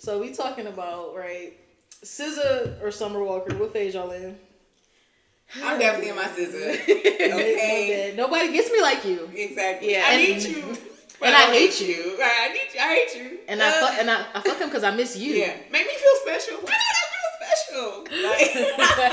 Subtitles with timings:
[0.00, 1.52] So we talking about right,
[2.02, 3.54] SZA or Summer Walker?
[3.56, 4.38] What phase y'all in?
[5.62, 6.80] I'm definitely in my SZA.
[7.20, 8.14] Okay.
[8.16, 9.28] Nobody gets me like you.
[9.34, 9.92] Exactly.
[9.92, 10.62] Yeah, I and- need you.
[10.68, 10.78] and
[11.20, 12.16] but I don't hate you.
[12.22, 12.80] I need you.
[12.80, 13.38] I hate you.
[13.46, 15.34] And I Uh, fuck, and I, I fuck him because I miss you.
[15.34, 15.54] Yeah.
[15.70, 16.56] Make me feel special.
[16.62, 18.06] Why not I feel special?
[18.10, 19.12] Like,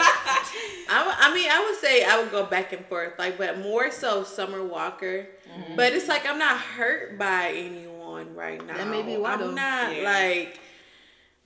[0.90, 3.60] I, w- I mean, I would say I would go back and forth, like, but
[3.60, 5.28] more so Summer Walker.
[5.52, 5.76] Mm-hmm.
[5.76, 8.78] But it's like I'm not hurt by anyone right now.
[8.78, 9.52] That may be why, I'm though.
[9.52, 10.04] not Yeah.
[10.04, 10.60] like.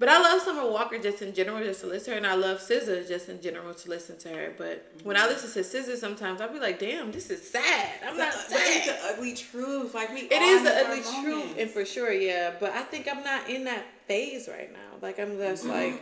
[0.01, 2.33] But I love Summer Walker just in general, just to listen to her, and I
[2.33, 4.51] love SZA just in general to listen to her.
[4.57, 8.17] But when I listen to SZA, sometimes I'll be like, "Damn, this is sad." I'm
[8.17, 8.97] not but it's sad.
[8.99, 9.93] the ugly truth.
[9.93, 10.21] Like we.
[10.21, 11.55] It is the ugly truth, moments.
[11.59, 12.51] and for sure, yeah.
[12.59, 14.97] But I think I'm not in that phase right now.
[15.03, 15.71] Like I'm just Mm-hmm.
[15.91, 16.01] like,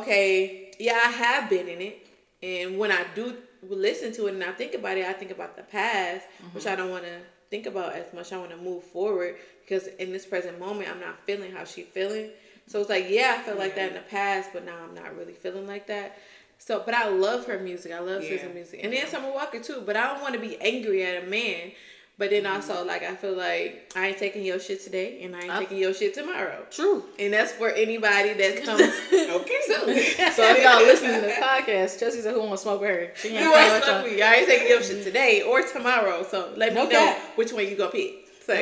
[0.00, 2.06] okay, yeah, I have been in it,
[2.44, 3.36] and when I do
[3.68, 6.72] listen to it and I think about it, I think about the past, which Mm-hmm.
[6.72, 7.18] I don't want to
[7.50, 8.32] think about as much.
[8.32, 11.82] I want to move forward because in this present moment, I'm not feeling how she
[11.82, 12.30] feeling.
[12.70, 15.16] So it's like, yeah, I felt like that in the past, but now I'm not
[15.16, 16.16] really feeling like that.
[16.58, 17.90] So, but I love her music.
[17.90, 18.36] I love Yeah.
[18.36, 19.82] SZA music, and then Summer Walker too.
[19.84, 21.72] But I don't want to be angry at a man.
[22.16, 22.54] But then mm-hmm.
[22.54, 25.58] also, like, I feel like I ain't taking your shit today, and I ain't I-
[25.60, 26.64] taking your shit tomorrow.
[26.70, 27.02] True.
[27.18, 29.56] And that's for anybody that comes Okay.
[29.66, 33.12] So if y'all listening to the podcast, Chelsea said who want to smoke with her.
[33.16, 34.22] She ain't You want to me?
[34.22, 36.24] I ain't taking your shit today or tomorrow.
[36.30, 37.18] So let No me know cap.
[37.36, 38.19] which one you gonna pick.
[38.50, 38.56] So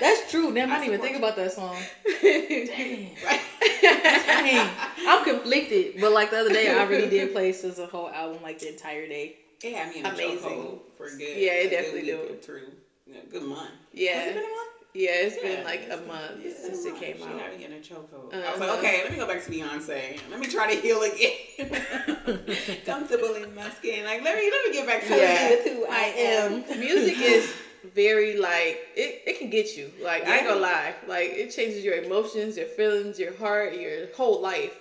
[0.00, 0.54] That's true.
[0.54, 1.76] Damn, I didn't even think about that song.
[2.22, 3.10] Dang.
[5.06, 6.00] I'm conflicted.
[6.00, 9.06] But like the other day, I really did play SZA whole album like the entire
[9.06, 9.36] day.
[9.62, 10.38] It had me in a Amazing.
[10.38, 11.20] chokehold for good.
[11.36, 12.72] Yeah, it a definitely or Through
[13.06, 13.70] yeah, good month.
[13.92, 14.12] Yeah.
[14.12, 14.70] Has it been a month?
[14.94, 17.40] yeah, it's Yeah, been like it's a been- month a since it came She out.
[17.40, 18.32] had me in a chokehold.
[18.32, 18.58] I was Uh-huh.
[18.66, 20.18] like, okay, let me go back to Beyonce.
[20.30, 22.80] Let me try to heal again.
[22.86, 24.04] Comfortable in my skin.
[24.04, 25.56] Like, let me let me get back to Yeah.
[25.74, 26.64] who I am.
[26.80, 27.52] Music is
[27.94, 29.90] very like it, it can get you.
[30.02, 30.94] Like I ain't gonna lie.
[31.06, 34.78] Like it changes your emotions, your feelings, your heart, your whole life.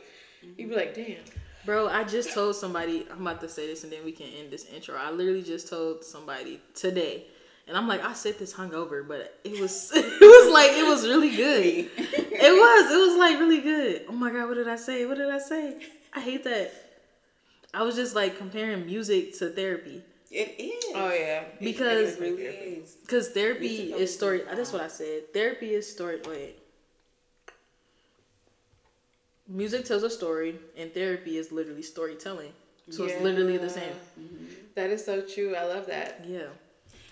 [0.58, 1.18] You'd be like, damn.
[1.66, 4.52] Bro, I just told somebody, I'm about to say this and then we can end
[4.52, 4.96] this intro.
[4.96, 7.26] I literally just told somebody today.
[7.68, 11.06] And I'm like, I said this hungover, but it was it was like it was
[11.06, 11.90] really good.
[12.40, 12.92] It was.
[12.92, 14.06] It was like really good.
[14.08, 15.08] Oh my god, what did I say?
[15.08, 15.76] What did I say?
[16.14, 16.72] I hate that.
[17.74, 20.04] I was just like comparing music to therapy.
[20.38, 20.84] It is.
[20.94, 21.46] Oh yeah.
[21.60, 22.92] Because- it really is.
[23.02, 24.44] Because therapy is story.
[24.44, 25.34] That's what I said.
[25.34, 26.22] Therapy is story.
[26.28, 26.60] Wait.
[29.48, 32.54] Music tells a story, and therapy is literally storytelling.
[32.90, 33.96] So it's literally the same.
[34.76, 35.56] That is so true.
[35.56, 36.24] I love that.
[36.28, 36.48] Yeah.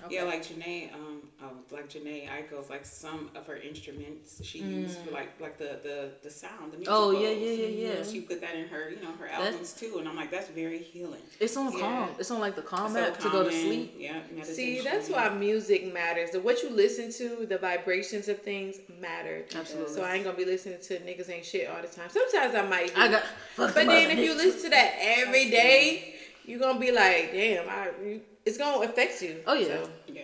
[0.10, 1.15] Yeah, like Jhené, um,
[1.46, 5.80] oh, like Jhené Aiko's, like some of her instruments she used for like like the
[5.84, 6.94] the the sound, the music.
[6.94, 6.98] Mm.
[6.98, 8.04] Oh, yeah, yeah, yeah, yeah.
[8.04, 10.50] She put that in her, you know, her That's- albums too, and I'm like, that's
[10.50, 11.22] very healing.
[11.40, 11.80] It's on Yeah.
[11.80, 12.10] calm.
[12.20, 13.96] It's on like the calm So app to go to sleep.
[13.98, 16.32] Yeah, See, that's why music matters.
[16.32, 19.46] The what you listen to, the vibrations of things matter.
[19.56, 19.94] Absolutely.
[19.94, 22.10] So I ain't gonna be listening to niggas ain't shit all the time.
[22.10, 22.94] Sometimes I might.
[22.96, 23.02] do.
[23.02, 23.24] I got.
[23.58, 27.90] But then if you listen to that every day, you're gonna be like, damn, I.
[28.04, 29.42] you- It's gonna affect you.
[29.48, 29.66] Oh, yeah.
[29.66, 29.90] So.
[30.08, 30.22] Yeah.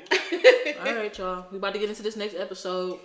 [0.86, 1.48] All right, y'all.
[1.52, 3.00] We about to get into this next episode.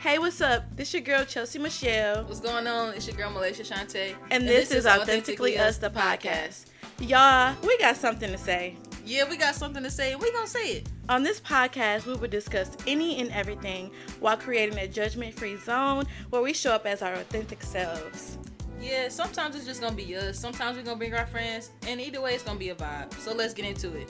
[0.00, 0.64] Hey, what's up?
[0.74, 2.92] This your girl Chelsea Michelle, What's going on?
[2.94, 6.66] It's your girl Malaysia Shante, and, this, is Authentically Us, the podcast.
[6.98, 8.76] Y'all, we got something to say.
[9.06, 10.88] Yeah, we got something to say, and we gonna say it.
[11.08, 16.06] On this podcast, we will discuss any and everything while creating a judgment free zone
[16.30, 18.38] where we show up as our authentic selves.
[18.82, 20.38] Yeah, sometimes it's just gonna be us.
[20.38, 23.14] Sometimes we're gonna bring our friends, and either way, it's gonna be a vibe.
[23.20, 24.08] So let's get into it.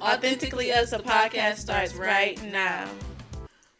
[0.00, 2.88] Authentically Us, the podcast starts right now.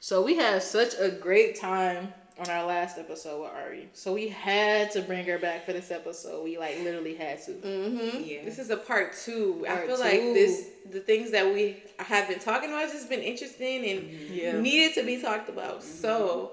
[0.00, 3.88] So we had such a great time on our last episode with Ari.
[3.92, 6.42] So we had to bring her back for this episode.
[6.42, 7.52] We like literally had to.
[7.52, 8.22] Mm-hmm.
[8.24, 8.44] Yeah.
[8.44, 9.64] This is a part two.
[9.68, 13.10] I Part feel like this the things that we have been talking about has just
[13.10, 14.58] been interesting and Yeah.
[14.60, 15.82] needed to be talked about.
[15.82, 16.52] So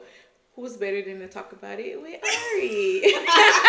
[0.58, 3.02] who's better than to talk about it with Ari?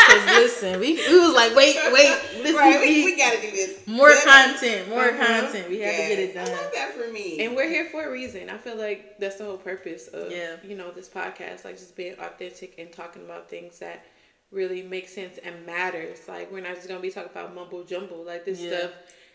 [0.09, 3.87] Cause listen, we, we was like, wait, wait, listen, Right, we, we- gotta do this.
[3.87, 4.25] more Good.
[4.25, 5.43] content, more Uh-huh.
[5.43, 5.69] content.
[5.69, 6.49] We had to get it done.
[6.49, 7.45] I love that for me.
[7.45, 8.49] and we're here for a reason.
[8.49, 10.57] I feel like that's the whole purpose of Yeah.
[10.65, 14.05] you know this podcast, like just being authentic and talking about things that
[14.51, 16.21] really make sense and matters.
[16.27, 18.23] Like we're not just gonna be talking about mumbo jumbo.
[18.23, 18.79] Like this Yeah.
[18.79, 18.91] stuff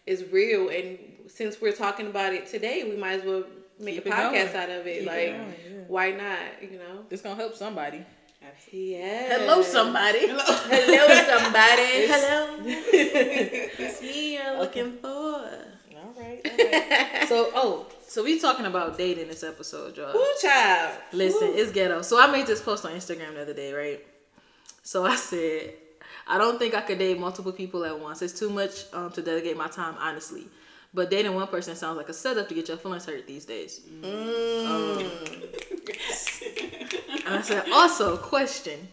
[0.07, 0.97] is real, and
[1.27, 3.43] since we're talking about it today, we might as well
[3.79, 4.55] make Keep a podcast going.
[4.55, 4.99] out of it.
[4.99, 5.83] Keep it like, going, yeah.
[5.87, 6.39] why not?
[6.61, 7.05] You know?
[7.09, 8.05] It's gonna help somebody.
[8.71, 9.37] Yeah.
[9.37, 10.27] Hello, somebody.
[10.27, 11.07] Hello, Hello
[11.39, 12.07] somebody.
[12.07, 12.57] Hello.
[12.65, 15.09] it's me you're looking for.
[15.09, 16.41] All right.
[16.45, 17.29] All right.
[17.29, 20.15] so, oh, so we talking about dating this episode, y'all.
[20.15, 20.97] Ooh, child.
[21.13, 21.55] Listen, Ooh.
[21.55, 22.01] it's ghetto.
[22.01, 24.05] So I made this post on Instagram the other day, right?
[24.81, 25.73] So I said,
[26.27, 28.21] I don't think I could date multiple people at once.
[28.21, 30.47] It's too much um, to dedicate my time, honestly.
[30.93, 33.81] But dating one person sounds like a setup to get your feelings hurt these days.
[34.03, 34.99] Um,
[37.25, 38.89] and I said, also, question.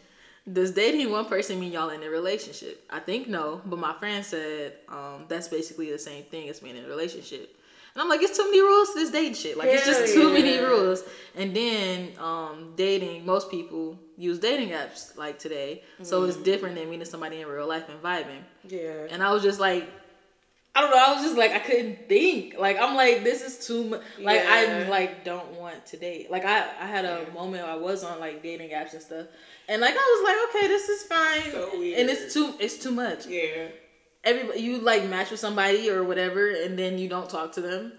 [0.51, 2.85] Does dating one person mean y'all in a relationship?
[2.89, 6.77] I think no, but my friend said um, that's basically the same thing as being
[6.77, 7.55] in a relationship.
[7.95, 9.59] And I'm like, it's too many rules to this dating shit.
[9.59, 10.33] Like, Hell it's just too yeah.
[10.33, 11.03] many rules.
[11.35, 15.83] And then um, dating, most people use dating apps like today.
[16.03, 16.29] So mm.
[16.29, 18.43] it's different than meeting somebody in real life and vibing.
[18.67, 19.07] Yeah.
[19.11, 19.91] And I was just like,
[20.75, 21.05] I don't know.
[21.05, 22.57] I was just like, I couldn't think.
[22.57, 24.03] Like, I'm like, this is too much.
[24.21, 24.85] Like, yeah.
[24.87, 26.31] I like don't want to date.
[26.31, 27.35] Like, I I had a yeah.
[27.35, 29.27] moment I was on like dating apps and stuff,
[29.69, 31.51] and like I was like, okay, this is fine.
[31.51, 33.27] So and it's too it's too much.
[33.27, 33.69] Yeah.
[34.23, 37.93] Everybody, you like match with somebody or whatever, and then you don't talk to them,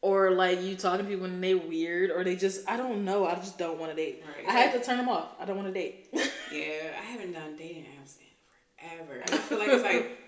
[0.00, 3.26] or like you talking to people and they weird, or they just I don't know.
[3.26, 4.22] I just don't want to date.
[4.24, 4.48] Right.
[4.48, 5.30] I had to turn them off.
[5.40, 6.10] I don't want to date.
[6.12, 9.24] yeah, I haven't done dating apps in forever.
[9.26, 10.18] I feel like it's like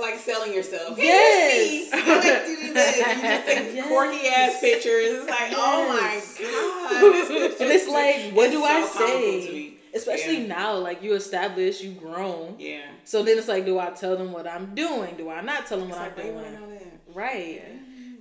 [0.00, 0.98] like selling yourself.
[0.98, 1.90] Yes.
[1.92, 2.96] I like doing that.
[2.96, 3.86] You just take yes.
[3.86, 5.22] quirky ass pictures.
[5.22, 6.36] It's like, oh yes.
[6.40, 7.60] oh my god.
[7.60, 9.72] and it's like, what it's do so I say?
[9.94, 10.54] Especially yeah.
[10.54, 12.56] now, like you established, you grown.
[12.58, 12.82] Yeah.
[13.04, 15.16] So then it's like, do I tell them what I'm doing?
[15.16, 17.00] Do I not tell them what it's I'm doing?
[17.14, 17.62] Right.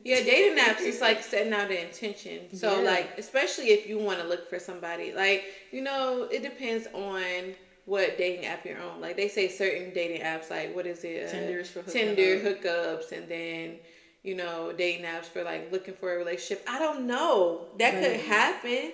[0.04, 0.18] Yeah.
[0.18, 2.56] yeah, dating apps is like setting out an intention.
[2.56, 2.90] So yeah.
[2.90, 7.56] like, especially if you want to look for somebody, like you know, it depends on
[7.86, 9.00] what dating app you're on.
[9.00, 11.28] Like they say certain dating apps, like what is it?
[11.28, 13.78] Uh, Tinder's for Tinder hookups, and then
[14.24, 16.66] you know dating apps for like looking for a relationship.
[16.68, 17.68] I don't know.
[17.80, 18.04] That right.
[18.04, 18.92] could happen.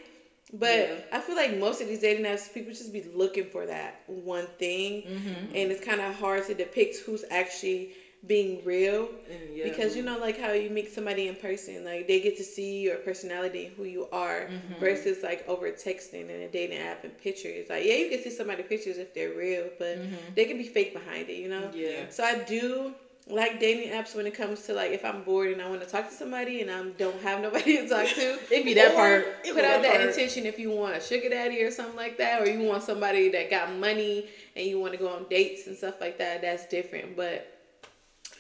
[0.54, 0.96] But yeah.
[1.14, 4.48] I feel like most of these dating apps, people just be looking for that one
[4.60, 5.46] thing, mm-hmm.
[5.56, 7.92] and it's kind of hard to depict who's actually
[8.28, 9.10] being real
[9.52, 9.64] yeah.
[9.64, 12.82] because you know like how you meet somebody in person like they get to see
[12.82, 14.80] your personality who you are mm-hmm.
[14.80, 18.30] versus like over texting and a dating app and pictures like yeah you can see
[18.30, 20.16] somebody pictures if they're real but mm-hmm.
[20.36, 22.94] they can be fake behind it you know yeah so i do
[23.28, 25.88] like dating apps when it comes to like if I'm bored and I want to
[25.88, 28.40] talk to somebody and I don't have nobody to talk to.
[28.52, 29.44] It'd be that part.
[29.44, 32.42] Put out that, that intention if you want a sugar daddy or something like that,
[32.42, 35.78] or you want somebody that got money and you want to go on dates and
[35.78, 36.42] stuff like that.
[36.42, 37.16] That's different.
[37.16, 37.61] But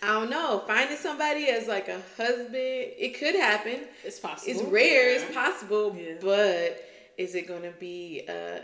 [0.02, 0.64] I don't know.
[0.66, 3.82] Finding somebody as like a husband, it could happen.
[4.04, 4.52] It's possible.
[4.52, 5.12] It's rare.
[5.12, 5.20] Yeah.
[5.20, 5.96] It's possible.
[5.96, 6.14] Yeah.
[6.20, 6.84] But
[7.18, 8.62] is it gonna be uh,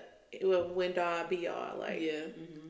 [0.73, 2.01] when do I be all like?
[2.01, 2.11] Yeah.
[2.11, 2.69] Mm-hmm.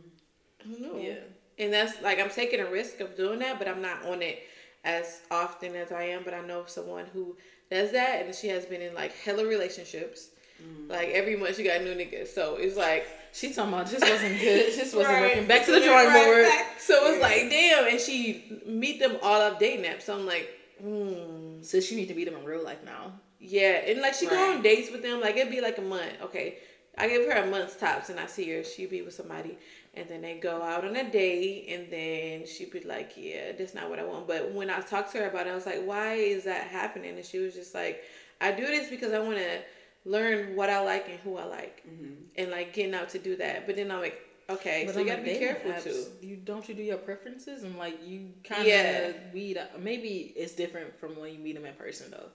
[0.60, 1.00] I don't know.
[1.00, 1.20] Yeah.
[1.60, 4.44] And that's like I'm taking a risk of doing that, but I'm not on it
[4.84, 6.24] as often as I am.
[6.24, 7.38] But I know someone who
[7.72, 10.30] does that, and she has been in like hella relationships.
[10.62, 10.90] Mm.
[10.90, 14.40] Like every month she got new niggas, so it's like she talking about this wasn't
[14.40, 14.74] good.
[14.74, 15.22] This wasn't right.
[15.22, 15.48] working.
[15.48, 16.46] Back to the drawing right board.
[16.46, 16.80] Back.
[16.80, 17.88] So it's like, damn.
[17.88, 20.04] And she meet them all up dating apps.
[20.04, 20.50] So I'm like,
[20.82, 21.62] hmm.
[21.62, 23.14] So she need to meet them in real life now.
[23.40, 24.36] Yeah, and like she right.
[24.36, 25.22] go on dates with them.
[25.22, 26.12] Like it'd be like a month.
[26.24, 26.58] Okay,
[26.98, 28.64] I give her a month's tops, and I see her.
[28.64, 29.58] She be with somebody,
[29.94, 33.76] and then they go out on a date, and then she be like, "Yeah, that's
[33.76, 35.84] not what I want." But when I talked to her about it, I was like,
[35.84, 38.04] "Why is that happening?" And she was just like,
[38.42, 39.60] "I do this because I want to."
[40.08, 42.14] Learn what I like and who I like, mm-hmm.
[42.36, 43.68] and like getting out to do that.
[43.68, 44.20] But then I'm like,
[44.50, 46.06] okay, but so you gotta be careful apps, too.
[46.22, 49.12] You don't you do your preferences and like you kind of yeah.
[49.34, 49.60] weed.
[49.80, 52.30] Maybe it's different from when you meet them in person though.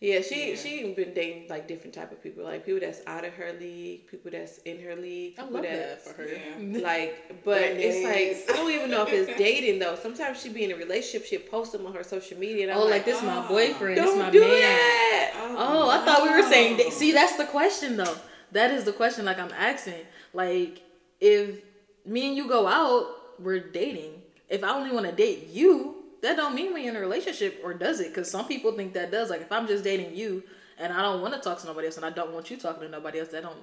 [0.00, 0.56] Yeah, she yeah.
[0.56, 4.06] she been dating like different type of people, like people that's out of her league,
[4.06, 5.36] people that's in her league.
[5.38, 6.28] I love that for her.
[6.28, 6.80] Yeah.
[6.86, 9.96] Like, but it's like I don't even know if it's dating though.
[9.96, 12.72] Sometimes she be in a relationship, she post them on her social media.
[12.74, 14.50] oh, like, like this oh, my boyfriend, this is my do man.
[14.50, 15.32] That.
[15.36, 16.90] Oh, oh I thought we were saying.
[16.90, 18.16] See, that's the question though.
[18.52, 19.24] That is the question.
[19.24, 20.04] Like I'm asking.
[20.34, 20.82] Like
[21.20, 21.62] if
[22.04, 24.22] me and you go out, we're dating.
[24.48, 27.74] If I only want to date you, that don't mean we're in a relationship, or
[27.74, 28.08] does it?
[28.08, 29.30] Because some people think that does.
[29.30, 30.42] Like if I'm just dating you
[30.78, 32.82] and I don't want to talk to nobody else, and I don't want you talking
[32.82, 33.58] to nobody else, that don't.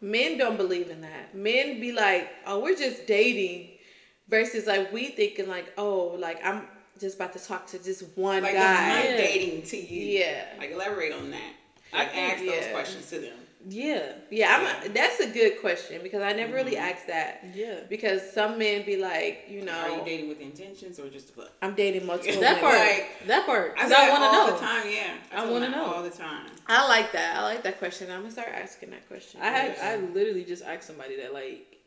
[0.00, 1.34] Men don't believe in that.
[1.34, 3.70] Men be like, "Oh, we're just dating,"
[4.28, 6.66] versus like we thinking like, "Oh, like I'm
[7.00, 10.18] just about to talk to just one like guy." Like dating to you.
[10.18, 10.44] Yeah.
[10.58, 11.52] Like elaborate on that.
[11.92, 12.60] I ask yeah.
[12.60, 13.38] those questions to them.
[13.68, 14.56] Yeah, yeah.
[14.56, 14.90] I'm.
[14.90, 16.54] A, that's a good question because I never mm-hmm.
[16.54, 17.44] really asked that.
[17.52, 17.80] Yeah.
[17.88, 21.50] Because some men be like, you know, are you dating with intentions or just fuck?
[21.62, 22.40] I'm dating multiple.
[22.40, 22.78] that part.
[22.78, 23.74] Like, that part.
[23.76, 24.88] I, I want to know all the time.
[24.88, 25.16] Yeah.
[25.32, 26.46] I, I want to know all the time.
[26.68, 27.38] I like that.
[27.38, 28.08] I like that question.
[28.08, 29.40] I'm gonna start asking that question.
[29.42, 29.76] I had.
[29.82, 31.78] I literally just asked somebody that like,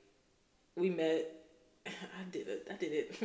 [0.75, 1.31] we met.
[1.87, 1.91] I
[2.29, 2.67] did it.
[2.69, 3.15] I did it.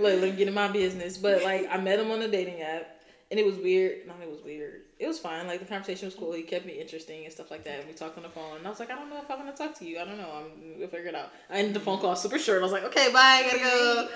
[0.00, 1.18] Look, let me get in my business.
[1.18, 2.88] But like, I met him on a dating app,
[3.30, 4.06] and it was weird.
[4.06, 5.46] No, it was weird it was fine.
[5.48, 6.32] Like the conversation was cool.
[6.32, 7.80] He kept me interesting and stuff like that.
[7.80, 9.34] And we talked on the phone, and I was like, I don't know if I
[9.34, 9.98] want to talk to you.
[9.98, 10.30] I don't know.
[10.32, 11.30] I'm we'll figure it out.
[11.50, 12.60] I ended the phone call super short.
[12.60, 14.08] I was like, okay, bye, I gotta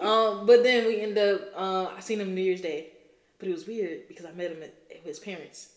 [0.00, 0.06] go.
[0.06, 1.40] um, but then we end up.
[1.54, 2.88] Uh, I seen him New Year's Day,
[3.38, 5.68] but it was weird because I met him at, at his parents,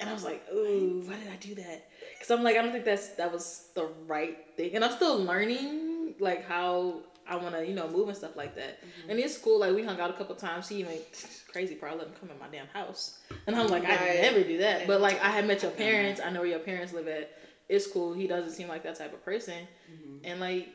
[0.00, 1.88] and I was like, ooh, why did I do that?
[2.14, 5.22] Because I'm like, I don't think that's that was the right thing, and I'm still
[5.22, 8.80] learning like how I want to, you know, move and stuff like that.
[8.80, 9.10] Mm-hmm.
[9.10, 9.60] And it's cool.
[9.60, 10.68] Like we hung out a couple times.
[10.68, 10.98] He even
[11.50, 14.00] crazy probably let him come in my damn house, and I'm like, right.
[14.00, 14.86] I never do that.
[14.86, 16.20] But like I had met your parents.
[16.24, 17.32] I know where your parents live at.
[17.68, 18.12] It's cool.
[18.12, 20.24] He doesn't seem like that type of person, mm-hmm.
[20.24, 20.68] and like.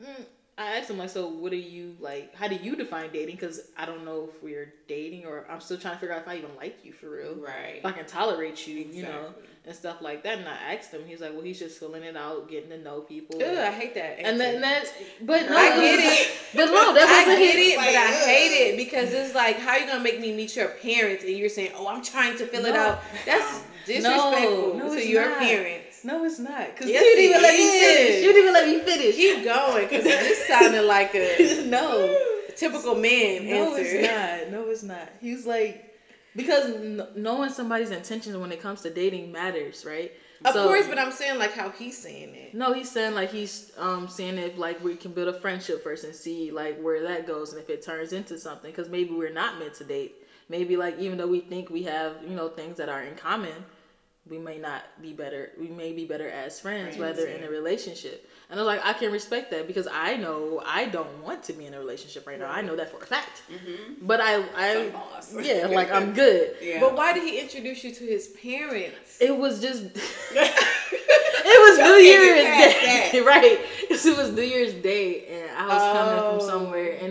[0.00, 0.24] Mm,
[0.58, 2.34] I asked him like, so what do you like?
[2.34, 3.36] How do you define dating?
[3.36, 6.28] Because I don't know if we're dating or I'm still trying to figure out if
[6.28, 7.36] I even like you for real.
[7.36, 7.76] Right.
[7.76, 8.98] If I can tolerate you, exactly.
[8.98, 9.34] you know,
[9.64, 10.38] and stuff like that.
[10.38, 13.02] And I asked him, he's like, well, he's just filling it out, getting to know
[13.02, 13.40] people.
[13.40, 14.18] Ugh, I hate that.
[14.18, 14.90] And then that's,
[15.22, 16.28] but no, I get it.
[16.54, 19.70] But no, that wasn't I get it, but I hate it because it's like, how
[19.72, 22.46] are you gonna make me meet your parents and you're saying, oh, I'm trying to
[22.46, 22.68] fill no.
[22.68, 23.00] it out.
[23.24, 25.38] That's disrespectful no, no, to your not.
[25.38, 25.87] parents.
[26.04, 26.76] No, it's not.
[26.76, 28.22] Cause yes, you didn't even let me finish.
[28.22, 29.16] You didn't even let me finish.
[29.16, 32.16] Keep going, cause this sounded like a no
[32.56, 33.82] typical man no, answer.
[33.84, 34.52] it's not.
[34.52, 35.08] No, it's not.
[35.20, 35.84] He's like
[36.36, 36.72] because
[37.16, 40.12] knowing somebody's intentions when it comes to dating matters, right?
[40.44, 42.54] Of so, course, but I'm saying like how he's saying it.
[42.54, 46.04] No, he's saying like he's um saying if like we can build a friendship first
[46.04, 49.32] and see like where that goes and if it turns into something because maybe we're
[49.32, 50.14] not meant to date.
[50.48, 53.64] Maybe like even though we think we have you know things that are in common,
[54.30, 57.36] we may not be better we may be better as friends, friends rather yeah.
[57.36, 60.86] in a relationship and i was like i can respect that because i know i
[60.86, 62.48] don't want to be in a relationship right, right.
[62.48, 64.06] now i know that for a fact mm-hmm.
[64.06, 64.92] but i i
[65.40, 66.80] yeah like i'm good yeah.
[66.80, 69.84] but why did he introduce you to his parents it was just
[70.34, 75.92] it was new year's day right it was new year's day and i was oh.
[75.92, 76.17] coming from somewhere and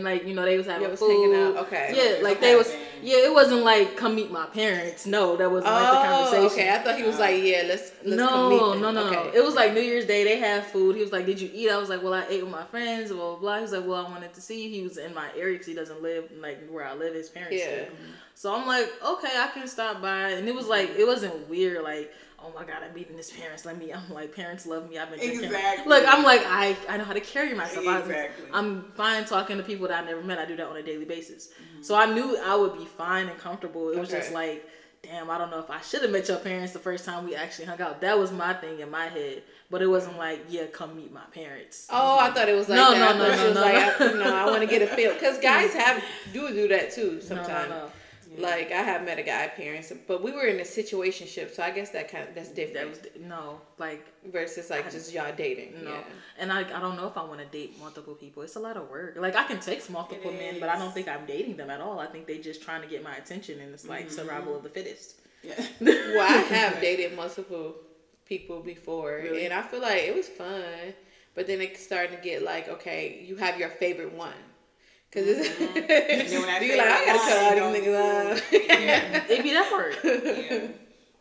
[0.08, 3.34] like you know they was having was food okay yeah like they was yeah, it
[3.34, 5.06] wasn't like come meet my parents.
[5.06, 6.46] No, that wasn't oh, like the oh, conversation.
[6.46, 7.92] Okay, I thought he was like, yeah, let's.
[8.04, 9.16] let's no, no, no, okay.
[9.16, 9.32] no.
[9.34, 10.24] It was like New Year's Day.
[10.24, 10.96] They had food.
[10.96, 11.70] He was like, did you eat?
[11.70, 13.12] I was like, well, I ate with my friends.
[13.12, 13.36] Blah blah.
[13.40, 13.56] blah.
[13.58, 14.70] He was like, well, I wanted to see you.
[14.70, 17.14] He was in my area because he doesn't live like where I live.
[17.14, 17.72] His parents yeah.
[17.72, 17.94] Live.
[18.34, 20.32] So I'm like, okay, I can stop by.
[20.32, 21.84] And it was like, it wasn't weird.
[21.84, 22.12] Like
[22.44, 23.66] oh my god, I'm meeting his parents.
[23.66, 23.94] Let me.
[23.94, 24.98] I'm like, parents love me.
[24.98, 25.88] I've been exactly.
[25.88, 27.86] Look, I'm like, I I know how to carry myself.
[27.86, 28.50] Exactly.
[28.54, 30.38] I, am fine talking to people that I never met.
[30.40, 31.48] I do that on a daily basis.
[31.50, 31.84] Mm-hmm.
[31.84, 33.90] So I knew I would be fine and comfortable.
[33.90, 34.00] It okay.
[34.00, 34.68] was just like,
[35.04, 37.36] damn, I don't know if I should have met your parents the first time we
[37.36, 38.02] actually hung out.
[38.02, 39.44] That was my thing in my head.
[39.70, 41.88] But it wasn't like, yeah, come meet my parents.
[41.90, 43.18] Oh, I thought it was like no, that.
[43.18, 45.74] No, no, no, no, like, I, know, I want to get a feel because guys
[45.74, 46.02] have
[46.32, 47.70] do do that too sometimes.
[47.70, 47.92] No, no, no.
[48.38, 51.72] Like I have met a guy parents, but we were in a situationship, so I
[51.72, 52.74] guess that kind of that's different.
[52.76, 55.84] That was no like versus like I, just y'all dating.
[55.84, 56.04] No, yeah.
[56.38, 58.44] and I I don't know if I want to date multiple people.
[58.44, 59.16] It's a lot of work.
[59.18, 62.00] Like I can text multiple men, but I don't think I'm dating them at all.
[62.00, 64.16] I think they just trying to get my attention, and it's like mm-hmm.
[64.16, 65.16] survival of the fittest.
[65.44, 65.56] Yeah.
[65.82, 67.76] well, I have dated multiple
[68.26, 69.46] people before, really?
[69.46, 70.94] and I feel like it was fun.
[71.34, 74.34] But then it started to get like, okay, you have your favorite one.
[75.12, 76.64] Cause it's mm-hmm.
[76.64, 78.52] you like I gotta cut all these niggas off.
[78.52, 79.96] yeah, it be that hard.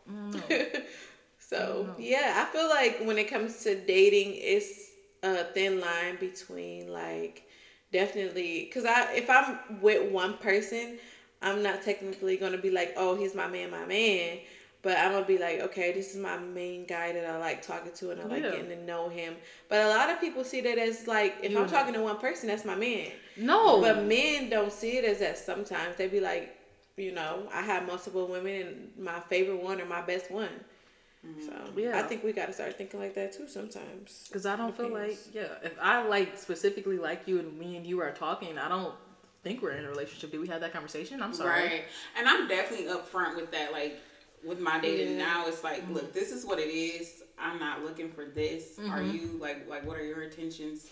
[0.07, 0.13] Yeah.
[0.13, 0.79] Mm-hmm.
[1.39, 4.91] so yeah, I feel like when it comes to dating, it's
[5.23, 7.43] a thin line between like
[7.91, 10.99] definitely because I if I'm with one person,
[11.41, 14.39] I'm not technically gonna be like, oh, he's my man, my man.
[14.81, 17.91] But I'm gonna be like, okay, this is my main guy that I like talking
[17.93, 19.35] to and I like getting to know him.
[19.69, 21.59] But a lot of people see that as like, if yeah.
[21.59, 23.11] I'm talking to one person, that's my man.
[23.37, 23.81] No.
[23.81, 25.97] But men don't see it as that sometimes.
[25.97, 26.57] They be like,
[26.95, 30.49] you know, I have multiple women and my favorite one or my best one.
[31.41, 34.25] So yeah, I think we got to start thinking like that too sometimes.
[34.27, 37.85] Because I don't feel like yeah, if I like specifically like you and me and
[37.85, 38.93] you are talking, I don't
[39.43, 40.31] think we're in a relationship.
[40.31, 41.21] Did we have that conversation?
[41.21, 41.63] I'm sorry.
[41.63, 41.83] Right,
[42.17, 43.71] and I'm definitely upfront with that.
[43.73, 43.99] Like
[44.45, 45.25] with my dating yeah.
[45.25, 45.95] now, it's like, mm-hmm.
[45.95, 47.23] look, this is what it is.
[47.37, 48.77] I'm not looking for this.
[48.77, 48.91] Mm-hmm.
[48.91, 50.87] Are you like like what are your intentions?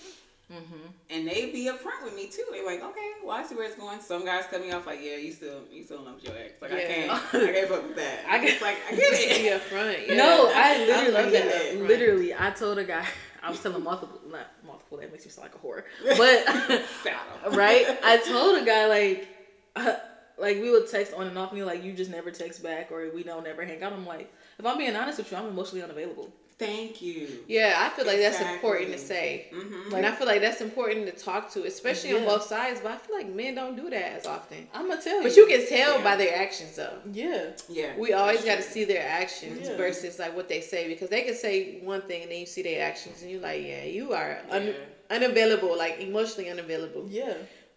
[0.51, 0.87] Mm-hmm.
[1.09, 2.43] And they be upfront with me too.
[2.51, 3.99] They're like, okay, well, I see where it's going.
[3.99, 6.61] Some guys cut me off like, yeah, you still, you still love your ex.
[6.61, 6.77] Like, yeah.
[6.77, 8.25] I can't, I can't fuck with that.
[8.29, 9.69] I get like, I get it.
[9.71, 10.07] Be upfront.
[10.07, 10.15] Yeah.
[10.15, 13.07] No, I literally, I literally, I told a guy,
[13.43, 14.99] I was telling multiple, not multiple.
[14.99, 15.83] That makes me sound like a whore,
[16.17, 19.27] but right, I told a guy like.
[19.75, 19.95] Uh,
[20.37, 23.09] like we would text on and off me like you just never text back or
[23.15, 23.93] we don't ever hang out.
[23.93, 26.29] I'm like, if I'm being honest with you, I'm emotionally unavailable.
[26.57, 27.27] Thank you.
[27.47, 28.45] Yeah, I feel like exactly.
[28.45, 29.47] that's important to say.
[29.53, 29.91] Mm-hmm.
[29.91, 32.17] Like, and I feel like that's important to talk to, especially yeah.
[32.17, 32.79] on both sides.
[32.81, 34.65] But I feel like men don't do that as often.
[34.73, 35.23] I'm gonna tell you.
[35.23, 36.03] But you can tell yeah.
[36.03, 36.97] by their actions, though.
[37.11, 37.97] Yeah, yeah.
[37.97, 39.75] We always got to see their actions yeah.
[39.75, 42.63] versus like what they say because they can say one thing and then you see
[42.63, 44.75] their actions and you're like, yeah, you are un-
[45.09, 47.05] unavailable, like emotionally unavailable.
[47.09, 47.33] Yeah.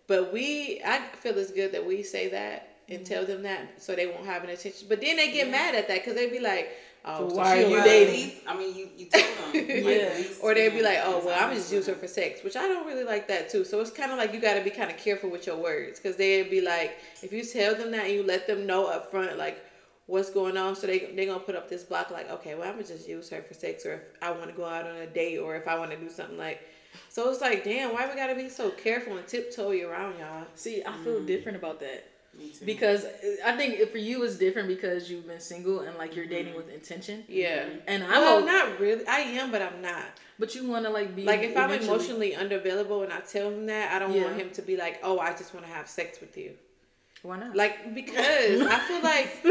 [0.06, 3.94] But we, I feel it's good that we say that and tell them that so
[3.94, 4.86] they won't have an attention.
[4.88, 6.70] But then they get mad at that because they'd be like
[7.10, 8.40] Oh, so why are you dating?
[8.46, 9.64] I mean, you, you told them.
[9.68, 10.24] yeah.
[10.42, 12.86] or they'd be like, oh, well, I'm just use her for sex, which I don't
[12.86, 13.64] really like that too.
[13.64, 15.98] So it's kind of like you got to be kind of careful with your words
[15.98, 19.10] because they'd be like, if you tell them that and you let them know up
[19.10, 19.64] front, like,
[20.06, 22.74] what's going on, so they they're gonna put up this block like, okay, well, I'm
[22.74, 25.06] gonna just use her for sex, or if I want to go out on a
[25.06, 26.60] date, or if I want to do something like
[27.08, 30.46] So it's like, damn, why we gotta be so careful and tiptoe around y'all?
[30.56, 31.26] See, I feel mm.
[31.26, 32.04] different about that.
[32.64, 33.06] Because
[33.44, 36.34] I think for you it's different because you've been single and like you're mm-hmm.
[36.34, 37.24] dating with intention.
[37.28, 37.66] Yeah.
[37.86, 39.06] And I'm well, not really.
[39.06, 40.04] I am, but I'm not.
[40.38, 43.66] But you want to like be like if I'm emotionally unavailable and I tell him
[43.66, 44.24] that, I don't yeah.
[44.24, 46.52] want him to be like, "Oh, I just want to have sex with you."
[47.22, 47.56] Why not?
[47.56, 49.42] Like because I feel like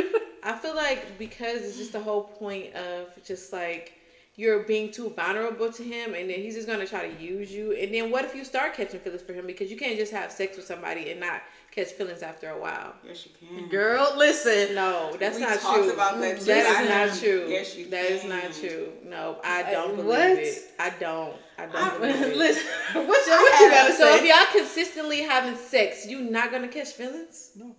[0.44, 3.94] I feel like because it's just the whole point of just like
[4.38, 7.74] you're being too vulnerable to him and then he's just gonna try to use you
[7.74, 10.32] and then what if you start catching feelings for him because you can't just have
[10.32, 11.41] sex with somebody and not
[11.77, 12.93] catch feelings after a while.
[13.05, 13.69] Yes, you can.
[13.69, 14.74] Girl, listen.
[14.74, 15.93] No, that's we not true.
[15.93, 17.46] About that, that is not true.
[17.48, 18.17] Yes, you That can.
[18.17, 18.89] is not true.
[19.05, 20.39] No, I don't believe what?
[20.39, 20.57] it.
[20.79, 21.36] I don't.
[21.60, 22.38] I don't I, believe it.
[22.38, 24.03] Listen, what, what you gotta so say?
[24.03, 27.51] So if y'all consistently having sex, you not gonna catch feelings?
[27.55, 27.75] No.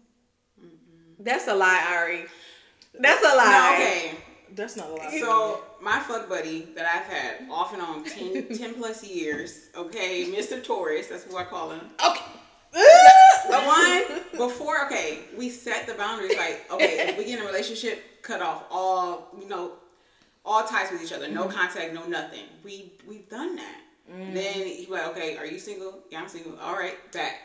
[1.19, 2.27] That's a lie, Ari.
[3.01, 3.45] That's a lie.
[3.45, 4.11] No, okay.
[4.55, 5.21] That's not a lie.
[5.21, 10.27] So my fuck buddy that I've had off and on 10, 10 plus years, okay,
[10.27, 10.63] Mr.
[10.63, 11.81] Taurus, that's who I call him.
[12.05, 12.23] Okay.
[12.73, 16.37] The one before, okay, we set the boundaries.
[16.37, 19.73] Like, okay, if we get in a relationship, cut off all, you know,
[20.45, 21.59] all ties with each other, no mm-hmm.
[21.59, 22.45] contact, no nothing.
[22.65, 23.81] We we've done that.
[24.11, 24.35] Mm-hmm.
[24.35, 26.01] Then he like, okay, are you single?
[26.11, 26.59] Yeah, I'm single.
[26.59, 27.41] All right, back.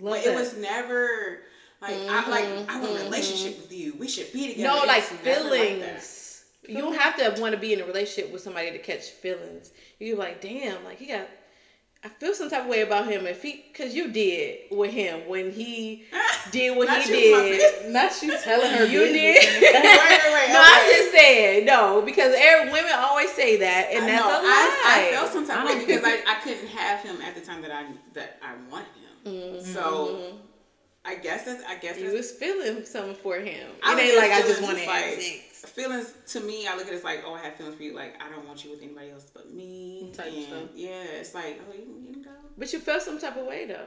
[0.00, 0.32] Love but that.
[0.32, 1.40] it was never
[1.82, 2.10] like mm-hmm.
[2.10, 3.94] I like I want a relationship with you.
[3.98, 4.76] We should be together.
[4.76, 6.44] No, like feelings.
[6.62, 9.10] Like you don't have to want to be in a relationship with somebody to catch
[9.10, 9.72] feelings.
[9.98, 11.26] You're like, damn, like he got
[12.02, 15.28] I feel some type of way about him if he, cause you did with him
[15.28, 16.04] when he
[16.50, 17.92] did what he did.
[17.92, 19.62] Not you telling her you did.
[19.62, 20.50] wait, wait, wait.
[20.50, 20.72] No, okay.
[20.72, 24.30] I'm just saying no because every, women always say that, and I that's know.
[24.30, 24.82] a lie.
[24.84, 27.40] I, I felt some type of way because I, I couldn't have him at the
[27.40, 29.32] time that I that I wanted him.
[29.32, 29.72] Mm-hmm.
[29.72, 30.38] So
[31.04, 33.70] I guess that's I guess you was feeling something for him.
[33.84, 35.70] It ain't like I just wanted like, sex.
[35.72, 37.94] Feelings to me, I look at it as like, oh, I have feelings for you.
[37.94, 40.10] Like I don't want you with anybody else but me.
[40.14, 40.62] Type and stuff.
[40.74, 42.30] yeah, it's like, oh, you, you can go.
[42.58, 43.86] But you felt some type of way though.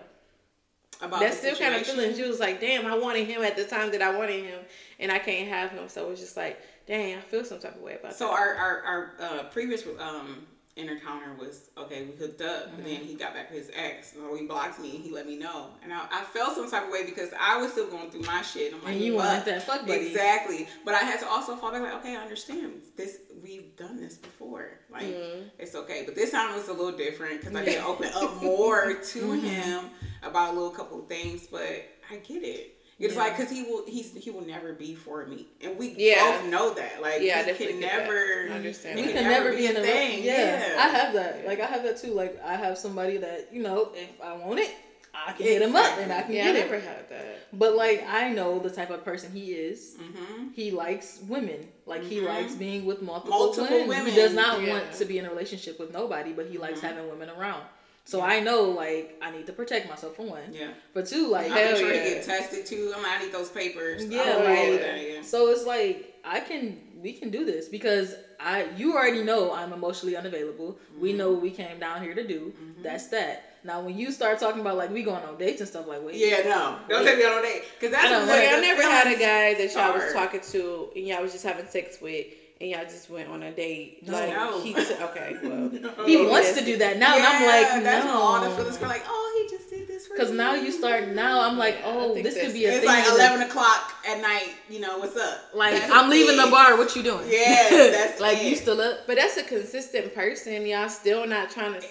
[1.02, 2.18] About that still kind of feelings.
[2.18, 4.60] You was like, damn, I wanted him at the time that I wanted him,
[5.00, 5.90] and I can't have him.
[5.90, 8.32] So it's just like, damn, I feel some type of way about so that.
[8.32, 12.06] So our our, our uh, previous um encounter was okay.
[12.06, 12.76] We hooked up, mm-hmm.
[12.76, 14.90] but then he got back with his ex, or he blocked me.
[14.90, 17.72] He let me know, and I, I, felt some type of way because I was
[17.72, 18.74] still going through my shit.
[18.74, 20.68] I'm like, and you want that fuck buddy, exactly.
[20.84, 23.20] But I had to also fall back like, okay, I understand this.
[23.44, 24.80] We've done this before.
[24.92, 25.48] Like mm-hmm.
[25.60, 28.94] it's okay, but this time was a little different because I could open up more
[29.12, 29.46] to mm-hmm.
[29.46, 29.86] him
[30.24, 31.48] about a little couple of things.
[31.48, 32.83] But I get it.
[33.00, 33.20] It's yeah.
[33.20, 36.40] like because he will he's he will never be for me, and we yeah.
[36.40, 37.02] both know that.
[37.02, 39.00] Like yeah, he can never understand.
[39.00, 40.24] He can, can never, be in a thing.
[40.24, 40.68] Yeah.
[40.68, 40.76] yeah.
[40.78, 41.46] I have that.
[41.46, 42.14] Like I have that too.
[42.14, 44.76] Like I have somebody that you know, if I want it,
[45.14, 45.54] I can exactly.
[45.54, 46.62] hit him up and I can yeah, get I it.
[46.62, 47.48] never had that.
[47.52, 49.96] But like I know the type of person he is.
[50.00, 50.50] Mm-hmm.
[50.54, 51.68] He likes women.
[51.88, 52.10] Like mm-hmm.
[52.10, 53.90] he likes being with multiple, multiple women.
[53.90, 54.08] women.
[54.08, 54.74] He does not yeah.
[54.74, 56.88] want to be in a relationship with nobody, but he likes mm-hmm.
[56.88, 57.64] having women around.
[58.06, 58.26] So yeah.
[58.26, 60.52] I know, like, I need to protect myself for one.
[60.52, 60.72] Yeah.
[60.92, 62.04] For two, like, I'm hell trying yeah.
[62.04, 62.94] to get tested too.
[62.96, 64.06] I'm I need those papers.
[64.06, 64.80] Yeah, right.
[64.80, 65.22] That, yeah.
[65.22, 69.72] So it's like I can, we can do this because I, you already know I'm
[69.72, 70.74] emotionally unavailable.
[70.74, 71.02] Mm-hmm.
[71.02, 72.54] We know what we came down here to do.
[72.62, 72.84] Mm-hmm.
[72.84, 73.54] That's that.
[73.66, 76.16] Now, when you start talking about like we going on dates and stuff, like wait,
[76.16, 77.12] yeah, no, don't wait.
[77.12, 78.30] take me on a date because that's.
[78.30, 81.46] I, I never had a guy that y'all was talking to and y'all was just
[81.46, 82.26] having sex with
[82.64, 84.08] and y'all just went on a date.
[84.08, 84.62] No, like, no.
[84.62, 86.06] He, okay, well, no.
[86.06, 88.14] he wants to do that now, yeah, and I'm like, that's no.
[88.14, 91.10] all the feelings are like, oh, he just did this Because now you start.
[91.10, 92.72] Now I'm like, oh, this could be a.
[92.72, 94.54] It's thing like eleven o'clock at night.
[94.70, 95.42] You know what's up?
[95.54, 96.78] Like that's I'm leaving the bar.
[96.78, 97.26] What you doing?
[97.28, 98.46] Yeah, that's like it.
[98.46, 99.00] you still up.
[99.06, 100.66] But that's a consistent person.
[100.66, 101.86] Y'all still not trying to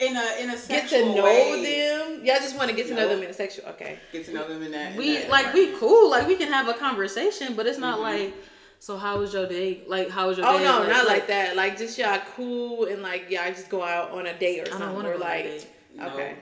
[0.00, 1.62] in a in a get to know way.
[1.62, 2.24] them.
[2.24, 3.68] Y'all just want to get to know them in a sexual.
[3.68, 4.96] Okay, get to know them in that.
[4.96, 6.10] We in that like we cool.
[6.10, 8.24] Like we can have a conversation, but it's not mm-hmm.
[8.24, 8.34] like
[8.78, 9.82] so how was your day?
[9.86, 10.66] Like how was your oh, day?
[10.66, 11.56] Oh no, like, not like, that.
[11.56, 15.06] Like just y'all cool and like y'all just go out on a date or something.
[15.06, 15.66] Or like
[16.00, 16.36] okay.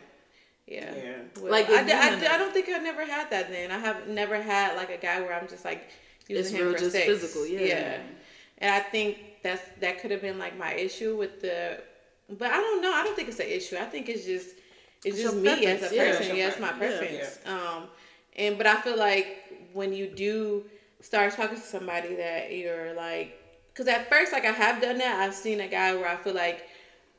[0.66, 0.94] Yeah.
[0.96, 1.16] yeah.
[1.40, 3.70] Well, like I, I, I, don't think I've never had that then.
[3.70, 5.90] I have never had like a guy where I'm just like
[6.26, 7.04] using him for just sex.
[7.04, 7.60] physical, yeah.
[7.60, 7.98] Yeah.
[8.58, 11.80] And I think that's that could have been like my issue with the
[12.30, 12.92] but I don't know.
[12.92, 13.76] I don't think it's an issue.
[13.76, 14.56] I think it's just
[15.04, 16.28] it's, it's just me as a person.
[16.28, 17.38] Yeah, yeah it's my preference.
[17.44, 17.52] Yeah.
[17.52, 17.84] Um
[18.36, 19.38] and but I feel like
[19.74, 20.64] when you do
[21.04, 23.38] start talking to somebody that you're like,
[23.72, 25.20] because at first, like I have done that.
[25.20, 26.66] I've seen a guy where I feel like,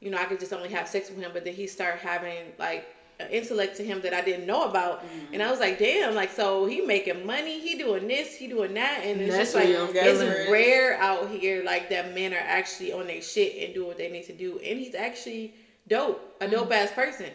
[0.02, 2.54] you know, I could just only have sex with him, but then he started having
[2.58, 2.88] like
[3.20, 5.34] an intellect to him that I didn't know about, mm-hmm.
[5.34, 8.74] and I was like, damn, like so he making money, he doing this, he doing
[8.74, 12.92] that, and it's That's just like it's rare out here like that men are actually
[12.92, 15.54] on their shit and do what they need to do, and he's actually
[15.88, 16.74] dope, a dope mm-hmm.
[16.74, 17.28] ass person.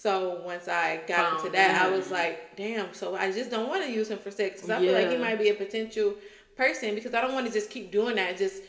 [0.00, 1.92] So once I got Found into that, him.
[1.92, 2.92] I was like, damn.
[2.92, 4.90] So I just don't want to use him for sex because I yeah.
[4.90, 6.14] feel like he might be a potential
[6.56, 8.36] person because I don't want to just keep doing that.
[8.36, 8.62] Just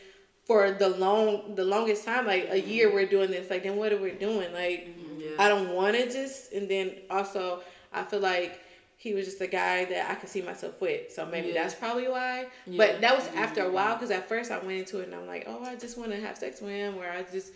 [0.44, 2.96] for the long the longest time, like a year mm-hmm.
[2.96, 4.52] we're doing this, like then what are we doing?
[4.52, 5.30] Like mm-hmm, yeah.
[5.38, 7.60] I don't want to just and then also
[7.92, 8.60] I feel like
[8.96, 11.12] he was just a guy that I could see myself with.
[11.12, 11.64] So maybe yeah.
[11.64, 12.46] that's probably why.
[12.66, 15.26] But that was after a while because at first I went into it and I'm
[15.26, 17.52] like, oh, I just want to have sex with him, or I just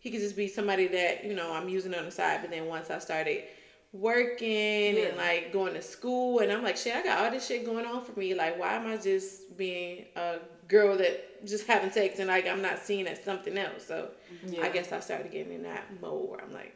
[0.00, 2.40] he could just be somebody that you know I'm using on the side.
[2.40, 3.44] But then once I started
[3.92, 5.06] working yeah.
[5.06, 7.86] and like going to school and I'm like, shit, I got all this shit going
[7.86, 8.34] on for me.
[8.34, 10.36] Like, why am I just being a
[10.68, 13.86] girl that just having sex and like I'm not seeing as something else?
[13.86, 14.10] So
[14.60, 16.74] I guess I started getting in that mode where I'm like,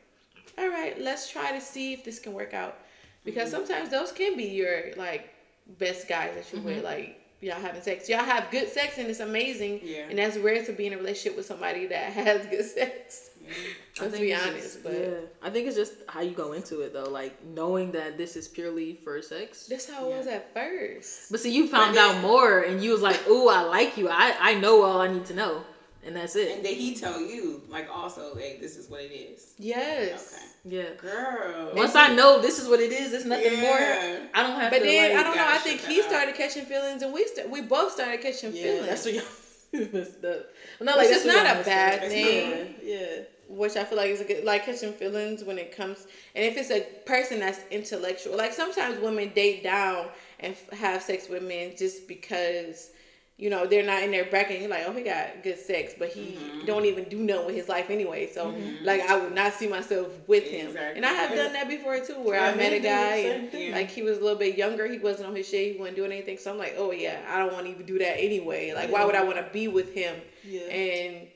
[0.58, 2.78] all right, let's try to see if this can work out
[3.24, 3.66] because mm-hmm.
[3.66, 5.34] sometimes those can be your like
[5.78, 6.76] best guys that you're mm-hmm.
[6.76, 6.84] with.
[6.84, 9.80] Like y'all having sex, y'all have good sex and it's amazing.
[9.82, 10.06] Yeah.
[10.08, 13.30] And that's rare to be in a relationship with somebody that has good sex.
[13.44, 14.02] Mm-hmm.
[14.04, 15.10] Let's be honest, just, but yeah,
[15.42, 18.48] I think it's just how you go into it though, like knowing that this is
[18.48, 19.66] purely for sex.
[19.66, 20.18] That's how it yeah.
[20.18, 21.30] was at first.
[21.30, 24.08] But see, you found out more, and you was like, "Ooh, I like you.
[24.08, 25.62] I I know all I need to know."
[26.06, 26.52] And that's it.
[26.54, 29.54] And did he tell you, like, also, hey, this is what it is?
[29.58, 30.34] Yes.
[30.34, 30.76] Okay.
[30.76, 30.94] Yeah.
[30.96, 31.72] Girl.
[31.74, 33.60] Once I know this is what it is, there's nothing yeah.
[33.60, 34.28] more.
[34.34, 34.84] I don't have but to.
[34.84, 35.46] Then, like, I don't know.
[35.46, 38.86] I think he started catching feelings and we st- we both started catching yeah, feelings.
[38.86, 40.46] That's what y'all messed up.
[40.80, 42.74] No, like it's not a bad thing.
[42.82, 43.24] Yeah.
[43.48, 46.56] Which I feel like is a good, like catching feelings when it comes, and if
[46.56, 50.06] it's a person that's intellectual, like sometimes women date down
[50.40, 52.90] and f- have sex with men just because
[53.36, 54.60] you know, they're not in their bracket.
[54.60, 56.66] You're like, oh, he got good sex, but he mm-hmm.
[56.66, 58.30] don't even do nothing with his life anyway.
[58.32, 58.84] So, mm-hmm.
[58.84, 60.68] like, I would not see myself with him.
[60.68, 60.96] Exactly.
[60.96, 63.90] And I have done that before too, where yeah, I met a guy and like
[63.90, 64.86] he was a little bit younger.
[64.86, 65.74] He wasn't on his shit.
[65.74, 66.38] He wasn't doing anything.
[66.38, 68.72] So I'm like, oh yeah, I don't want to even do that anyway.
[68.72, 68.92] Like, yeah.
[68.92, 70.14] why would I want to be with him?
[70.44, 70.62] Yeah.
[70.62, 71.26] And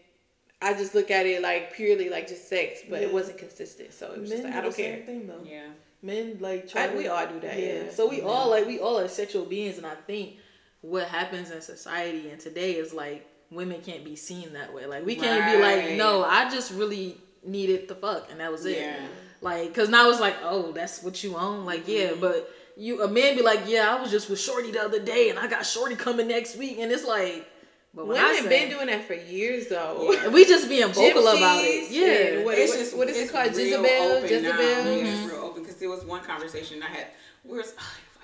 [0.62, 3.92] I just look at it like purely like just sex, but it wasn't consistent.
[3.92, 5.02] So it was Men just like I don't care.
[5.04, 5.42] Thing, though.
[5.44, 5.66] Yeah.
[6.02, 6.84] Men like try.
[6.84, 7.58] I, to, we all do that.
[7.58, 7.90] Yeah.
[7.90, 10.36] So we all like we all are sexual beings, and I think
[10.80, 14.86] what happens in society and today is like women can't be seen that way.
[14.86, 15.56] Like we can't right.
[15.56, 18.78] be like, no, I just really needed the fuck and that was it.
[18.78, 19.06] Yeah.
[19.40, 21.64] Like, cause now it's like, oh, that's what you own.
[21.64, 22.20] Like, yeah, mm-hmm.
[22.20, 25.30] but you a man be like, yeah, I was just with Shorty the other day
[25.30, 27.46] and I got Shorty coming next week, and it's like.
[27.94, 30.12] But women have been doing that for years though.
[30.12, 30.28] Yeah.
[30.28, 31.90] we just being vocal Gypsies, about it.
[31.90, 33.48] Yeah, what, it's just what is it called?
[33.48, 34.20] Jezebel.
[34.22, 34.52] Jezebel.
[34.52, 35.06] Mm-hmm.
[35.06, 37.06] Yeah, it's real open because there was one conversation I had.
[37.44, 37.56] We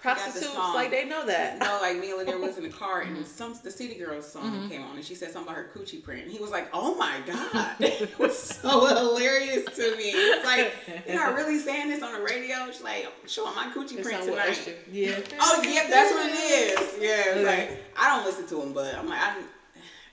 [0.05, 1.59] prostitutes like they know that.
[1.59, 4.53] No, like me and Lanier was in the car and some the City Girls song
[4.53, 4.69] mm-hmm.
[4.69, 6.95] came on and she said something about her coochie print and he was like, "Oh
[6.97, 10.11] my god!" it was so hilarious to me.
[10.11, 10.73] It's like
[11.07, 12.67] you're not really saying this on the radio.
[12.71, 15.19] She's like, "I'm showing my coochie it's print tonight." Yeah.
[15.41, 16.95] oh yeah, that's what it is.
[17.01, 17.43] Yeah.
[17.43, 19.43] Like I don't listen to him, but I'm like I.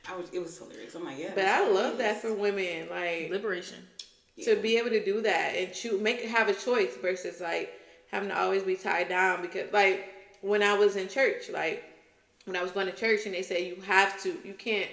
[0.09, 0.95] I was, it was hilarious.
[0.95, 1.31] I'm like, yeah.
[1.35, 3.77] But I love that for women, like liberation,
[4.35, 4.45] yeah.
[4.45, 7.71] to be able to do that and choose, make have a choice versus like
[8.11, 11.83] having to always be tied down because like when I was in church, like
[12.45, 14.89] when I was going to church and they say you have to, you can't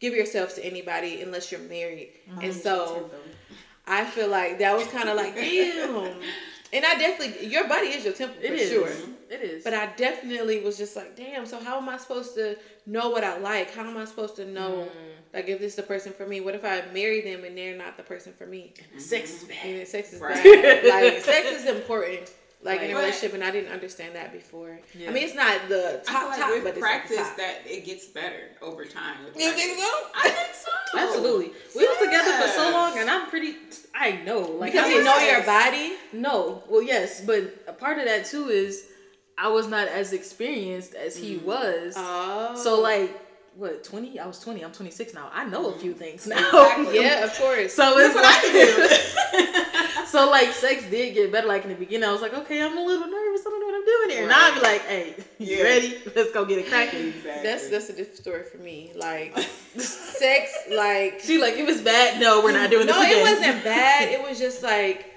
[0.00, 2.10] give yourself to anybody unless you're married.
[2.30, 2.40] Mm-hmm.
[2.40, 3.10] And so
[3.86, 6.14] I feel like that was kind of like, damn.
[6.70, 8.90] And I definitely, your body is your temple for sure.
[9.30, 9.64] It is.
[9.64, 11.46] But I definitely was just like, damn.
[11.46, 13.74] So how am I supposed to know what I like?
[13.74, 15.34] How am I supposed to know, mm.
[15.34, 16.40] like, if this is the person for me?
[16.40, 18.74] What if I marry them and they're not the person for me?
[18.76, 18.98] Mm-hmm.
[18.98, 19.66] Sex is bad.
[19.66, 20.42] And sex is right.
[20.42, 20.84] bad.
[20.84, 22.30] like, sex is important
[22.62, 24.80] like, in a relationship, and I didn't understand that before.
[24.96, 25.10] Yeah.
[25.10, 27.36] I mean, it's not the top like top, but practice top.
[27.36, 29.18] that it gets better over time.
[29.36, 29.90] You think so?
[30.14, 30.98] I think so.
[30.98, 31.52] Absolutely.
[31.76, 31.88] We yeah.
[31.88, 33.54] were together for so long, and I'm pretty.
[33.94, 35.92] I know, like because you know your body.
[36.12, 38.86] No, well, yes, but a part of that too is
[39.36, 41.44] I was not as experienced as he mm.
[41.44, 41.94] was.
[41.96, 42.56] Oh.
[42.56, 43.27] So like
[43.58, 45.28] what 20 i was 20 i'm 26 now.
[45.32, 45.98] I know a few mm-hmm.
[45.98, 46.38] things now.
[46.38, 47.00] Exactly.
[47.00, 47.74] yeah of course.
[47.74, 52.08] So it's like so like sex did get better like in the beginning.
[52.08, 53.40] I was like okay i'm a little nervous.
[53.40, 54.28] I don't know what i'm doing here.
[54.28, 54.30] Right.
[54.30, 55.62] now i'd be like hey you yeah.
[55.64, 55.98] ready?
[56.14, 57.42] Let's go get it cracking exactly.
[57.42, 58.92] that's that's a different story for me.
[58.94, 59.36] Like
[59.76, 62.20] sex like she like it was bad.
[62.20, 63.18] No we're not doing no, this again.
[63.18, 64.08] it wasn't bad.
[64.08, 65.07] It was just like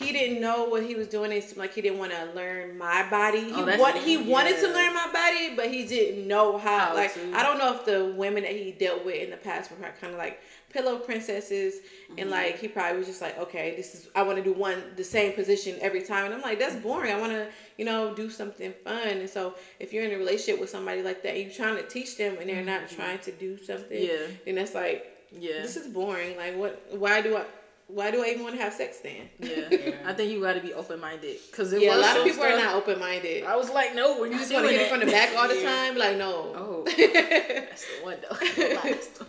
[0.00, 1.30] he didn't know what he was doing.
[1.30, 3.44] It seemed like he didn't want to learn my body.
[3.44, 4.26] He, oh, want, he yeah.
[4.26, 6.78] wanted to learn my body, but he didn't know how.
[6.78, 7.32] how like to.
[7.34, 10.14] I don't know if the women that he dealt with in the past were kind
[10.14, 12.18] of like pillow princesses, mm-hmm.
[12.18, 14.82] and like he probably was just like, okay, this is I want to do one
[14.96, 17.12] the same position every time, and I'm like, that's boring.
[17.12, 19.06] I want to you know do something fun.
[19.06, 22.16] And so if you're in a relationship with somebody like that, you're trying to teach
[22.16, 22.66] them, and they're mm-hmm.
[22.66, 24.02] not trying to do something.
[24.02, 26.38] Yeah, and that's like, yeah, this is boring.
[26.38, 26.82] Like what?
[26.90, 27.44] Why do I?
[27.94, 29.28] Why do I even want to have sex then?
[29.38, 29.94] Yeah, yeah.
[30.04, 32.54] I think you got to be open minded because yeah, a lot of people stuff.
[32.54, 33.44] are not open minded.
[33.44, 35.62] I was like, no, you just want to hit it from the back all the
[35.62, 35.96] time.
[35.96, 36.52] Like, no.
[36.54, 39.26] Oh, that's the one though.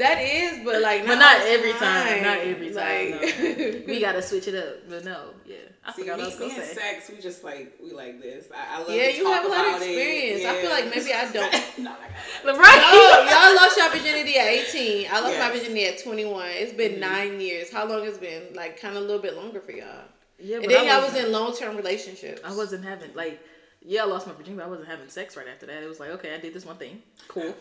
[0.00, 2.06] That is, but like, not but not every time.
[2.08, 2.22] time.
[2.22, 3.10] Not every time.
[3.12, 3.92] Like, no.
[3.92, 4.88] we gotta switch it up.
[4.88, 5.56] But no, yeah.
[5.84, 6.74] I See, forgot me, what I was gonna say.
[6.74, 8.46] sex, we just like we like this.
[8.54, 8.90] I, I love.
[8.90, 10.42] Yeah, you have a lot of experience.
[10.42, 10.52] Yeah.
[10.52, 11.52] I feel like maybe I don't.
[11.78, 12.80] no, right?
[12.80, 15.08] No, y'all lost your virginity at 18.
[15.10, 15.52] I lost yes.
[15.52, 16.46] my virginity at 21.
[16.50, 17.00] It's been mm-hmm.
[17.00, 17.72] nine years.
[17.72, 18.54] How long it's been?
[18.54, 20.04] Like, kind of a little bit longer for y'all.
[20.38, 22.40] Yeah, and then I, I was in long term relationships.
[22.44, 23.40] I wasn't having like,
[23.82, 24.56] yeah, I lost my virginity.
[24.56, 25.82] but I wasn't having sex right after that.
[25.82, 27.54] It was like, okay, I did this one thing, cool.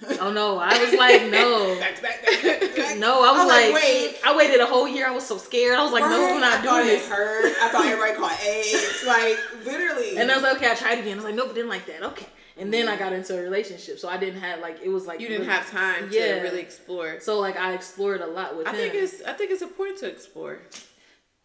[0.20, 3.24] oh no, I was like, no, back, back, back, no.
[3.24, 4.16] I was, I was like, like, wait.
[4.24, 5.08] I waited a whole year.
[5.08, 5.76] I was so scared.
[5.76, 6.10] I was like, right?
[6.10, 7.08] no, I'm not doing this.
[7.08, 7.52] Hurt.
[7.60, 9.04] I thought everybody caught AIDS.
[9.04, 10.16] Like literally.
[10.16, 11.14] And I was like, okay, I tried again.
[11.14, 12.02] I was like, nope, didn't like that.
[12.02, 12.26] Okay.
[12.58, 15.20] And then I got into a relationship, so I didn't have like it was like
[15.20, 16.36] you didn't really, have time yeah.
[16.36, 17.18] to really explore.
[17.20, 18.76] So like I explored a lot with I him.
[18.76, 20.60] think it's I think it's important to explore.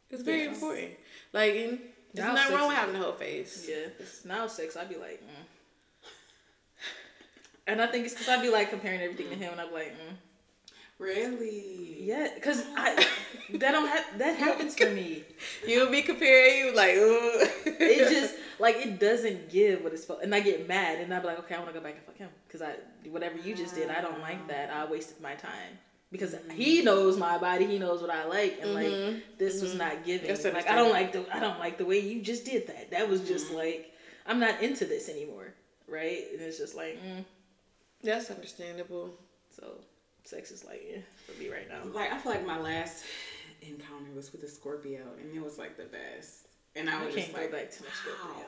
[0.10, 0.56] It's very yes.
[0.56, 0.92] important.
[1.34, 1.80] Like, there's
[2.28, 3.68] now nothing wrong with having a whole face.
[3.68, 3.88] Yeah.
[4.26, 5.43] Now sex, I'd be like, mm.
[7.68, 9.76] And I think it's because I'd be like comparing everything to him, and I'd be
[9.76, 10.16] like, mm.
[11.00, 11.98] Really?
[12.02, 12.96] Yeah, because I
[13.54, 15.24] that don't have that happens for me.
[15.68, 17.48] You'll be comparing you like, Ooh.
[17.66, 21.22] it just like it doesn't give what it's supposed, and I get mad, and I'd
[21.22, 22.76] be like, okay, I want to go back and fuck him because I
[23.10, 24.70] whatever you just did, I don't like that.
[24.70, 25.80] I wasted my time
[26.12, 26.52] because mm-hmm.
[26.52, 29.14] he knows my body, he knows what I like, and mm-hmm.
[29.14, 29.66] like this mm-hmm.
[29.66, 30.30] was not giving.
[30.54, 32.92] Like I don't like the I don't like the way you just did that.
[32.92, 33.58] That was just mm-hmm.
[33.58, 33.92] like
[34.26, 35.54] I'm not into this anymore,
[35.88, 36.24] right?
[36.32, 37.26] And it's just like mm.
[38.04, 39.12] That's understandable.
[39.56, 39.64] So
[40.24, 41.90] sex is like yeah for me right now.
[41.92, 43.04] Like I feel like my last
[43.62, 46.48] encounter was with a Scorpio, and it was like the best.
[46.76, 48.46] And I, was go like, back to my Scorpio.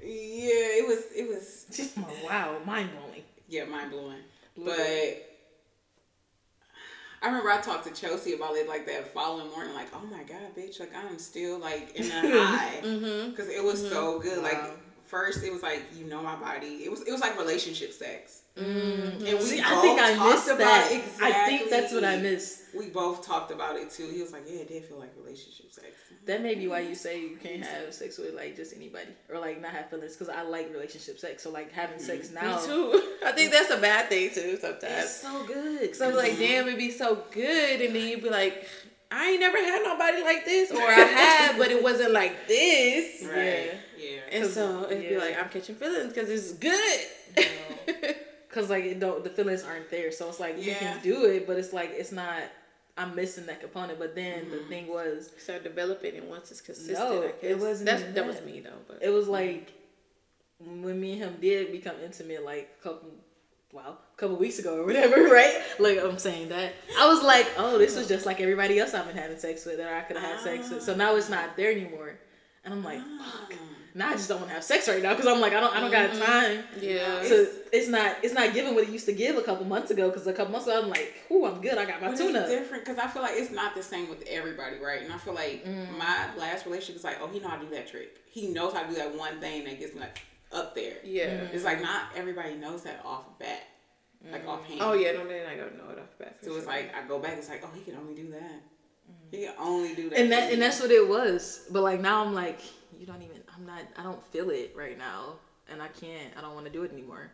[0.00, 1.04] Yeah, it was.
[1.14, 3.22] It was just wow, mind blowing.
[3.48, 4.18] Yeah, mind blowing.
[4.56, 5.28] But
[7.22, 10.24] I remember I talked to Chelsea about it like that following morning, like, oh my
[10.24, 12.10] god, bitch, like I'm still like in the
[12.42, 13.50] high because mm-hmm.
[13.50, 13.92] it was mm-hmm.
[13.92, 14.38] so good.
[14.38, 14.44] Wow.
[14.44, 14.78] Like
[15.12, 16.82] first, it was like you know my body.
[16.84, 19.24] It was it was like relationship sex, mm-hmm.
[19.24, 20.90] and we See, I think I missed that.
[20.90, 21.26] Exactly.
[21.26, 22.62] I think that's what I missed.
[22.74, 24.08] We both talked about it too.
[24.08, 25.88] He was like, yeah, it did feel like relationship sex.
[26.24, 29.38] That may be why you say you can't have sex with like just anybody or
[29.38, 31.42] like not have feelings because I like relationship sex.
[31.42, 32.46] So like having sex mm-hmm.
[32.46, 32.60] now.
[32.60, 33.02] Me too.
[33.26, 35.04] I think that's a bad thing too sometimes.
[35.04, 35.94] It's so good.
[35.94, 38.66] So I'm like, damn, it'd be so good, and then you'd be like.
[39.14, 43.22] I ain't never had nobody like this, or I have, but it wasn't like this.
[43.22, 43.66] Right.
[43.66, 43.74] Yeah.
[44.02, 44.20] Yeah.
[44.40, 45.08] And so it'd yeah.
[45.10, 47.00] be like I'm catching feelings because it's good.
[48.48, 50.64] Because like it don't, the feelings aren't there, so it's like yeah.
[50.64, 52.42] you can do it, but it's like it's not
[52.96, 53.98] I'm missing that component.
[53.98, 54.50] But then mm-hmm.
[54.50, 56.98] the thing was start developing it once it's consistent.
[56.98, 57.86] No, it wasn't.
[57.86, 58.14] That.
[58.14, 58.70] that was me though.
[58.88, 59.72] But it was like
[60.58, 63.10] when me and him did become intimate, like a couple.
[63.72, 65.62] Wow, a couple weeks ago or whatever, right?
[65.78, 69.06] Like I'm saying that I was like, oh, this was just like everybody else I've
[69.06, 70.82] been having sex with, or I could have had sex with.
[70.82, 72.18] So now it's not there anymore,
[72.66, 73.54] and I'm like, fuck
[73.94, 75.74] now I just don't want to have sex right now because I'm like I don't
[75.74, 76.18] I don't mm-hmm.
[76.18, 76.64] got time.
[76.80, 77.22] Yeah.
[77.24, 80.08] So it's not it's not giving what it used to give a couple months ago
[80.08, 81.76] because a couple months ago I'm like, ooh, I'm good.
[81.76, 82.40] I got my but tuna.
[82.40, 85.02] It's different because I feel like it's not the same with everybody, right?
[85.02, 85.98] And I feel like mm.
[85.98, 88.16] my last relationship is like, oh, he know how to do that trick.
[88.30, 90.96] He knows how to do that one thing that gets me like up there.
[91.04, 91.40] Yeah.
[91.40, 91.54] Mm.
[91.54, 93.62] It's like not everybody knows that off bat.
[94.30, 94.48] Like mm.
[94.48, 94.80] offhand.
[94.80, 96.36] Oh yeah, no, they're not gonna know it off the bat.
[96.40, 96.58] So sure.
[96.58, 97.36] it's like I go back.
[97.36, 98.62] It's like, oh, he can only do that.
[99.30, 100.18] He can only do that.
[100.18, 101.66] And that and that's what it was.
[101.70, 102.60] But like now I'm like,
[102.98, 103.31] you don't even I'm
[103.72, 105.34] not I don't feel it right now
[105.70, 107.30] and I can't I don't want to do it anymore.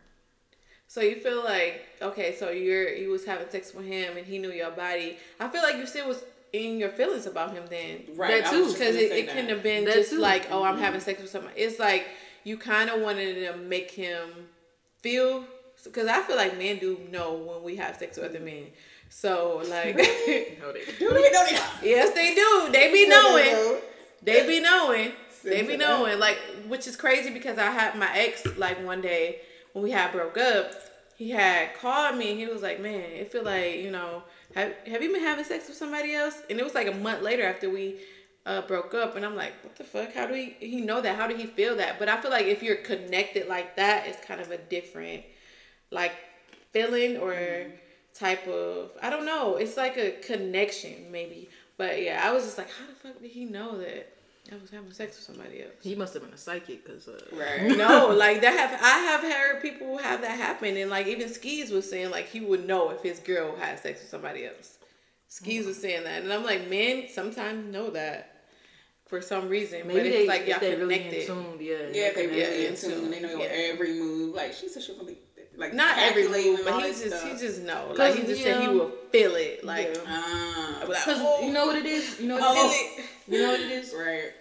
[0.87, 4.37] So you feel like okay, so you're you was having sex with him and he
[4.37, 5.17] knew your body.
[5.39, 6.23] I feel like you still was
[6.53, 8.03] in your feelings about him then.
[8.15, 8.43] Right.
[8.43, 8.71] That too.
[8.71, 10.19] Because it, it couldn't have been that just too.
[10.19, 10.83] like, oh, I'm mm-hmm.
[10.83, 11.59] having sex with somebody.
[11.59, 12.07] It's like
[12.43, 14.29] you kind of wanted to make him
[15.01, 15.43] feel.
[15.83, 18.65] Because I feel like men do know when we have sex with other men.
[19.09, 21.09] So like, no, they do.
[21.09, 21.51] No, they don't.
[21.83, 22.69] Yes, they do.
[22.71, 23.81] They be knowing.
[24.21, 25.13] They be knowing.
[25.49, 29.41] They be knowing, like, which is crazy because I had my ex like one day
[29.73, 30.73] when we had broke up.
[31.17, 32.31] He had called me.
[32.31, 34.23] And he was like, "Man, it feel like you know,
[34.55, 37.21] have have you been having sex with somebody else?" And it was like a month
[37.21, 37.99] later after we
[38.45, 40.13] uh, broke up, and I'm like, "What the fuck?
[40.13, 41.15] How do he he know that?
[41.15, 44.23] How do he feel that?" But I feel like if you're connected like that, it's
[44.25, 45.23] kind of a different
[45.91, 46.13] like
[46.71, 47.71] feeling or mm-hmm.
[48.13, 49.57] type of I don't know.
[49.57, 51.49] It's like a connection maybe.
[51.77, 54.13] But yeah, I was just like, how the fuck did he know that?
[54.51, 55.73] I was having sex with somebody else.
[55.81, 57.19] He must have been a psychic, cause uh...
[57.35, 57.77] right.
[57.77, 61.71] no, like that have I have heard people have that happen, and like even Skis
[61.71, 64.77] was saying like he would know if his girl had sex with somebody else.
[65.27, 68.39] Skis was saying that, and I'm like, men sometimes know that
[69.05, 69.87] for some reason.
[69.87, 70.79] Maybe but they, it's like y'all connected.
[70.79, 71.75] Really in tune, yeah.
[71.91, 73.11] Yeah, they're really in tune.
[73.11, 73.49] They know yeah.
[73.51, 74.35] every move.
[74.35, 75.17] Like she said, she was gonna be
[75.59, 77.23] like not every move, but he just stuff.
[77.23, 77.93] he just know.
[77.95, 79.65] Like he just said he will feel it.
[79.65, 80.81] Like, yeah.
[80.83, 81.45] uh, like oh.
[81.45, 82.19] you know what it is.
[82.19, 82.71] You know what oh.
[82.71, 83.05] it is.
[83.29, 83.93] You know what it is.
[83.97, 84.33] Right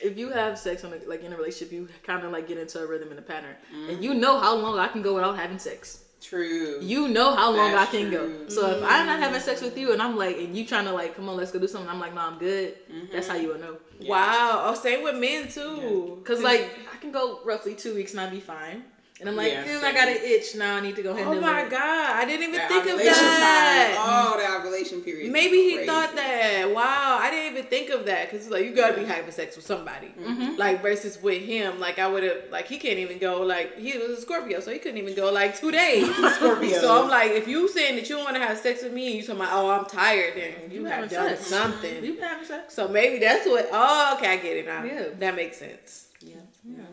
[0.00, 2.58] if you have sex on a, like in a relationship, you kind of like get
[2.58, 3.90] into a rhythm and a pattern, mm-hmm.
[3.90, 6.04] and you know how long I can go without having sex.
[6.20, 6.80] True.
[6.80, 8.44] You know how long That's I can true.
[8.44, 8.48] go.
[8.48, 8.84] So mm-hmm.
[8.84, 11.14] if I'm not having sex with you and I'm like, and you trying to like,
[11.14, 11.88] come on, let's go do something.
[11.88, 12.74] I'm like, no, I'm good.
[12.90, 13.12] Mm-hmm.
[13.12, 13.76] That's how you will know.
[14.00, 14.10] Yeah.
[14.10, 14.62] Wow.
[14.64, 16.16] Oh, same with men too.
[16.18, 16.24] Yeah.
[16.24, 18.82] Cause like I can go roughly two weeks and I'd be fine.
[19.20, 20.76] And I'm like, yeah, mm, I got an itch now.
[20.76, 21.26] I need to go ahead.
[21.26, 23.00] Oh my god, I didn't even that think of that.
[23.00, 23.38] I need to go ahead.
[23.38, 23.94] Oh my god, I didn't even think of that.
[23.96, 24.04] Time.
[24.06, 25.32] Oh, the ovulation period.
[25.32, 25.86] Maybe he crazy.
[25.86, 26.72] thought that.
[26.72, 29.66] Wow, I didn't even think of that because like you gotta be having sex with
[29.66, 30.54] somebody, mm-hmm.
[30.56, 31.80] like versus with him.
[31.80, 33.42] Like I would have, like he can't even go.
[33.42, 36.06] Like he was a Scorpio, so he couldn't even go like two days.
[36.36, 36.78] Scorpio.
[36.78, 39.16] So I'm like, if you saying that you want to have sex with me and
[39.16, 41.46] you talking about, oh, I'm tired, then you, you have done sex.
[41.48, 42.04] something.
[42.04, 42.72] You having sex.
[42.72, 43.68] So maybe that's what.
[43.72, 44.84] Oh, okay, I get it now.
[44.84, 46.06] Yeah, that makes sense.
[46.20, 46.36] Yeah.
[46.64, 46.84] Yeah.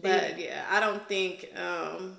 [0.00, 2.16] But yeah, I don't think um,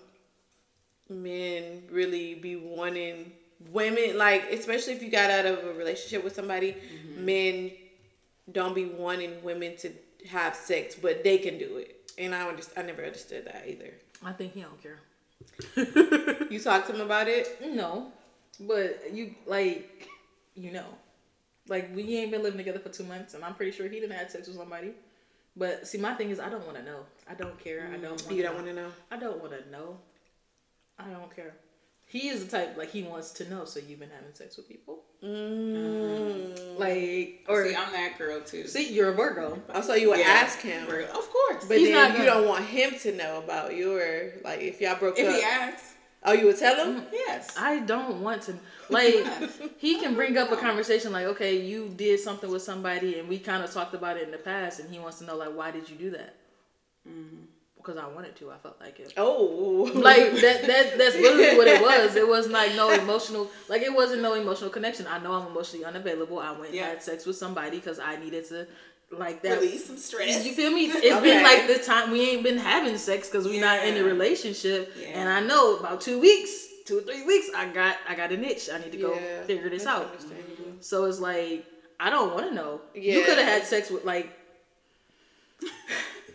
[1.09, 3.31] men really be wanting
[3.71, 7.25] women like, especially if you got out of a relationship with somebody, mm-hmm.
[7.25, 7.71] men
[8.51, 9.91] don't be wanting women to
[10.29, 12.11] have sex, but they can do it.
[12.17, 13.91] And I understand, I never understood that either.
[14.23, 14.99] I think he don't care.
[16.49, 17.61] you talked to him about it?
[17.73, 18.11] No,
[18.61, 20.07] but you like,
[20.55, 20.85] you know,
[21.67, 24.15] like we ain't been living together for two months, and I'm pretty sure he didn't
[24.15, 24.93] have sex with somebody.
[25.57, 26.99] But see, my thing is, I don't want to know.
[27.29, 27.87] I don't care.
[27.89, 27.93] Mm.
[27.93, 28.23] I don't.
[28.23, 28.91] Wanna you don't want to know.
[29.11, 29.97] I don't want to know.
[30.99, 31.53] I don't care.
[32.07, 33.65] He is the type like he wants to know.
[33.65, 36.79] So you've been having sex with people, mm.
[36.79, 38.67] like or see, I'm that girl too.
[38.67, 39.59] See, you're a Virgo.
[39.73, 40.27] Oh, so you would yeah.
[40.27, 41.65] ask him, of course.
[41.67, 45.17] But He's then you don't want him to know about your like if y'all broke
[45.17, 45.33] if up.
[45.33, 45.94] If he asks.
[46.25, 47.01] Oh, you would tell him?
[47.01, 47.55] Mm, yes.
[47.57, 48.55] I don't want to.
[48.87, 49.15] Like,
[49.79, 53.39] he can bring up a conversation like, okay, you did something with somebody, and we
[53.39, 55.71] kind of talked about it in the past, and he wants to know like, why
[55.71, 56.35] did you do that?
[57.09, 57.45] Mm-hmm.
[57.77, 58.51] Because I wanted to.
[58.51, 59.13] I felt like it.
[59.17, 60.67] Oh, like that.
[60.67, 62.15] That that's literally what it was.
[62.15, 63.49] It was like no emotional.
[63.69, 65.05] Like it wasn't no emotional connection.
[65.07, 66.39] I know I'm emotionally unavailable.
[66.39, 66.83] I went yeah.
[66.83, 68.67] and had sex with somebody because I needed to
[69.11, 70.45] like that release some stress.
[70.45, 70.85] You feel me?
[70.95, 71.21] It's okay.
[71.21, 73.75] been like this time we ain't been having sex because we're yeah.
[73.75, 75.19] not in a relationship, yeah.
[75.19, 78.43] and I know about two weeks, two or three weeks, I got I got an
[78.43, 78.69] itch.
[78.69, 79.43] I need to go yeah.
[79.43, 80.17] figure this That's out.
[80.81, 81.65] So it's like
[81.99, 82.81] I don't want to know.
[82.93, 84.31] You could have had sex with like.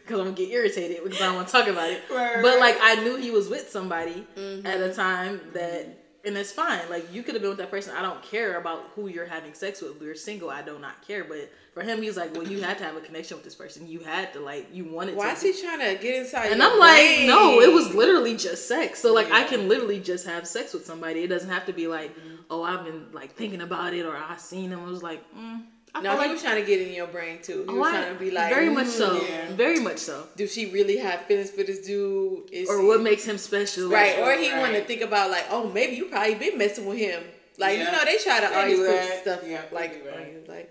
[0.07, 2.03] Cause I'm gonna get irritated because I don't want to talk about it.
[2.11, 2.43] Right.
[2.43, 4.67] But like I knew he was with somebody mm-hmm.
[4.67, 6.89] at a time that and it's fine.
[6.91, 7.95] Like you could have been with that person.
[7.97, 10.01] I don't care about who you're having sex with.
[10.01, 10.51] We're single.
[10.51, 11.25] I do not care.
[11.25, 13.89] But for him, he's like, well, you had to have a connection with this person.
[13.89, 15.17] You had to like, you wanted.
[15.17, 15.33] Why to.
[15.33, 16.53] is he trying to get inside?
[16.53, 19.01] And I'm like, no, it was literally just sex.
[19.01, 19.37] So like, yeah.
[19.37, 21.23] I can literally just have sex with somebody.
[21.23, 22.37] It doesn't have to be like, mm-hmm.
[22.51, 24.81] oh, I've been like thinking about it or I seen him.
[24.81, 25.63] I was like, mm.
[25.95, 27.65] I no, he like, was trying to get in your brain too.
[27.69, 29.53] He oh, was trying to be like, very much so, yeah.
[29.55, 30.25] very much so.
[30.37, 32.49] Do she really have feelings for this dude?
[32.53, 33.91] Is or what makes him special?
[33.91, 34.61] Right, or he right.
[34.61, 37.25] wanted to think about like, oh, maybe you probably been messing with him.
[37.59, 37.85] Like yeah.
[37.85, 40.05] you know, they try to they always put stuff yeah, like
[40.49, 40.71] like.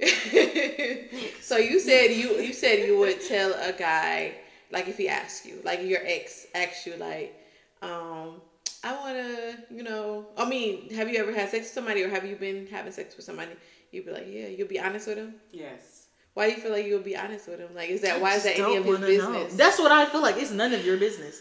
[1.40, 4.34] so you said you you said you would tell a guy
[4.72, 7.32] like if he asked you like your ex asked you like
[7.80, 8.40] um
[8.82, 12.08] I want to you know I mean have you ever had sex with somebody or
[12.08, 13.52] have you been having sex with somebody
[13.94, 15.34] you'd be like, yeah, you'll be honest with him.
[15.52, 16.06] Yes.
[16.34, 17.74] Why do you feel like you'll be honest with him?
[17.74, 19.52] Like, is that I why is that any of his business?
[19.52, 19.56] Know.
[19.56, 20.36] That's what I feel like.
[20.36, 21.40] It's none of your business.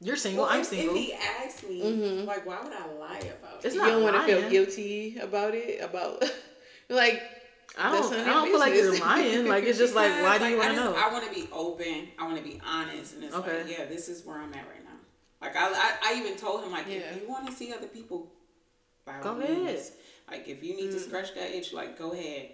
[0.00, 0.44] You're single.
[0.44, 0.96] Well, I'm if, single.
[0.96, 2.26] If he asks me, mm-hmm.
[2.26, 3.78] like, why would I lie about it's it?
[3.78, 5.80] You don't want to feel guilty about it.
[5.80, 6.24] About
[6.88, 7.22] like.
[7.78, 8.12] I don't.
[8.12, 9.46] I don't feel like you're lying.
[9.46, 10.94] Like it's just like, why do you want to know?
[10.96, 12.08] I want to be open.
[12.18, 13.62] I want to be honest, and it's okay.
[13.62, 14.90] like, yeah, this is where I'm at right now.
[15.40, 16.96] Like I, I, I even told him like, yeah.
[16.96, 18.30] if you want to see other people,
[19.22, 19.80] go ahead.
[20.32, 20.94] Like if you need mm.
[20.94, 22.48] to scratch that itch, like go ahead.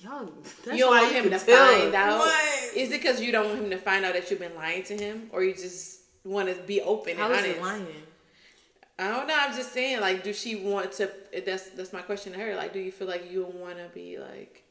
[0.00, 0.32] Y'all,
[0.72, 1.80] you don't want him to tell.
[1.80, 2.18] find out.
[2.20, 2.74] What?
[2.74, 4.96] Is it because you don't want him to find out that you've been lying to
[4.96, 7.56] him, or you just want to be open How and honest?
[7.56, 7.86] It lying?
[8.98, 9.36] I don't know.
[9.38, 11.10] I'm just saying, like, do she want to?
[11.44, 12.56] That's that's my question to her.
[12.56, 14.64] Like, do you feel like you want to be like?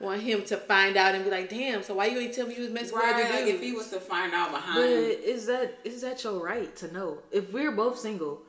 [0.00, 1.84] Want him to find out and be like, damn.
[1.84, 3.54] So why you ain't tell me you was messing right, with other dudes?
[3.54, 6.92] If he was to find out behind, but is that is that your right to
[6.92, 7.18] know?
[7.30, 8.42] If we're both single,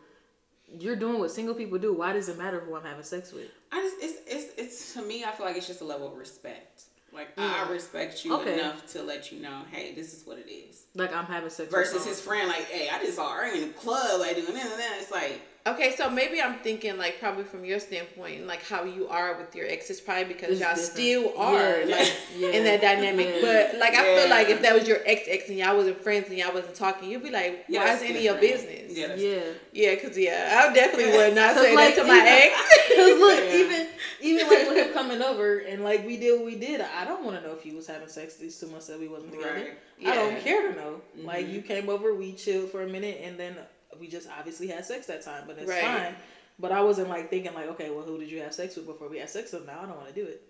[0.80, 1.94] you're doing what single people do.
[1.94, 3.48] Why does it matter who I'm having sex with?
[3.72, 5.24] I just it's it's it's to me.
[5.24, 6.84] I feel like it's just a level of respect.
[7.14, 7.44] Like mm.
[7.44, 8.60] I respect you okay.
[8.60, 10.86] enough to let you know, hey, this is what it is.
[10.96, 12.48] Like I'm having sex versus his friend.
[12.48, 14.98] Like, hey, I just saw her in the club, like doing this and that.
[15.00, 19.08] It's like Okay, so maybe I'm thinking like probably from your standpoint, like how you
[19.08, 20.92] are with your ex is probably because it's y'all different.
[20.92, 21.96] still are yeah.
[21.96, 22.48] like yeah.
[22.50, 23.28] in that dynamic.
[23.36, 23.42] Yeah.
[23.72, 26.28] But like I feel like if that was your ex ex and y'all wasn't friends
[26.28, 28.92] and y'all wasn't talking, you'd be like, why is any of your business?
[28.92, 29.96] Yeah, yeah, yeah.
[29.96, 32.56] Cause yeah, I definitely would not say like, that to my ex.
[32.98, 33.88] Cause look, even
[34.20, 37.24] even like with him coming over and like we did what we did, I don't
[37.24, 39.54] want to know if he was having sex these two months that we wasn't together.
[39.54, 40.12] Right.
[40.12, 41.02] I don't care to know.
[41.18, 41.26] Mm-hmm.
[41.26, 43.56] Like you came over, we chilled for a minute, and then
[44.04, 45.82] we just obviously had sex that time, but it's right.
[45.82, 46.16] fine.
[46.60, 49.08] But I wasn't like thinking like, okay, well, who did you have sex with before
[49.08, 49.66] we had sex with?
[49.66, 50.42] Now I don't want to do it.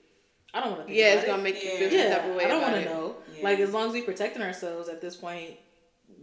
[0.55, 0.93] I don't want to.
[0.93, 1.43] Yeah, it's gonna it.
[1.43, 2.17] make you feel yeah.
[2.17, 2.45] type of way.
[2.45, 3.15] I don't want to know.
[3.37, 3.43] Yeah.
[3.43, 5.51] Like as long as we protecting ourselves at this point,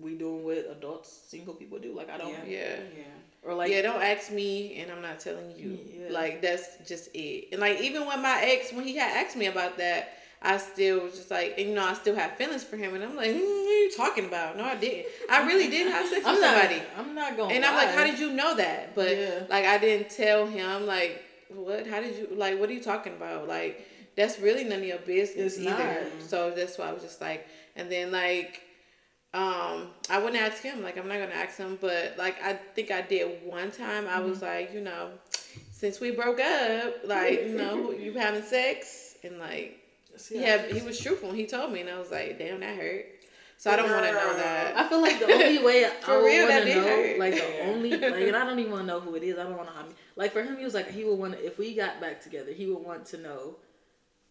[0.01, 1.95] we doing what adults, single people do.
[1.95, 2.31] Like I don't.
[2.31, 2.45] Yeah.
[2.49, 2.77] Yeah.
[2.99, 3.05] yeah.
[3.45, 5.79] Or like yeah, don't ask me, and I'm not telling you.
[5.89, 6.13] Yeah.
[6.13, 7.51] Like that's just it.
[7.53, 11.01] And like even when my ex, when he had asked me about that, I still
[11.05, 13.29] was just like, and, you know, I still have feelings for him, and I'm like,
[13.31, 14.57] mm, what are you talking about?
[14.57, 15.07] No, I didn't.
[15.31, 16.83] I really did have sex with I'm not, somebody.
[16.97, 17.55] I'm not going.
[17.57, 18.95] And I'm like, how did you know that?
[18.95, 19.43] But Yeah.
[19.51, 20.87] like, I didn't tell him.
[20.87, 21.87] Like, what?
[21.87, 22.29] How did you?
[22.35, 23.49] Like, what are you talking about?
[23.49, 23.87] Like,
[24.17, 26.09] that's really none of your business It's either.
[26.19, 26.23] not.
[26.23, 28.63] So that's why I was just like, and then like,
[29.35, 30.83] um, I wouldn't ask him.
[30.83, 31.77] Like, I'm not gonna ask him.
[31.81, 34.07] But like, I think I did one time.
[34.09, 35.11] I was like, you know,
[35.71, 39.77] since we broke up, like, you know, you having sex, and like,
[40.29, 41.33] he had, he was truthful.
[41.33, 43.07] He told me, and I was like, damn, that hurt.
[43.61, 44.75] So I don't want to know that.
[44.75, 47.19] I feel like the only way I would want to know, hurt.
[47.19, 49.39] like the only, like, and I don't even want to know who it is.
[49.39, 49.85] I don't want to how.
[50.17, 52.53] Like for him, he was like he would want to, if we got back together,
[52.53, 53.57] he would want to know,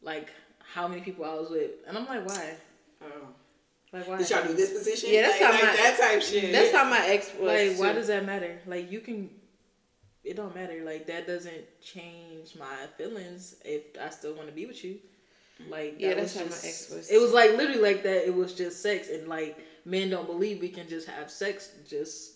[0.01, 0.29] like
[0.73, 2.55] how many people I was with, and I'm like, why?
[3.03, 3.27] Oh.
[3.91, 4.17] Like why?
[4.17, 5.09] Did y'all do this position?
[5.11, 6.51] Yeah, that's like, how like my- that type shit.
[6.51, 7.69] That's how my ex was.
[7.69, 8.59] like why does that matter?
[8.65, 9.29] Like you can,
[10.23, 10.83] it don't matter.
[10.83, 14.97] Like that doesn't change my feelings if I still want to be with you.
[15.69, 17.09] Like Yeah, that that's was how my ex was.
[17.11, 18.25] It was like literally like that.
[18.27, 21.71] It was just sex, and like men don't believe we can just have sex.
[21.89, 22.33] Just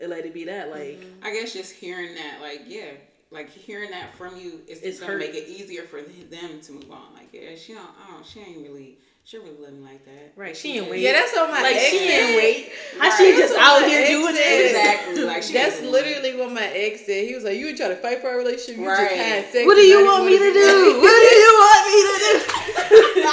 [0.00, 0.70] let it be that.
[0.70, 1.00] Like.
[1.00, 1.24] Mm-hmm.
[1.24, 2.90] I guess just hearing that, like, yeah,
[3.30, 5.18] like hearing that from you is It's it's gonna hurt.
[5.20, 7.14] make it easier for them to move on.
[7.14, 10.04] Like, yeah, she don't, I don't, she ain't really, she don't really love me like
[10.04, 10.32] that.
[10.36, 11.00] Right, she ain't just- wait.
[11.00, 12.06] Yeah, that's what my Like ex she said.
[12.06, 12.72] didn't wait.
[12.98, 13.18] How Right.
[13.18, 14.44] she That's just out here doing said.
[14.60, 14.66] it?
[14.66, 15.24] Exactly.
[15.24, 17.24] Like, she That's ain't doing literally what my ex said.
[17.26, 18.76] He was like, "You ain't trying to fight for our relationship.
[18.82, 19.08] You Right.
[19.08, 19.66] just had sex.
[19.66, 21.00] What do you want me wanna do?
[21.00, 22.53] What do you want me to do?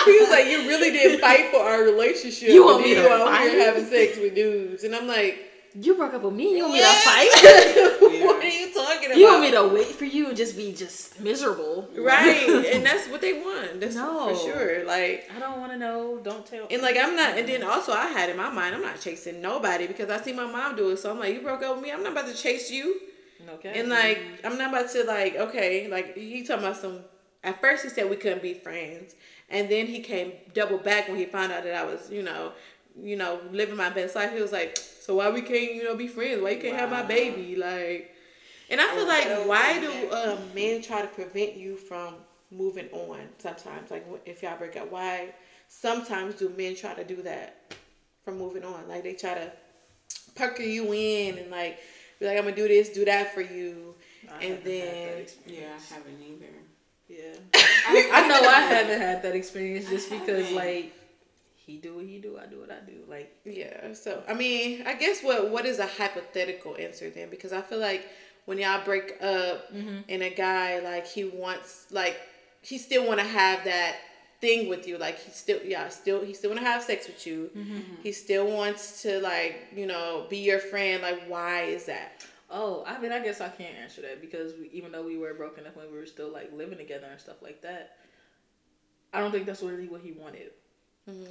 [0.05, 2.49] He was like, "You really didn't fight for our relationship.
[2.49, 3.49] You want and me then to you out fight?
[3.51, 6.57] here having sex with dudes?" And I'm like, You broke up with me.
[6.57, 6.91] You want me Yeah.
[6.91, 7.29] to fight?
[8.25, 9.17] "What are you talking about?
[9.17, 11.87] You want me to wait for you and just be just miserable?
[11.95, 13.79] Right, and that's what they want.
[13.79, 14.35] That's No.
[14.35, 14.83] for sure.
[14.85, 16.19] Like, I don't want to know.
[16.21, 16.67] Don't tell.
[16.69, 17.37] and like I'm not.
[17.37, 20.33] And then also I had in my mind, I'm not chasing nobody because I see
[20.33, 20.97] my mom do it.
[20.99, 21.91] So I'm like, you broke up with me.
[21.93, 22.99] I'm not about to chase you.
[23.55, 23.79] okay.
[23.79, 26.99] And like, I'm not about to like, okay, like he talking about some.
[27.43, 29.15] At first, he said we couldn't be friends,
[29.51, 32.53] and then he came double back when he found out that I was, you know,
[32.99, 34.33] you know, living my best life.
[34.33, 36.41] He was like, so why we can't, you know, be friends?
[36.41, 37.55] Why you can't have my baby?
[37.55, 38.13] Like,
[38.69, 42.15] and I feel Oh, like, why do uh, men try to prevent you from
[42.51, 43.19] moving on?
[43.37, 45.33] Sometimes, like if y'all break up, why?
[45.67, 47.73] Sometimes do men try to do that
[48.23, 48.87] from moving on?
[48.87, 49.51] Like they try to
[50.35, 51.79] pucker you in and like
[52.19, 53.95] be like, I'm gonna do this, do that for you,
[54.31, 55.25] I and then.
[55.45, 56.51] Yeah, I haven't either.
[57.11, 57.37] Yeah.
[57.53, 60.93] I know I haven't had that experience just because like
[61.55, 62.97] he do what he do, I do what I do.
[63.09, 63.93] Like Yeah.
[63.93, 67.29] So I mean, I guess what what is a hypothetical answer then?
[67.29, 68.07] Because I feel like
[68.45, 69.97] when y'all break up Mm-hmm.
[70.09, 72.17] and a guy like he wants like
[72.61, 73.95] he still want to have that
[74.41, 77.27] thing with you like he still yeah still he still want to have sex with
[77.27, 77.79] you Mm-hmm.
[78.01, 82.83] he still wants to like you know be your friend like why is that Oh,
[82.85, 85.65] I mean, I guess I can't answer that because we, even though we were broken
[85.65, 87.97] up when we were still like living together and stuff like that,
[89.13, 90.51] I don't think that's really what he wanted,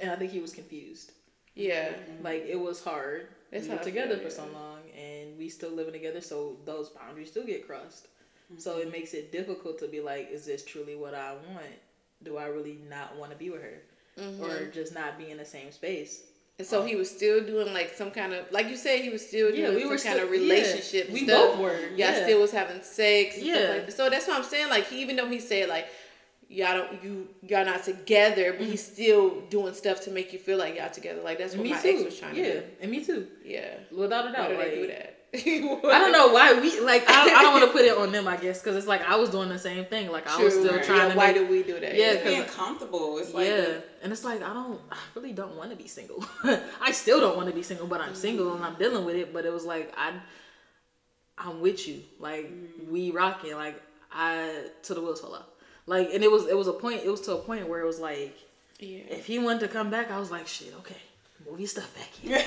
[0.01, 1.13] and I think he was confused.
[1.55, 3.27] yeah Like it was hard.
[3.51, 6.89] That's we how were together for so long, and we still living together, so those
[6.89, 8.07] boundaries still get crossed.
[8.57, 8.81] So Mm-hmm.
[8.87, 11.73] it makes it difficult to be like, is this truly what I want?
[12.23, 13.81] Do I really not want to be with her,
[14.19, 14.43] Mm-hmm.
[14.43, 16.23] or just not be in the same space?
[16.59, 19.25] And so he was still doing like some kind of like you said he was
[19.25, 21.51] still Yeah, doing we some were kind still- of yeah, relationship we stuff.
[21.53, 22.23] both were, y'all yeah.
[22.23, 23.53] still was having sex Yeah.
[23.55, 23.93] like that.
[23.93, 25.87] so that's what i'm saying like he, even though he said like
[26.49, 28.93] y'all don't you y'all not together but he's mm-hmm.
[28.93, 31.81] still doing stuff to make you feel like y'all together like that's what me my
[31.81, 31.89] too.
[31.89, 33.27] ex was trying yeah, to do and me too.
[33.45, 36.81] yeah Without a why doubt, do like, they do that I don't know why we
[36.81, 37.09] like.
[37.09, 39.01] I don't, I don't want to put it on them, I guess, because it's like
[39.01, 40.11] I was doing the same thing.
[40.11, 40.83] Like I was still right.
[40.83, 41.17] trying yeah, to.
[41.17, 43.17] why make, do we do that Yeah, It's being comfortable.
[43.17, 44.81] It's like, yeah, and it's like I don't.
[44.91, 46.25] I really don't want to be single.
[46.81, 49.33] I still don't want to be single, but I'm single and I'm dealing with it.
[49.33, 50.13] But it was like I,
[51.37, 52.01] I'm with you.
[52.19, 52.91] Like mm-hmm.
[52.91, 53.55] we rocking.
[53.55, 55.45] Like I to the wheels fall off.
[55.85, 57.03] Like and it was it was a point.
[57.05, 58.37] It was to a point where it was like
[58.79, 60.73] yeah if he wanted to come back, I was like shit.
[60.79, 60.97] Okay.
[61.49, 62.43] Move your stuff back here.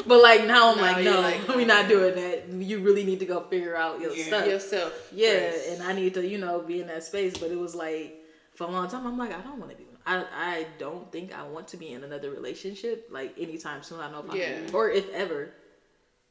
[0.06, 2.48] but like now I'm like, no, like, we're not doing that.
[2.48, 4.24] You really need to go figure out your Yeah.
[4.24, 4.46] stuff.
[4.46, 5.68] yourself Yeah, first.
[5.68, 7.36] and I need to, you know, be in that space.
[7.36, 8.20] But it was like
[8.54, 9.84] for a long time, I'm like, I don't want to be.
[10.06, 14.00] I I don't think I want to be in another relationship like anytime soon.
[14.00, 14.58] I don't know if Yeah.
[14.68, 15.50] I'm, or if ever.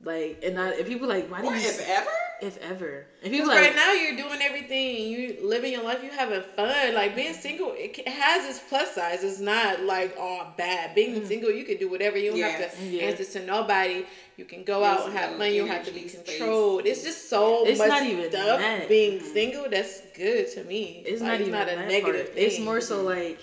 [0.03, 1.61] Like, and I, if people like, why do or you?
[1.67, 2.09] if ever.
[2.41, 6.41] If ever, people like, right now you're doing everything, you living your life, you having
[6.41, 6.93] fun.
[6.93, 7.41] Like being mm-hmm.
[7.41, 9.23] single, it has its plus sides.
[9.23, 10.93] It's not like all bad.
[10.95, 11.25] Being mm-hmm.
[11.27, 12.17] single, you can do whatever.
[12.17, 12.83] You don't have to.
[12.85, 13.03] Yeah.
[13.03, 14.05] answer to nobody.
[14.37, 15.53] You can go out and have fun.
[15.53, 16.37] You don't have to be energy, space.
[16.37, 16.85] controlled.
[16.85, 18.59] It's just so It's much not even stuff.
[18.59, 18.89] that.
[18.89, 19.33] Being mm-hmm.
[19.33, 21.03] single, that's good to me.
[21.05, 22.35] it's Like, not even not a that negative part.
[22.35, 22.45] thing.
[22.45, 23.39] It's more so like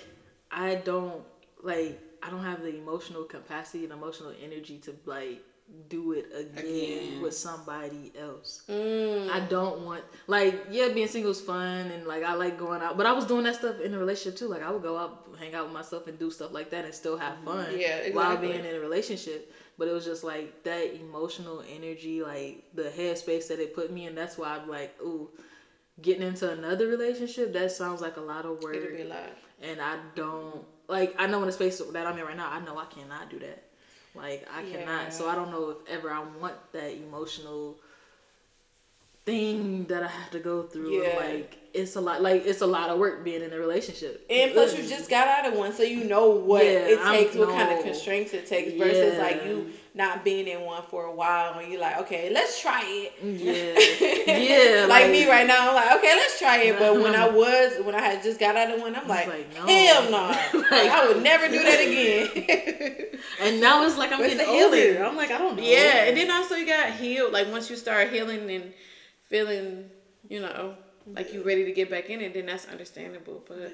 [0.50, 1.22] I don't
[1.62, 5.42] like I don't have the emotional capacity and emotional energy to like
[5.90, 7.22] do it again, again.
[7.22, 8.62] with somebody else.
[8.68, 9.28] Mm.
[9.28, 12.96] I don't want like yeah, being single is fun and like I like going out,
[12.96, 14.48] but I was doing that stuff in a relationship too.
[14.48, 16.94] Like I would go out, hang out with myself, and do stuff like that, and
[16.94, 17.66] still have fun.
[17.72, 18.12] Yeah, exactly.
[18.12, 19.52] while being in a relationship.
[19.76, 24.06] But it was just like that emotional energy, like the headspace that it put me
[24.06, 24.14] in.
[24.14, 25.30] That's why I'm like, ooh,
[26.02, 27.52] getting into another relationship.
[27.52, 28.76] That sounds like a lot of work.
[28.76, 29.30] It'll be a lot.
[29.62, 31.14] And I don't like.
[31.18, 32.50] I know in the space that I'm in right now.
[32.50, 33.69] I know I cannot do that.
[34.14, 35.12] Like I cannot.
[35.12, 37.76] So I don't know if ever I want that emotional
[39.24, 41.02] thing that I have to go through.
[41.02, 41.16] Yeah.
[41.16, 42.22] Like it's a lot.
[42.22, 44.26] Like it's a lot of work being in a relationship.
[44.30, 47.34] And plus, you just got out of one, so you know what yeah, it takes,
[47.34, 47.54] I'm, what no.
[47.54, 49.22] kind of constraints it takes, versus yeah.
[49.22, 52.82] like you not being in one for a while, and you're like, okay, let's try
[52.84, 53.12] it.
[53.22, 54.86] Yeah, yeah.
[54.86, 56.78] like, like, me right now, I'm like, okay, let's try it.
[56.78, 59.54] But when I was, when I had just got out of one, I'm like, like
[59.54, 59.66] no.
[59.66, 60.28] hell no,
[60.70, 63.18] like, I would never do that again.
[63.40, 65.04] and now it's like I'm getting older.
[65.04, 65.62] I'm like, I don't know.
[65.62, 67.32] Yeah, and then also you got healed.
[67.32, 68.72] Like once you start healing and
[69.30, 69.88] feeling,
[70.28, 70.74] you know,
[71.06, 73.42] like you ready to get back in it, then that's understandable.
[73.48, 73.72] But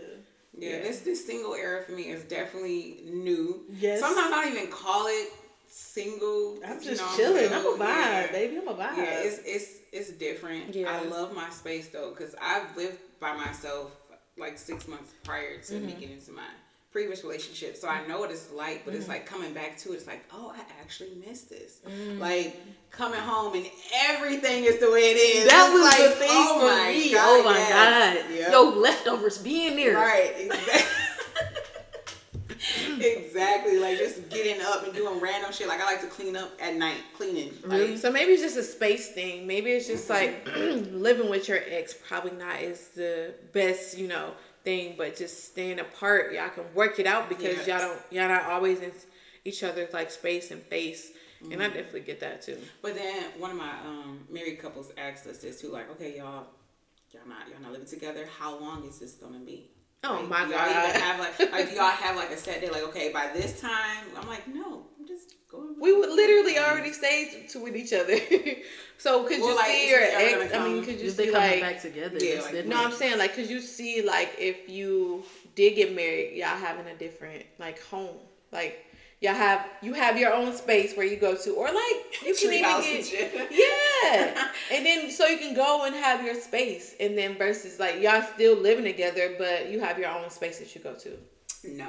[0.56, 0.82] yeah, yeah.
[0.82, 3.64] this this single era for me is definitely new.
[3.70, 4.00] Yes.
[4.00, 5.28] Sometimes I don't even call it
[5.68, 6.58] single.
[6.64, 7.52] I'm just know, chilling.
[7.52, 8.32] I'm, a vibe, yeah.
[8.32, 8.58] baby.
[8.58, 8.96] I'm a vibe.
[8.96, 10.74] Yeah, it's it's it's different.
[10.74, 10.90] Yeah.
[10.90, 13.90] I love my space though, cause I've lived by myself
[14.38, 15.86] like six months prior to mm-hmm.
[15.86, 16.44] me getting into mine
[16.96, 18.86] previous relationship, so I know what it's like.
[18.86, 19.00] But mm-hmm.
[19.00, 19.96] it's like coming back to it.
[19.96, 21.80] It's like, oh, I actually missed this.
[21.86, 22.18] Mm-hmm.
[22.18, 22.56] Like
[22.90, 23.66] coming home and
[24.08, 25.46] everything is the way it is.
[25.46, 27.12] That was like, the thing oh for me.
[27.12, 28.24] God, oh my yes.
[28.24, 28.50] god, yep.
[28.50, 29.94] yo, leftovers being there.
[29.94, 30.50] Right.
[32.98, 33.06] Exactly.
[33.26, 33.78] exactly.
[33.78, 35.68] Like just getting up and doing random shit.
[35.68, 37.52] Like I like to clean up at night, cleaning.
[37.64, 39.46] Like, so maybe it's just a space thing.
[39.46, 40.54] Maybe it's just mm-hmm.
[40.54, 41.94] like living with your ex.
[41.94, 44.32] Probably not is the best, you know,
[44.66, 47.68] thing, but just staying apart, y'all can work it out because yes.
[47.68, 48.90] y'all don't y'all not always in
[49.44, 51.12] each other's like space and face.
[51.40, 51.52] Mm-hmm.
[51.52, 51.76] And I mm-hmm.
[51.76, 52.58] definitely get that too.
[52.82, 56.46] But then one of my um, married couples asked us this too, like, okay, y'all,
[57.12, 58.26] y'all not y'all not living together.
[58.38, 59.70] How long is this gonna be?
[60.02, 60.70] Oh like, my do god!
[60.70, 62.68] Y'all even have like, like do y'all have like a set day?
[62.68, 64.86] Like, okay, by this time, I'm like, no,
[65.56, 65.80] I'm just going.
[65.80, 68.16] We would literally already stay to with each other.
[68.98, 70.54] so could well, you like, see your ex?
[70.54, 72.18] I mean, could you see like back together?
[72.20, 76.36] Yeah, like, no, I'm saying like, could you see like if you did get married,
[76.36, 78.16] y'all having a different like home,
[78.52, 78.86] like
[79.20, 82.52] y'all have you have your own space where you go to, or like you can
[82.52, 87.36] even get yeah, and then so you can go and have your space, and then
[87.36, 90.94] versus like y'all still living together, but you have your own space that you go
[90.94, 91.16] to.
[91.64, 91.88] No,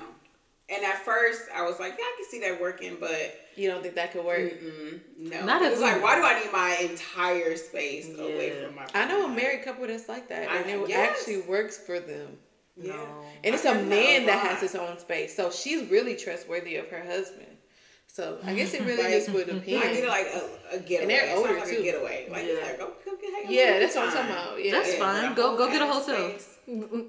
[0.70, 3.82] and at first I was like, yeah, I can see that working, but you don't
[3.82, 4.40] think that could work?
[4.40, 8.24] Mm-mm, no, not it was like, why do I need my entire space yeah.
[8.24, 8.86] away from my?
[8.94, 11.12] I know a married couple that's like that, I, and it yes.
[11.12, 12.38] actually works for them.
[12.76, 12.94] Yeah.
[13.44, 15.36] And it's a man that has his own space.
[15.36, 17.48] So she's really trustworthy of her husband.
[18.08, 19.12] So I guess it really right.
[19.12, 19.84] just would depend.
[19.84, 21.02] I get like a, a getaway.
[21.02, 21.78] And they're older like too.
[21.78, 22.28] A getaway.
[22.30, 24.64] Like, yeah, yeah go, go get Yeah, that's what I'm talking about.
[24.64, 25.34] Yeah, that's yeah, fine.
[25.34, 26.32] Go oh, go get a hotel.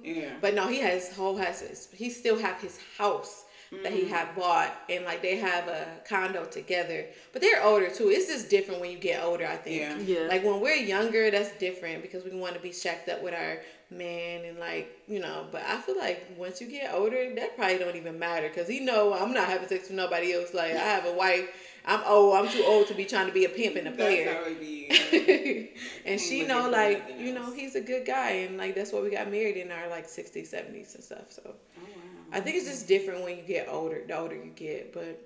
[0.03, 0.35] yeah.
[0.41, 3.83] But no, he has whole has he still have his house mm-hmm.
[3.83, 7.07] that he had bought and like they have a condo together.
[7.33, 8.09] But they're older too.
[8.09, 10.09] It's just different when you get older, I think.
[10.09, 10.21] Yeah.
[10.21, 10.29] yeah.
[10.29, 13.59] Like when we're younger, that's different because we want to be shacked up with our
[13.91, 17.79] man and like you know but i feel like once you get older that probably
[17.79, 20.79] don't even matter because you know i'm not having sex with nobody else like i
[20.79, 21.49] have a wife
[21.87, 24.45] i'm old i'm too old to be trying to be a pimp and a player
[26.05, 29.11] and she know like you know he's a good guy and like that's why we
[29.11, 31.98] got married in our like 60s 70s and stuff so oh, wow.
[32.33, 35.21] I think it's just different when you get older the older you get but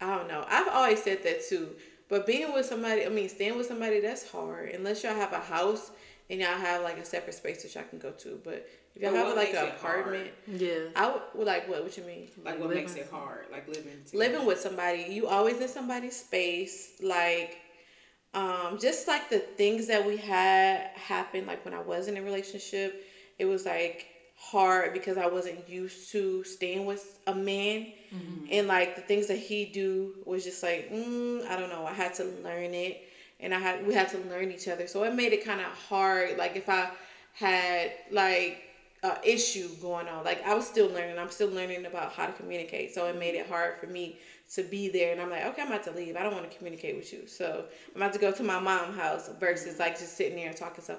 [0.00, 1.68] i don't know i've always said that too
[2.08, 5.40] but being with somebody i mean staying with somebody that's hard unless y'all have a
[5.40, 5.90] house
[6.28, 8.40] and y'all have like a separate space that y'all can go to.
[8.44, 10.60] But if y'all have like an apartment, hard?
[10.60, 11.82] yeah, I would like what?
[11.82, 12.28] What you mean?
[12.44, 12.84] Like what living.
[12.84, 13.46] makes it hard?
[13.50, 14.32] Like living together.
[14.32, 15.06] living with somebody.
[15.08, 16.92] You always in somebody's space.
[17.02, 17.58] Like,
[18.34, 21.46] um, just like the things that we had happen.
[21.46, 23.04] Like when I was in a relationship,
[23.38, 28.46] it was like hard because I wasn't used to staying with a man, mm-hmm.
[28.50, 31.86] and like the things that he do was just like, mm, I don't know.
[31.86, 33.02] I had to learn it
[33.40, 34.86] and I had we had to learn each other.
[34.86, 36.38] So it made it kind of hard.
[36.38, 36.90] Like if I
[37.34, 38.62] had like
[39.02, 41.18] a issue going on, like I was still learning.
[41.18, 42.94] I'm still learning about how to communicate.
[42.94, 44.18] So it made it hard for me
[44.54, 45.12] to be there.
[45.12, 46.16] And I'm like, okay, I'm about to leave.
[46.16, 47.26] I don't want to communicate with you.
[47.26, 50.56] So I'm about to go to my mom's house versus like just sitting there and
[50.56, 50.82] talking.
[50.82, 50.98] So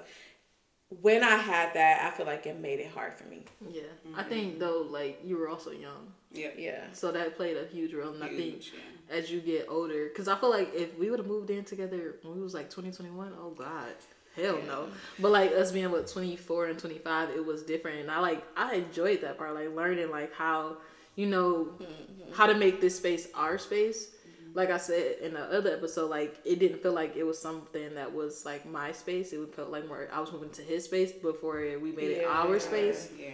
[0.90, 3.44] when I had that, I feel like it made it hard for me.
[3.68, 4.18] Yeah, mm-hmm.
[4.18, 6.12] I think though, like you were also young.
[6.32, 6.84] Yeah, yeah.
[6.92, 8.12] So that played a huge role.
[8.14, 9.16] And huge, I think yeah.
[9.16, 12.16] as you get older, because I feel like if we would have moved in together
[12.22, 13.92] when we was like 2021, oh god,
[14.34, 14.66] hell yeah.
[14.66, 14.88] no.
[15.18, 18.76] But like us being what 24 and 25, it was different, and I like I
[18.76, 20.78] enjoyed that part, like learning like how
[21.16, 22.32] you know mm-hmm.
[22.32, 24.08] how to make this space our space
[24.54, 27.94] like I said in the other episode, like it didn't feel like it was something
[27.94, 29.32] that was like my space.
[29.32, 32.26] It would felt like more I was moving to his space before we made it
[32.26, 33.10] our space.
[33.18, 33.30] Yeah.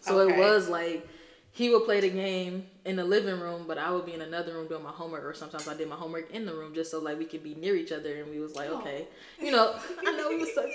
[0.00, 0.34] So okay.
[0.34, 1.06] it was like
[1.54, 4.54] he would play the game in the living room, but I would be in another
[4.54, 6.98] room doing my homework, or sometimes I did my homework in the room just so
[6.98, 8.22] like we could be near each other.
[8.22, 8.78] And we was like, oh.
[8.78, 9.06] okay,
[9.40, 9.74] you know,
[10.06, 10.66] I know it was so,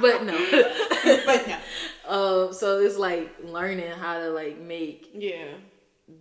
[0.00, 1.58] but no, but no.
[2.06, 5.48] Um, so it's like learning how to like make yeah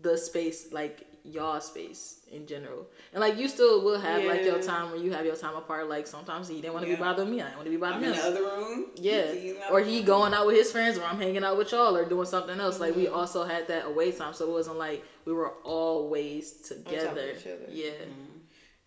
[0.02, 2.88] the space like y'all space in general.
[3.14, 4.30] And like you still will have yeah.
[4.30, 5.90] like your time where you have your time apart.
[5.90, 6.98] Like sometimes he didn't want to yeah.
[6.98, 7.42] be bothering me.
[7.42, 8.14] I didn't want to be bothering I'm him.
[8.14, 8.86] In the other room.
[8.96, 9.72] Yeah.
[9.72, 12.26] Or he going out with his friends, or I'm hanging out with y'all, or doing
[12.26, 12.76] something else.
[12.76, 12.84] Mm-hmm.
[12.84, 13.16] Like we mm-hmm.
[13.16, 17.34] also had that away time, so it wasn't like we were always together.
[17.70, 17.92] Yeah.
[17.92, 18.36] Mm-hmm.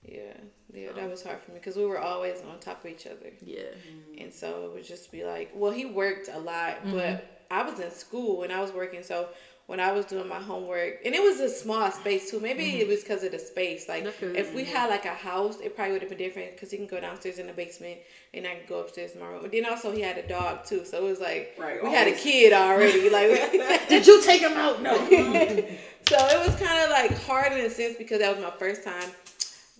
[0.04, 0.32] Yeah.
[0.70, 3.32] Yeah, that was hard for me because we were always on top of each other.
[3.42, 3.60] Yeah.
[3.60, 4.22] Mm-hmm.
[4.22, 7.24] And so it would just be like, well, he worked a lot, but mm-hmm.
[7.50, 9.02] I was in school and I was working.
[9.02, 9.28] So
[9.68, 12.40] when I was doing my homework, and it was a small space too.
[12.40, 12.80] Maybe mm-hmm.
[12.80, 13.86] it was because of the space.
[13.86, 16.78] Like if we had like a house, it probably would have been different because he
[16.78, 17.98] can go downstairs in the basement
[18.32, 19.40] and I can go upstairs in my room.
[19.42, 21.98] But then also he had a dog too, so it was like right, we always.
[21.98, 23.10] had a kid already.
[23.10, 23.28] Like
[23.90, 24.80] did you take him out?
[24.80, 24.96] No.
[25.06, 28.84] so it was kind of like hard in a sense because that was my first
[28.84, 29.10] time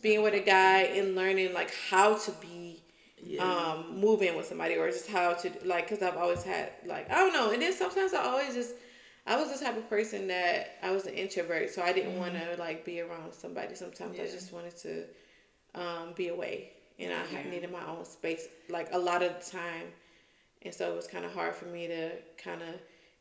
[0.03, 2.83] being with a guy and learning like how to be
[3.25, 3.43] yeah.
[3.43, 7.15] um moving with somebody or just how to like because I've always had like I
[7.15, 8.75] don't know and then sometimes I always just
[9.29, 12.21] I was the type of person that I was an introvert, so I didn't mm-hmm.
[12.21, 13.75] want to like be around somebody.
[13.75, 14.25] Sometimes yeah.
[14.25, 15.05] I just wanted to
[15.75, 17.51] um, be away, and I yeah.
[17.51, 19.87] needed my own space, like a lot of the time.
[20.63, 22.11] And so it was kind of hard for me to
[22.43, 22.75] kind of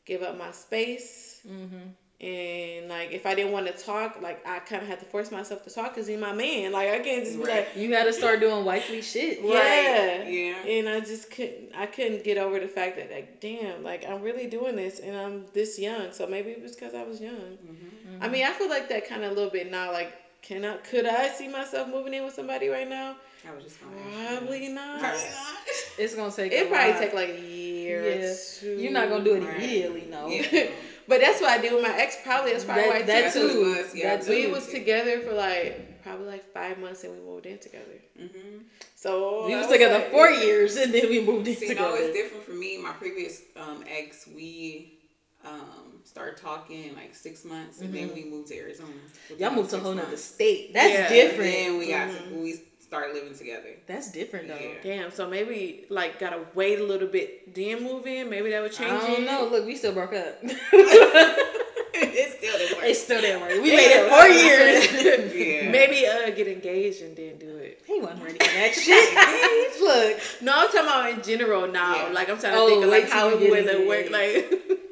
[0.05, 1.41] give up my space.
[1.47, 1.89] Mm-hmm
[2.19, 5.31] and like if I didn't want to talk, like I kind of had to force
[5.31, 6.71] myself to talk because he's my man.
[6.71, 7.45] Like I can't just right.
[7.45, 9.39] be like, you got to start doing wifely shit.
[9.43, 10.65] Yeah, yeah.
[10.65, 11.75] And I just couldn't.
[11.75, 15.15] I couldn't get over the fact that like, damn, like I'm really doing this and
[15.15, 16.11] I'm this young.
[16.11, 17.33] So maybe it was because I was young.
[17.33, 18.15] Mm-hmm.
[18.15, 18.23] Mm-hmm.
[18.23, 19.91] I mean, I feel like that kind of a little bit now.
[19.91, 20.11] Like,
[20.41, 20.77] can I?
[20.77, 23.15] Could I see myself moving in with somebody right now?
[23.47, 24.99] I was just probably not.
[24.99, 25.57] Probably not.
[25.99, 26.51] It's gonna take.
[26.51, 28.09] It probably take like a year.
[28.09, 28.69] Yeah.
[28.71, 30.27] You're not gonna do it immediately, no.
[30.29, 30.69] Yeah.
[31.07, 32.17] But that's what I did with my ex.
[32.23, 33.75] Probably that's probably that, why that too.
[33.75, 37.45] Was, yeah, that we was together for like probably like five months and we moved
[37.45, 38.01] in together.
[38.19, 38.63] Mm-hmm.
[38.95, 41.89] So we was together like, four years and then we moved in See, together.
[41.89, 42.81] No, it's different for me.
[42.81, 44.99] My previous um, ex, we
[45.45, 48.07] um, started talking like six months and mm-hmm.
[48.07, 48.89] then we moved to Arizona.
[49.37, 50.73] Y'all moved to a whole other state.
[50.73, 51.09] That's yeah.
[51.09, 51.53] different.
[51.53, 52.35] And then we got mm-hmm.
[52.35, 53.69] to, we start living together.
[53.85, 54.59] That's different though.
[54.59, 54.75] Yeah.
[54.81, 55.11] Damn.
[55.11, 58.29] So maybe like gotta wait a little bit, then move in.
[58.29, 58.91] Maybe that would change.
[58.91, 59.25] I don't it.
[59.25, 59.47] know.
[59.51, 60.37] Look, we still broke up.
[60.43, 62.85] it still didn't work.
[62.85, 63.51] It still didn't work.
[63.51, 65.33] We waited four years.
[65.33, 65.69] yeah.
[65.69, 67.81] Maybe uh get engaged and then do it.
[67.85, 69.81] He wasn't ready for that shit.
[69.81, 70.41] Look.
[70.41, 72.07] No, I'm talking about in general now.
[72.07, 72.13] Yeah.
[72.13, 74.09] Like I'm trying to oh, think of like how it would work.
[74.09, 74.83] Like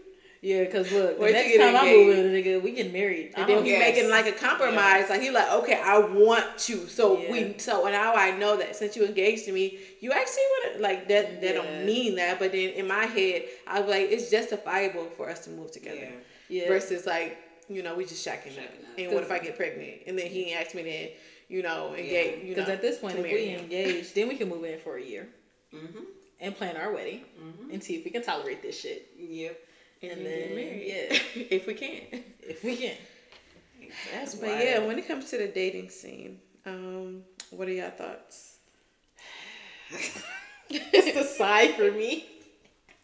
[0.45, 3.31] yeah, because look, the next time I move with a nigga, we get married.
[3.35, 3.79] And then yes.
[3.79, 4.75] making like a compromise.
[4.75, 5.09] Yes.
[5.09, 6.87] Like he like, okay, I want to.
[6.87, 7.31] So yeah.
[7.31, 10.81] we so now I know that since you engaged to me, you actually want to
[10.83, 11.41] like that.
[11.41, 11.61] That yeah.
[11.63, 15.39] don't mean that, but then in my head, I was like, it's justifiable for us
[15.45, 16.11] to move together.
[16.47, 16.67] Yeah.
[16.67, 18.69] Versus like, you know, we just shacking up.
[18.99, 20.01] And what if I get pregnant?
[20.05, 21.09] And then he asked me then,
[21.47, 22.43] you know, engage.
[22.43, 25.03] You Because at this point, if we engage, then we can move in for a
[25.03, 25.27] year.
[25.73, 26.01] Mm-hmm.
[26.39, 27.71] And plan our wedding mm-hmm.
[27.71, 29.07] and see if we can tolerate this shit.
[29.17, 29.57] Yep
[30.01, 30.83] and, and then married.
[30.85, 31.19] Yeah,
[31.49, 32.23] if we can.
[32.41, 32.95] If we can.
[34.13, 37.21] That's but yeah, when it comes to the dating scene, um,
[37.51, 38.57] what are your thoughts?
[40.69, 42.25] it's the side for me.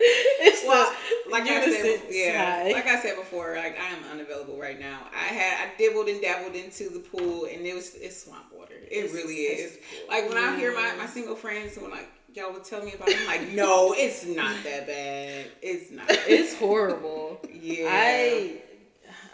[0.03, 0.91] It's well,
[1.29, 5.01] like I said, yeah, like I said before, like I am unavailable right now.
[5.13, 8.73] I had I dibbled and dabbled into the pool, and it was it's swamp water.
[8.73, 9.77] It it's, really is.
[10.09, 13.09] Like when I hear my my single friends when like y'all would tell me about
[13.09, 13.17] it.
[13.19, 15.45] I'm like, no, it's not that bad.
[15.61, 16.05] It's not.
[16.27, 17.39] It's horrible.
[17.51, 17.87] yeah.
[17.89, 18.61] I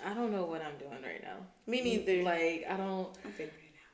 [0.05, 1.37] I don't know what I'm doing right now.
[1.65, 2.23] Me neither.
[2.23, 3.09] Like I don't.
[3.25, 3.51] I'm figuring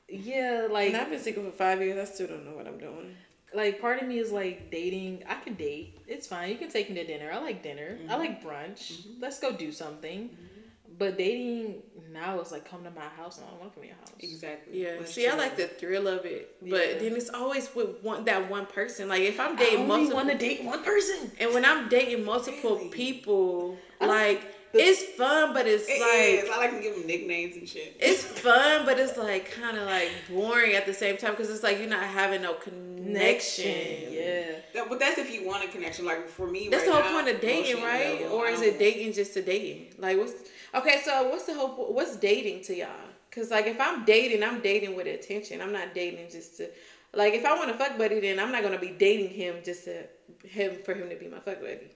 [0.10, 0.26] it out.
[0.26, 1.97] Yeah, like and I've been single for five years.
[1.97, 3.16] I still don't know what I'm doing.
[3.54, 5.24] Like part of me is like dating.
[5.28, 5.99] I can date.
[6.08, 6.49] It's fine.
[6.49, 7.32] You can take me to dinner.
[7.32, 7.97] I like dinner.
[7.97, 8.12] Mm-hmm.
[8.12, 8.93] I like brunch.
[8.93, 9.22] Mm-hmm.
[9.22, 10.30] Let's go do something.
[10.30, 10.53] Mm-hmm.
[10.97, 11.81] But dating
[12.11, 13.97] now is like come to my house and I don't want to come to your
[13.97, 14.11] house.
[14.19, 14.83] Exactly.
[14.83, 15.05] Yeah.
[15.05, 16.99] See, I like the thrill of it, but yeah.
[16.99, 19.09] then it's always with one that one person.
[19.09, 22.25] Like if I'm dating I multiple, want to date one person, and when I'm dating
[22.25, 22.89] multiple really?
[22.89, 26.49] people, like it's fun, but it's it like is.
[26.49, 27.95] I like to give them nicknames and shit.
[27.99, 31.63] It's fun, but it's like kind of like boring at the same time because it's
[31.63, 34.11] like you're not having no connection.
[34.11, 36.05] Yeah, that, but that's if you want a connection.
[36.05, 38.25] Like for me, that's right the whole now, point of dating, right?
[38.31, 39.93] Or is it dating just to dating?
[39.99, 40.33] Like what's
[40.74, 41.01] okay?
[41.03, 41.93] So what's the whole?
[41.93, 42.89] What's dating to y'all?
[43.30, 45.61] Because like if I'm dating, I'm dating with attention.
[45.61, 46.69] I'm not dating just to.
[47.15, 49.86] Like if I want a fuck buddy, then I'm not gonna be dating him just
[49.86, 50.03] to
[50.43, 51.91] him for him to be my fuck buddy.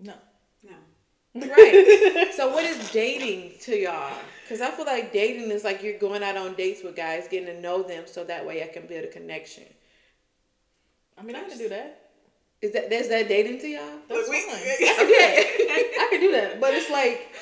[0.00, 0.14] No.
[0.62, 1.46] No.
[1.46, 2.28] right.
[2.36, 4.16] So what is dating to y'all?
[4.42, 7.54] Because I feel like dating is like you're going out on dates with guys, getting
[7.54, 9.64] to know them, so that way I can build a connection.
[11.18, 12.10] I mean, I can do that.
[12.62, 13.98] Is that that's that dating to y'all?
[14.08, 14.38] That's fine.
[14.38, 15.34] okay,
[16.00, 16.60] I can do that.
[16.60, 17.32] But it's like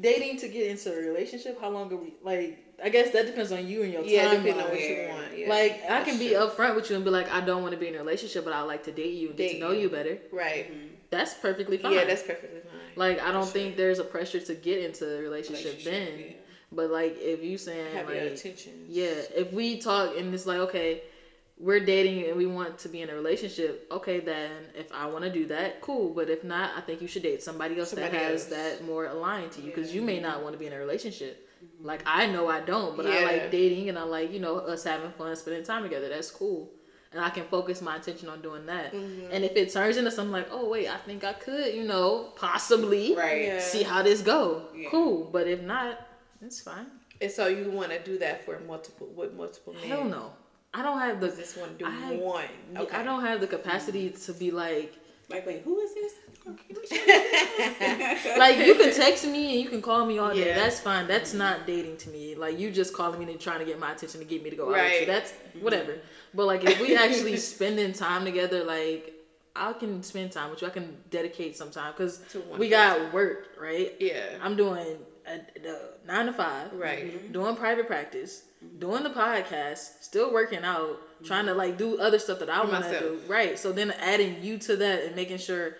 [0.00, 1.60] dating to get into a relationship.
[1.60, 2.14] How long are we?
[2.22, 4.42] Like, I guess that depends on you and your yeah, time.
[4.42, 5.38] depending on what you want.
[5.38, 7.78] Yeah, like, I can be upfront with you and be like, I don't want to
[7.78, 9.72] be in a relationship, but I like to date you and date get to know
[9.72, 10.18] you, you better.
[10.32, 10.70] Right.
[10.70, 10.86] Mm-hmm.
[11.10, 11.92] That's perfectly fine.
[11.92, 12.80] Yeah, that's perfectly fine.
[12.96, 13.52] Like, I don't sure.
[13.52, 16.18] think there's a pressure to get into a relationship, relationship then.
[16.18, 16.34] Yeah.
[16.72, 18.86] But like, if you saying have like, attention.
[18.88, 21.02] Yeah, if we talk and it's like, okay
[21.64, 25.24] we're dating and we want to be in a relationship, okay, then if I want
[25.24, 26.12] to do that, cool.
[26.12, 28.50] But if not, I think you should date somebody else somebody that has else.
[28.50, 30.00] that more aligned to you because yeah.
[30.00, 31.48] you may not want to be in a relationship.
[31.64, 31.86] Mm-hmm.
[31.86, 33.14] Like I know I don't, but yeah.
[33.14, 36.10] I like dating and I like you know us having fun, spending time together.
[36.10, 36.70] That's cool,
[37.12, 38.92] and I can focus my attention on doing that.
[38.92, 39.28] Mm-hmm.
[39.32, 42.34] And if it turns into something like, oh wait, I think I could, you know,
[42.36, 43.42] possibly right.
[43.42, 43.60] Yeah.
[43.60, 44.64] see how this go.
[44.90, 45.98] Cool, but if not,
[46.42, 46.88] it's fine.
[47.22, 49.84] And so you want to do that for multiple with multiple men?
[49.84, 50.32] Hell no.
[50.74, 51.28] I don't have the.
[51.28, 52.44] Just want to do I, one.
[52.76, 52.96] Okay.
[52.96, 54.26] I don't have the capacity mm.
[54.26, 54.94] to be like.
[55.30, 56.12] Like, wait, who is this?
[58.36, 60.48] like you can text me and you can call me all day.
[60.48, 60.56] Yeah.
[60.56, 61.06] That's fine.
[61.06, 61.38] That's mm-hmm.
[61.38, 62.34] not dating to me.
[62.34, 64.56] Like you just calling me and trying to get my attention to get me to
[64.56, 64.90] go out right.
[64.90, 65.06] with you.
[65.06, 65.64] That's mm-hmm.
[65.64, 65.94] whatever.
[66.34, 69.14] But like if we actually spending time together, like
[69.56, 70.68] I can spend time with you.
[70.68, 72.20] I can dedicate some time because
[72.58, 73.94] we got work, right?
[73.98, 74.36] Yeah.
[74.42, 76.74] I'm doing a, a nine to five.
[76.74, 77.06] Right.
[77.06, 77.32] Mm-hmm.
[77.32, 78.42] Doing private practice
[78.78, 82.84] doing the podcast, still working out, trying to like do other stuff that I want
[82.84, 83.20] to do.
[83.28, 83.58] Right.
[83.58, 85.76] So then adding you to that and making sure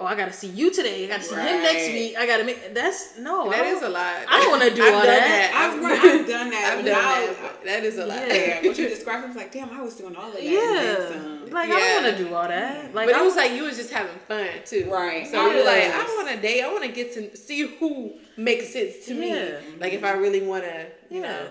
[0.00, 1.04] oh, I gotta see you today.
[1.04, 1.48] I gotta see right.
[1.48, 2.16] him next week.
[2.16, 3.50] I gotta make that's no.
[3.50, 4.16] That is a lot.
[4.28, 5.50] I don't want to do I've all that.
[5.52, 5.52] that.
[5.54, 5.84] I've,
[6.20, 6.76] I've, done that.
[6.78, 7.64] I've done that.
[7.64, 8.16] that is a lot.
[8.26, 8.62] Yeah.
[8.66, 10.42] what you describing was like, damn, I was doing all of that.
[10.42, 11.52] Yeah.
[11.52, 11.74] Like yeah.
[11.74, 12.94] I don't want to do all that.
[12.94, 14.90] Like, but I, it was like you was just having fun too.
[14.90, 15.26] Right.
[15.26, 16.62] So you're like, I want a date.
[16.62, 19.60] I want to get to see who makes sense to yeah.
[19.60, 19.78] me.
[19.78, 21.28] Like if I really want to, you yeah.
[21.28, 21.48] know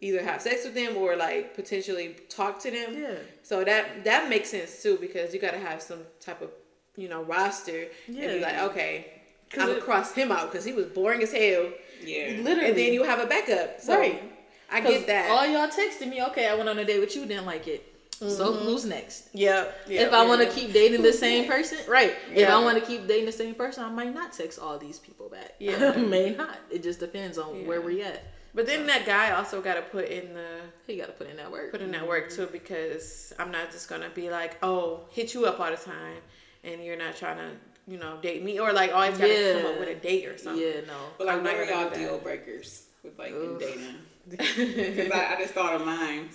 [0.00, 2.96] either have sex with them or like potentially talk to them.
[2.96, 3.14] Yeah.
[3.42, 6.50] So that that makes sense too because you got to have some type of
[6.96, 8.22] you know roster yeah.
[8.22, 9.06] and be like, okay,
[9.54, 11.70] I'm gonna cross him out because he was boring as hell.
[12.02, 12.36] Yeah.
[12.40, 12.70] Literally.
[12.70, 13.80] And then you have a backup.
[13.80, 14.22] So right.
[14.70, 15.30] I get that.
[15.30, 17.92] All y'all texted me, okay, I went on a date with you, didn't like it.
[18.20, 18.30] Mm-hmm.
[18.30, 19.28] So who's next?
[19.34, 19.88] Yep.
[19.88, 20.08] yep.
[20.08, 22.14] If I want to keep dating the same person, right?
[22.30, 22.38] Yep.
[22.38, 24.98] If I want to keep dating the same person, I might not text all these
[24.98, 25.54] people back.
[25.58, 26.58] Yeah, may not.
[26.70, 27.66] It just depends on yeah.
[27.66, 28.24] where we're at.
[28.56, 31.36] But then that guy also got to put in the he got to put in
[31.36, 31.70] that work.
[31.70, 32.08] Put in that mm-hmm.
[32.08, 35.76] work too because I'm not just gonna be like, oh, hit you up all the
[35.76, 36.22] time,
[36.64, 37.50] and you're not trying to,
[37.86, 39.60] you know, date me or like oh, always gotta yeah.
[39.60, 40.62] come up with a date or something.
[40.62, 40.96] Yeah, no.
[41.18, 43.60] But like, what are y'all deal breakers with like Oof.
[43.60, 43.94] in dating?
[44.28, 46.28] Because I, I, just thought of mine.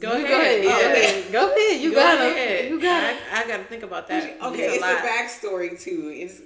[0.00, 0.26] Go ahead.
[0.26, 0.64] Go ahead.
[0.64, 0.92] Oh, yeah.
[0.92, 1.24] Okay.
[1.30, 1.80] Go ahead.
[1.82, 2.70] You got it.
[2.70, 3.20] You got it.
[3.30, 4.38] I, I got to think about that.
[4.42, 6.10] Okay, it's, it's a, a backstory too.
[6.14, 6.40] It's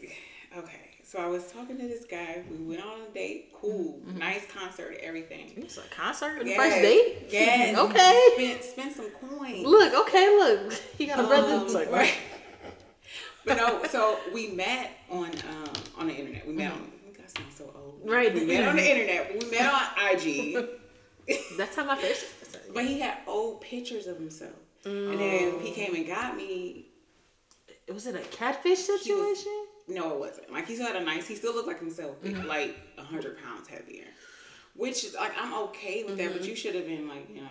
[0.57, 0.88] okay.
[1.09, 2.43] So I was talking to this guy.
[2.51, 3.55] We went on a date.
[3.59, 4.19] Cool, mm-hmm.
[4.19, 5.55] nice concert, everything.
[5.57, 6.59] It's a concert, yes.
[6.59, 7.29] first date.
[7.31, 7.79] Yes.
[7.79, 8.29] okay.
[8.35, 9.65] Spend, spend some coins.
[9.65, 10.71] Look, okay, look.
[10.99, 11.55] He got a brother.
[11.55, 12.13] Um, like, right.
[13.47, 16.47] but no, so we met on um, on the internet.
[16.47, 16.83] We met mm-hmm.
[16.83, 16.93] on.
[17.25, 18.03] I sound so old.
[18.05, 18.35] Right.
[18.35, 19.33] We met on the internet.
[19.33, 19.83] We met on
[20.13, 20.69] IG.
[21.57, 22.23] That's how my face.
[22.75, 24.53] But he had old pictures of himself,
[24.85, 25.13] mm.
[25.13, 26.89] and then he came and got me.
[27.91, 29.69] Was it a catfish situation?
[29.89, 30.53] No, it wasn't.
[30.53, 31.27] Like he still had a nice.
[31.27, 32.47] He still looked like himself, mm-hmm.
[32.47, 34.05] like hundred pounds heavier.
[34.75, 36.25] Which is like I'm okay with mm-hmm.
[36.25, 36.51] that, but mm-hmm.
[36.51, 37.49] you should have been like you know.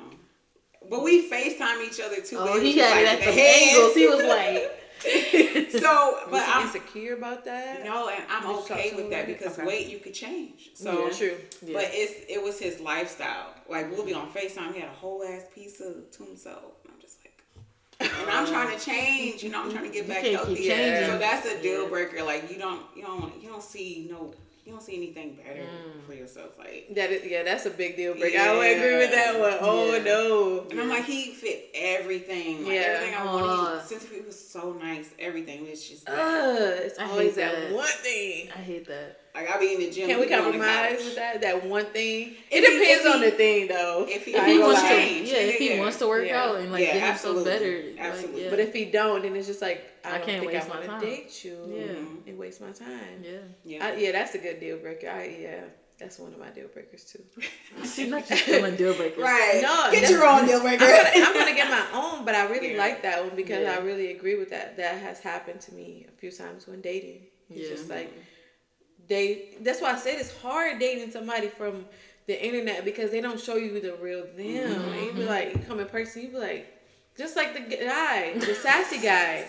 [0.89, 2.37] But we Facetime each other too.
[2.39, 3.95] Oh, he had like, it at the angles.
[3.95, 4.83] He was like.
[5.69, 7.83] so, but I'm insecure about that.
[7.83, 9.67] No, and I'm okay with that because okay.
[9.67, 10.71] weight you could change.
[10.73, 11.37] So yeah, true.
[11.63, 11.73] Yeah.
[11.73, 13.53] But it's it was his lifestyle.
[13.69, 14.73] Like we'll be on Facetime.
[14.73, 16.76] He had a whole ass pizza to himself
[17.99, 19.43] and I'm trying to change.
[19.43, 20.67] You know, I'm trying to get back healthy.
[20.67, 22.23] So that's a deal breaker.
[22.23, 24.33] Like you don't, you don't, you don't see no,
[24.65, 26.05] you don't see anything better mm.
[26.05, 26.57] for yourself.
[26.59, 28.35] Like that is, yeah, that's a big deal breaker.
[28.35, 28.51] Yeah.
[28.51, 29.57] I would agree with that one.
[29.61, 30.03] Oh yeah.
[30.03, 30.67] no.
[30.69, 32.65] And I'm like, he fit everything.
[32.65, 32.81] Like, yeah.
[32.81, 33.85] Everything I wanted.
[33.85, 36.07] Since he was so nice, everything was just.
[36.07, 37.55] Uh, it's always that.
[37.55, 38.49] that one thing.
[38.53, 39.21] I hate that.
[39.37, 40.09] Like I be in the gym.
[40.09, 41.41] Can we compromise with that?
[41.41, 42.33] That one thing.
[42.49, 44.05] It if depends he, on the thing though.
[44.09, 45.79] If he, if he wants to, change, yeah, if he yeah.
[45.79, 46.43] wants to work yeah.
[46.43, 48.41] out and like yeah, get himself better, absolutely.
[48.41, 51.01] Like, but if he don't, then it's just like I, I can't think I want
[51.01, 51.55] to date you.
[51.69, 53.21] Yeah, it wastes my time.
[53.21, 54.11] Yeah, yeah, I, yeah.
[54.11, 55.07] That's a good deal breaker.
[55.07, 55.61] I yeah.
[55.99, 57.23] That's one of my deal breakers too.
[57.83, 59.21] She's not just doing deal breakers.
[59.21, 59.59] Right.
[59.61, 60.83] No, get your own deal breaker.
[60.83, 62.79] I'm gonna, I'm gonna, get my own, but I really yeah.
[62.79, 63.73] like that one because yeah.
[63.73, 64.77] I really agree with that.
[64.77, 67.21] That has happened to me a few times when dating.
[67.49, 67.75] It's yeah.
[67.75, 68.13] just like
[69.07, 71.85] they that's why I said it's hard dating somebody from
[72.27, 74.35] the internet because they don't show you the real them.
[74.35, 74.89] Mm-hmm.
[74.91, 76.67] And you be like, you come in person, you be like,
[77.17, 79.47] just like the guy, the sassy guy.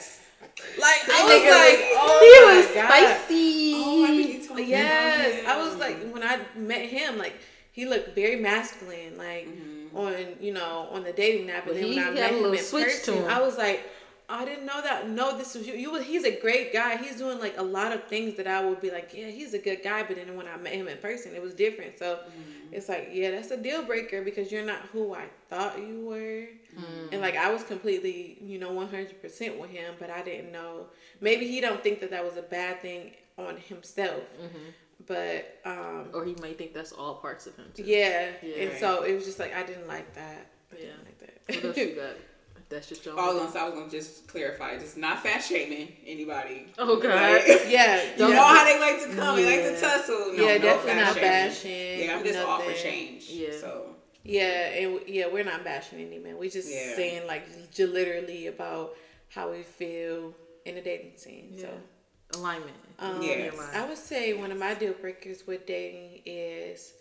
[0.79, 3.73] Like I was like, oh he was god, spicy.
[3.75, 7.35] Oh, I yes, I was like when I met him, like
[7.73, 9.97] he looked very masculine, like mm-hmm.
[9.97, 13.25] on you know on the dating app, and then when I met him in person,
[13.25, 13.83] I was like
[14.31, 15.09] I didn't know that.
[15.09, 15.75] No, this was you.
[15.75, 15.95] You.
[16.03, 16.97] He's a great guy.
[16.97, 19.59] He's doing like a lot of things that I would be like, yeah, he's a
[19.59, 20.03] good guy.
[20.03, 21.99] But then when I met him in person, it was different.
[21.99, 22.73] So mm-hmm.
[22.75, 26.49] it's like, yeah, that's a deal breaker because you're not who I thought you were.
[26.79, 27.13] Mm-hmm.
[27.13, 30.53] And like I was completely, you know, one hundred percent with him, but I didn't
[30.53, 30.89] know.
[31.23, 34.23] Maybe he don't think that that was a bad thing on himself.
[34.43, 34.59] Mm-hmm.
[35.07, 37.85] But um or he might think that's all parts of him too.
[37.85, 38.65] Yeah, yeah.
[38.65, 40.51] and so it was just like I didn't like that.
[40.71, 41.55] I yeah, like that.
[41.55, 42.17] What else you got?
[42.71, 43.19] That's just your.
[43.19, 46.67] I was gonna I was gonna just clarify, just not fat shaming anybody.
[46.77, 48.03] Oh God, like, yeah.
[48.19, 49.45] You know how they like to come, yeah.
[49.45, 50.33] they like to tussle.
[50.37, 52.01] No, yeah, no definitely not bashing.
[52.01, 52.51] Yeah, I'm just nothing.
[52.51, 53.31] all for change.
[53.31, 53.53] Yeah.
[53.59, 53.95] So.
[54.25, 56.37] Yeah, and yeah, we're not bashing any man.
[56.37, 56.95] We just yeah.
[56.95, 57.49] saying like
[57.79, 58.95] literally about
[59.31, 60.35] how we feel
[60.67, 61.53] in the dating scene.
[61.53, 61.63] Yeah.
[61.63, 62.77] So alignment.
[62.99, 66.95] Um, yeah, I would say one of my deal breakers with dating is,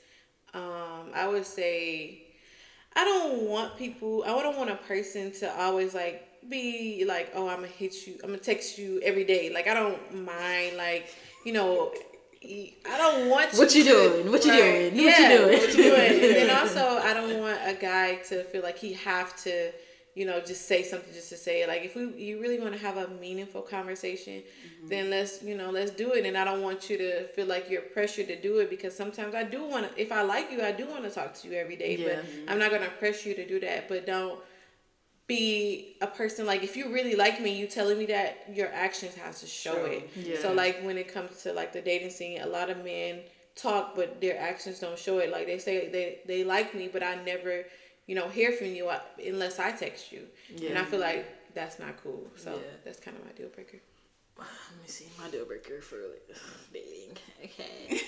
[0.53, 2.26] um, I would say
[2.97, 4.23] I don't want people.
[4.25, 8.15] I don't want a person to always like be like, oh, I'm gonna hit you.
[8.23, 9.51] I'm gonna text you every day.
[9.53, 10.77] Like I don't mind.
[10.77, 11.13] Like
[11.45, 11.93] you know,
[12.43, 13.59] I don't want you.
[13.59, 14.31] What you to, doing?
[14.31, 14.95] What you doing?
[14.95, 15.59] Yeah, what you doing?
[15.59, 16.11] What you doing?
[16.11, 19.71] and then also, I don't want a guy to feel like he have to
[20.17, 21.67] you know, just say something just to say it.
[21.67, 24.87] Like if we you really want to have a meaningful conversation, mm-hmm.
[24.87, 26.25] then let's you know let's do it.
[26.25, 29.35] And I don't want you to feel like you're pressured to do it because sometimes
[29.35, 30.01] I do want to.
[30.01, 31.97] If I like you, I do want to talk to you every day.
[31.97, 32.07] Yeah.
[32.07, 32.49] But mm-hmm.
[32.49, 33.87] I'm not gonna press you to do that.
[33.87, 34.39] But don't
[35.27, 39.13] be a person like if you really like me, you telling me that your actions
[39.13, 39.87] have to show sure.
[39.87, 40.09] it.
[40.15, 40.41] Yeah.
[40.41, 43.19] So like when it comes to like the dating scene, a lot of men
[43.55, 45.31] talk but their actions don't show it.
[45.31, 47.65] Like they say they they like me, but I never
[48.07, 50.23] you know, hear from you uh, unless I text you.
[50.55, 50.69] Yeah.
[50.69, 52.25] And I feel like that's not cool.
[52.35, 52.61] So yeah.
[52.83, 53.77] that's kind of my deal breaker.
[54.39, 54.47] Let
[54.81, 56.37] me see my deal breaker for like
[56.73, 57.17] dating.
[57.43, 58.01] Okay.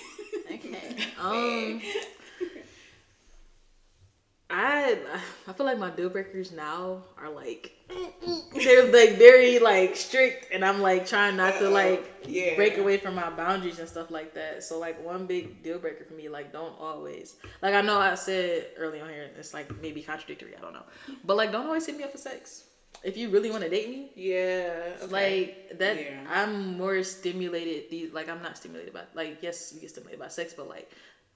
[0.54, 1.04] okay.
[1.20, 1.80] Um.
[4.50, 4.98] I
[5.46, 7.72] I feel like my deal breakers now are like
[8.54, 12.56] they're like very like strict, and I'm like trying not to like yeah.
[12.56, 14.62] break away from my boundaries and stuff like that.
[14.64, 18.14] So like one big deal breaker for me, like don't always like I know I
[18.16, 20.84] said early on here, it's like maybe contradictory, I don't know,
[21.24, 22.64] but like don't always hit me up for sex.
[23.02, 25.12] If you really want to date me, yeah, okay.
[25.12, 25.96] like that.
[25.96, 26.26] Yeah.
[26.28, 27.88] I'm more stimulated.
[27.88, 30.90] These like I'm not stimulated by like yes, you get stimulated by sex, but like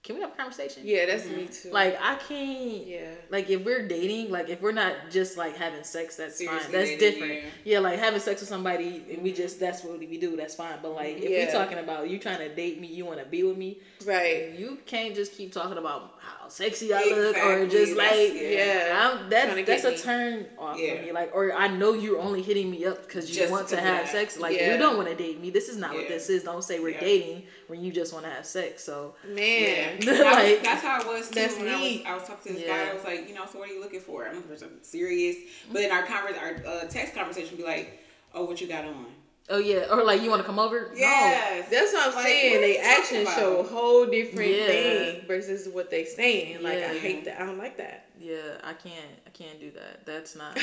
[0.05, 0.83] can we have a conversation?
[0.85, 1.37] Yeah, that's mm-hmm.
[1.37, 1.71] me too.
[1.71, 2.87] Like I can't.
[2.87, 3.15] Yeah.
[3.31, 6.73] Like if we're dating, like if we're not just like having sex, that's Seriously fine.
[6.73, 7.33] That's different.
[7.33, 7.41] Yeah.
[7.65, 7.79] yeah.
[7.79, 10.37] like having sex with somebody and we just that's what we do.
[10.37, 10.79] That's fine.
[10.83, 11.47] But like if yeah.
[11.47, 14.51] we're talking about you trying to date me, you want to be with me, right?
[14.51, 17.25] You can't just keep talking about how sexy I exactly.
[17.25, 20.97] look or just that's, like yeah, I'm, that that's a turn off yeah.
[20.97, 21.13] for me.
[21.13, 24.05] Like or I know you're only hitting me up because you just want to have
[24.05, 24.09] that.
[24.09, 24.39] sex.
[24.39, 25.51] Like you don't want to date me.
[25.51, 26.45] This is not what this is.
[26.45, 28.85] Don't say we're dating when you just want to have sex.
[28.85, 31.35] So man, like that's how it was too.
[31.35, 32.05] That's when me.
[32.07, 32.85] I was I was talking to this yeah.
[32.85, 32.91] guy.
[32.91, 34.27] I was like, you know, so what are you looking for?
[34.27, 35.37] I'm looking for something serious.
[35.73, 38.01] But in our converse, our uh, text conversation, be like,
[38.35, 39.07] oh, what you got on?
[39.51, 40.91] Oh yeah, or like you want to come over?
[40.95, 41.79] Yes, no.
[41.79, 42.55] that's what I'm like, saying.
[42.55, 44.67] What they actions show a whole different yeah.
[44.67, 46.63] thing versus what they saying.
[46.63, 46.91] Like yeah.
[46.91, 47.43] I hate that.
[47.43, 48.07] I don't like that.
[48.19, 49.21] Yeah, I can't.
[49.27, 50.07] I can't do that.
[50.07, 50.59] That's not.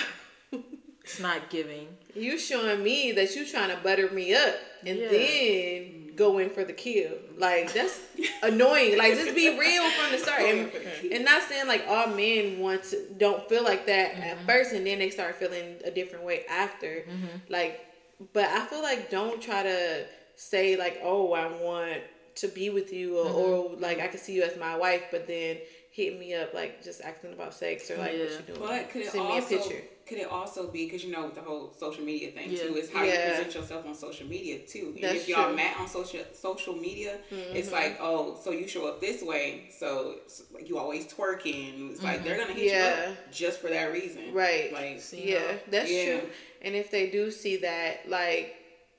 [1.03, 1.89] it's not giving.
[2.15, 5.09] You showing me that you trying to butter me up, and yeah.
[5.09, 7.11] then go in for the kill.
[7.37, 7.99] Like that's
[8.43, 8.97] annoying.
[8.97, 10.71] Like just be real from the start, and,
[11.11, 14.23] and not saying like all men want to don't feel like that mm-hmm.
[14.23, 17.05] at first, and then they start feeling a different way after.
[17.07, 17.37] Mm-hmm.
[17.47, 17.90] Like,
[18.33, 20.05] but I feel like don't try to
[20.35, 22.01] say like, oh, I want
[22.35, 23.35] to be with you, or, mm-hmm.
[23.35, 25.57] or like I can see you as my wife, but then
[25.91, 28.23] hit me up like just asking about sex or like yeah.
[28.23, 28.59] what you doing.
[28.59, 29.83] But could it Send also, me a picture.
[30.07, 32.63] Could it also be because you know with the whole social media thing yeah.
[32.63, 33.11] too is how yeah.
[33.11, 34.93] you present yourself on social media too.
[34.95, 35.55] And if y'all true.
[35.55, 37.55] met on social social media, mm-hmm.
[37.55, 40.15] it's like oh, so you show up this way, so
[40.53, 41.91] like you always twerking.
[41.91, 42.05] It's mm-hmm.
[42.05, 44.71] like they're gonna hit you up just for that reason, right?
[44.73, 46.21] Like yeah, know, that's true.
[46.61, 48.55] And if they do see that, like,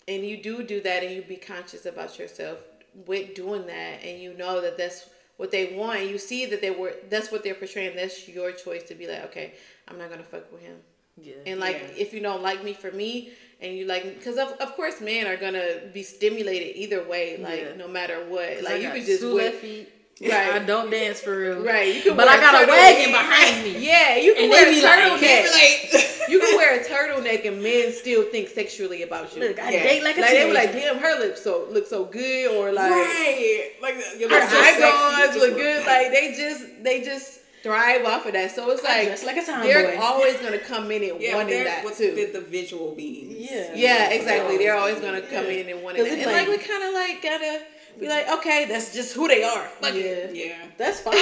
[0.09, 2.59] and you do do that, and you be conscious about yourself
[3.07, 6.71] with doing that, and you know that that's what they want, you see that they
[6.71, 7.97] were that's what they're portraying.
[7.97, 9.55] That's your choice to be like, okay,
[9.89, 10.77] I'm not gonna fuck with him.
[11.21, 11.35] Yeah.
[11.47, 12.03] And like, yeah.
[12.03, 15.27] if you don't like me for me, and you like, because of of course, men
[15.27, 17.77] are gonna be stimulated either way, like yeah.
[17.77, 18.63] no matter what.
[18.63, 19.89] Like you could just left feet.
[20.23, 20.53] Right.
[20.55, 21.65] I don't dance for real.
[21.65, 21.95] Right.
[21.95, 23.73] You can but I got a wagon behind me.
[23.83, 25.51] Yeah, you can and wear a turtleneck.
[25.51, 29.43] Like, you can wear a turtleneck and men still think sexually about you.
[29.43, 29.83] Look, I yeah.
[29.83, 32.73] date like a like they were like, damn, her lips so look so good, or
[32.73, 35.85] like right, like her eyebrows look good.
[35.85, 38.51] Like they just they just thrive off of that.
[38.51, 41.99] So it's like, like a they're always gonna come in and yeah, wanting that what's
[41.99, 42.15] too.
[42.15, 43.51] The, the visual beings.
[43.51, 43.73] Yeah.
[43.75, 44.59] Yeah, exactly.
[44.59, 46.13] They're always gonna come in and wanting that.
[46.13, 47.63] And like, like- we kind of like gotta
[48.01, 49.65] be like, okay, that's just who they are.
[49.81, 50.35] Fuck it.
[50.35, 50.45] Yeah.
[50.47, 50.57] Yeah.
[50.79, 51.15] That's fine.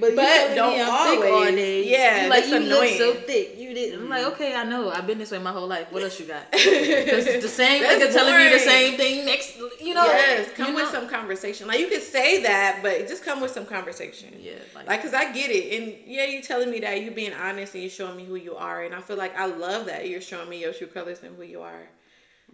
[0.00, 1.54] But, you But telling don't me I'm thick all always.
[1.54, 1.88] day.
[1.90, 3.12] Yeah, You like that's you look so.
[3.12, 3.26] Mm-hmm.
[3.26, 3.58] thick.
[3.58, 3.94] You did.
[3.98, 4.90] I'm like, okay, I know.
[4.90, 5.90] I've been this way my whole life.
[5.92, 6.42] What else you got?
[6.52, 9.56] Because the same That's nigga telling me the same thing next.
[9.80, 10.04] You know.
[10.04, 10.92] yes, come you with know?
[11.00, 11.66] some conversation.
[11.66, 14.34] Like you could say that, but just come with some conversation.
[14.40, 14.52] Yeah.
[14.74, 17.74] Like, Like, cause I get it, and yeah, you telling me that you being honest
[17.74, 20.20] and you showing me who you are, and I feel like I love that you're
[20.20, 21.82] showing me your true colors and who you are.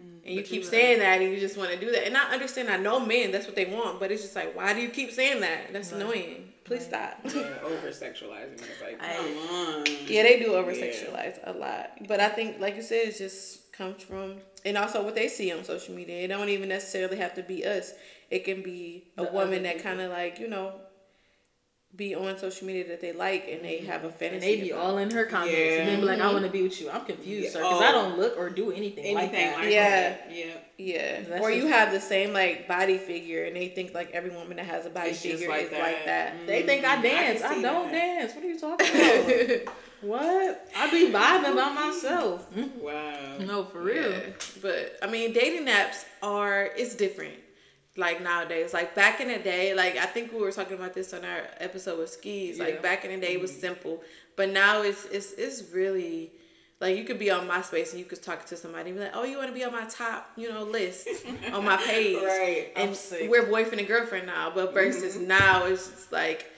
[0.01, 0.25] Mm.
[0.25, 2.05] And you keep you, saying that, and you just want to do that.
[2.07, 2.69] And I understand.
[2.69, 5.11] I know men, that's what they want, but it's just like, why do you keep
[5.11, 5.71] saying that?
[5.71, 6.01] That's Right.
[6.01, 6.53] annoying.
[6.63, 7.19] Please stop.
[7.25, 8.53] Yeah, over sexualizing.
[8.55, 9.85] It's like, I- come on.
[10.07, 11.91] Yeah, they do over sexualize a lot.
[12.07, 15.51] But I think, like you said, it just comes from, and also what they see
[15.51, 16.23] on social media.
[16.23, 17.93] It don't even necessarily have to be us.
[18.31, 20.73] It can be a The woman that kind of like, you know,
[21.95, 24.35] be on social media that they like and they have a fantasy.
[24.35, 24.83] and they be about.
[24.85, 25.77] all in her comments Yeah.
[25.79, 26.27] and then be like, Mm-hmm.
[26.27, 26.89] I want to be with you.
[26.89, 27.49] I'm confused, Yeah.
[27.51, 27.91] sir, because I Oh.
[27.93, 29.59] don't look or do anything, like Anything that.
[29.59, 29.89] like Yeah.
[29.89, 30.31] that.
[30.31, 30.45] Yeah.
[30.77, 31.21] Yeah.
[31.29, 34.57] That's or you have the same like body figure and they think like every woman
[34.57, 35.79] that has a body It's figure like is that.
[35.79, 36.47] like that.
[36.47, 37.41] They think I Mm, I dance.
[37.43, 38.19] I, don't that.
[38.19, 38.35] dance.
[38.35, 38.87] What are you talking
[39.61, 39.75] about?
[40.01, 40.69] what?
[40.75, 42.47] I be vibing by myself.
[42.81, 43.37] Wow.
[43.39, 44.11] No, for real.
[44.11, 44.19] Yeah.
[44.61, 47.33] But I mean, dating apps are it's different.
[47.97, 51.13] Like nowadays, like back in the day, like I think we were talking about this
[51.13, 52.57] on our episode with skis.
[52.57, 52.65] Yeah.
[52.65, 54.01] Like back in the day, it was simple,
[54.35, 56.31] but now it's it's it's really
[56.81, 59.15] like you could be on MySpace and you could talk to somebody and be like,
[59.15, 61.07] "Oh, you want to be on my top, you know, list
[61.53, 62.71] on my page?" Right.
[62.75, 62.97] And
[63.29, 66.51] we're boyfriend and girlfriend now, but versus now it's just like.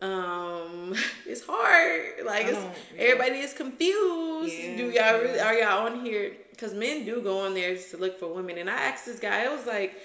[0.00, 0.94] Um,
[1.26, 2.26] it's hard.
[2.26, 3.02] Like it's yeah.
[3.02, 4.52] everybody is confused.
[4.52, 6.32] Yeah, Do y'all really are y'all on here?
[6.50, 8.58] Because men do go on there just to look for women.
[8.58, 9.44] And I asked this guy.
[9.44, 9.96] It was like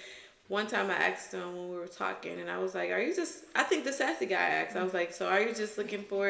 [0.50, 3.14] one time I asked him when we were talking, and I was like, "Are you
[3.14, 4.76] just?" I think the sassy guy asked.
[4.76, 6.28] I was like, "So are you just looking for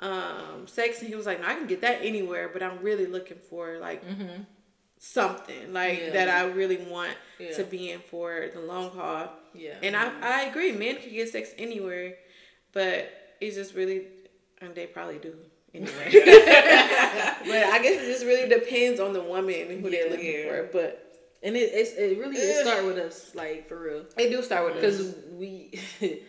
[0.00, 3.06] um sex?" And he was like, "No, I can get that anywhere, but I'm really
[3.16, 4.42] looking for like Mm-hmm.
[4.98, 6.10] something like Yeah.
[6.10, 7.52] that I really want Yeah.
[7.58, 9.74] to be in for the long haul." Yeah.
[9.82, 12.14] And I, I agree, men can get sex anywhere,
[12.72, 14.06] but it's just really,
[14.60, 15.34] and they probably do
[15.74, 16.08] anyway.
[16.12, 20.48] but I guess it just really depends on the woman who they're looking Yeah.
[20.48, 20.68] for.
[20.72, 21.11] But
[21.42, 24.64] and it it's, it really it start with us, like for real, they do start
[24.66, 24.98] with us.
[24.98, 25.80] because we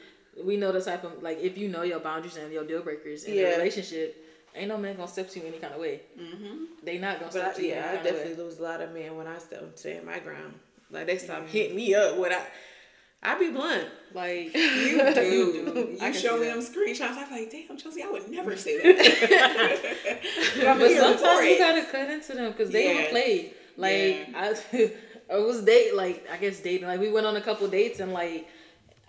[0.44, 3.24] we know the type of like if you know your boundaries and your deal breakers
[3.26, 3.44] in Yeah.
[3.50, 4.16] a relationship,
[4.56, 6.02] ain't no man gonna step to you any kind of way.
[6.20, 6.56] Mm-hmm.
[6.84, 7.70] They not gonna But step I, to you.
[7.70, 10.54] yeah, I definitely lose a lot of men when I start stand my ground.
[10.92, 12.42] Like they stop hitting me up when I,
[13.24, 13.88] I be blunt.
[14.14, 15.98] like You do.
[16.02, 16.56] I You can show me that.
[16.56, 17.16] them screenshots.
[17.18, 20.78] I'm like, damn, Chelsea, I would never say that.
[20.78, 23.10] But sometimes you gotta cut into them because they will Yes.
[23.12, 23.54] play.
[23.78, 24.56] Like I,
[25.34, 26.88] I was date like I guess dating.
[26.88, 28.48] Like we went on a couple dates and like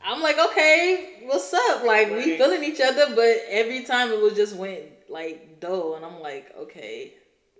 [0.04, 1.84] I'm like okay, what's up?
[1.84, 6.04] Like we feeling each other, but every time it was just went like dull, and
[6.04, 7.14] I'm like okay,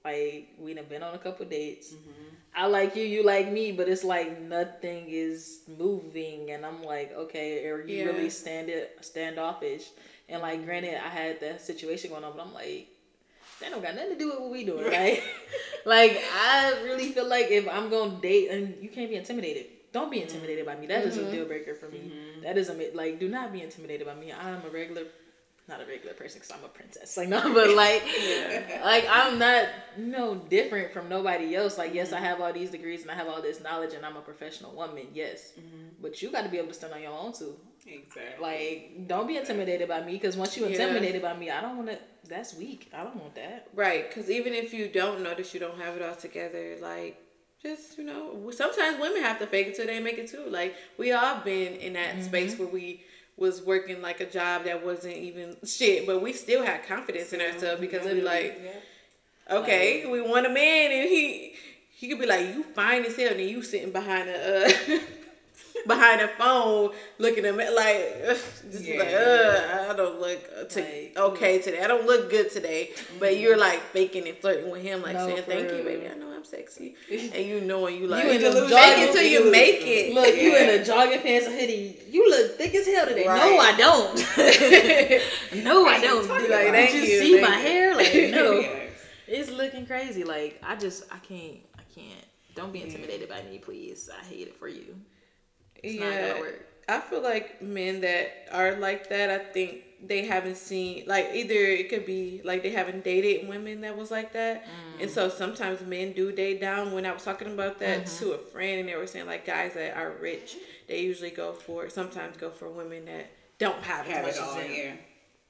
[0.05, 1.92] like we done been on a couple dates.
[1.92, 2.11] Mm-hmm.
[2.57, 7.12] I like you, you like me, but it's like nothing is moving, and I'm like,
[7.12, 8.05] okay, are you Yeah.
[8.05, 9.84] really stand it standoffish?
[10.28, 12.88] And like, granted, I had that situation going on, but I'm like,
[13.65, 15.23] that don't got nothing to do with what we doing, right?
[15.85, 19.67] like, I really feel like if I'm gonna date, and you can't be intimidated.
[19.93, 20.89] Don't be intimidated by me.
[20.89, 21.31] That is a mm-hmm.
[21.31, 21.99] deal breaker for me.
[21.99, 22.43] Mm-hmm.
[22.43, 23.21] That is a like.
[23.21, 24.33] Do not be intimidated by me.
[24.33, 25.05] I'm a regular,
[25.69, 27.17] not a regular person because I'm a princess.
[27.17, 28.03] Like no, but like,
[28.85, 31.79] like I'm not no different from nobody else.
[31.79, 32.25] Like yes, I mm-hmm.
[32.25, 35.07] have all these degrees and I have all this knowledge and I'm a professional woman.
[35.15, 35.53] Yes,
[36.03, 37.55] but you got to be able to stand on your own too.
[37.87, 38.43] Exactly.
[38.43, 40.70] Like don't be intimidated by me because once you Yeah.
[40.70, 41.99] intimidated by me, I don't want to.
[42.28, 42.91] That's weak.
[42.95, 43.68] I don't want that.
[43.74, 47.20] Right, because even if you don't notice you don't have it all together, like
[47.62, 50.45] just you know, sometimes women have to fake it till they make it too.
[50.49, 53.03] Like we all been in that space where we
[53.37, 57.41] was working like a job that wasn't even shit, but we still had confidence in
[57.41, 58.61] ourselves because we like,
[59.51, 61.55] okay, we want a man, and he
[61.91, 64.66] he could be like, you fine as hell, and you sitting behind a.
[64.66, 64.99] Uh,
[65.87, 68.24] Behind a phone, looking at me like,
[68.70, 68.99] just Yeah.
[68.99, 71.80] like, I don't look uh, to, Like- okay today.
[71.82, 72.91] I don't look good today.
[73.20, 76.09] But you're like faking and flirting with him, like No, saying, "Thank you, baby.
[76.09, 79.12] I know I'm sexy," and you knowing you like You in make the it jogging-
[79.12, 80.14] till you make it.
[80.14, 81.99] Look, you in a jogging pants and hoodie.
[82.11, 83.24] You look thick as hell today.
[83.24, 84.16] No, I don't.
[85.64, 86.24] no, I don't.
[86.24, 86.41] about?
[86.41, 87.62] did Thank you, you, see my you.
[87.62, 87.95] hair?
[87.95, 88.70] Like no,
[89.28, 90.24] it's looking crazy.
[90.24, 92.24] Like I just, I can't, I can't.
[92.55, 94.09] Don't be intimidated by me, please.
[94.16, 94.95] I hate it for you.
[95.85, 96.66] It's not yeah, gonna work.
[96.89, 99.30] I feel like men that are like that.
[99.30, 103.80] I think they haven't seen like either it could be like they haven't dated women
[103.82, 105.03] that was like that, mm.
[105.03, 106.93] and so sometimes men do date down.
[106.93, 108.24] When I was talking about that mm-hmm.
[108.24, 110.57] to a friend, and they were saying like guys that are rich,
[110.89, 114.62] they usually go for sometimes go for women that don't have, Have it all, as
[114.62, 114.72] them.
[114.72, 114.93] yeah.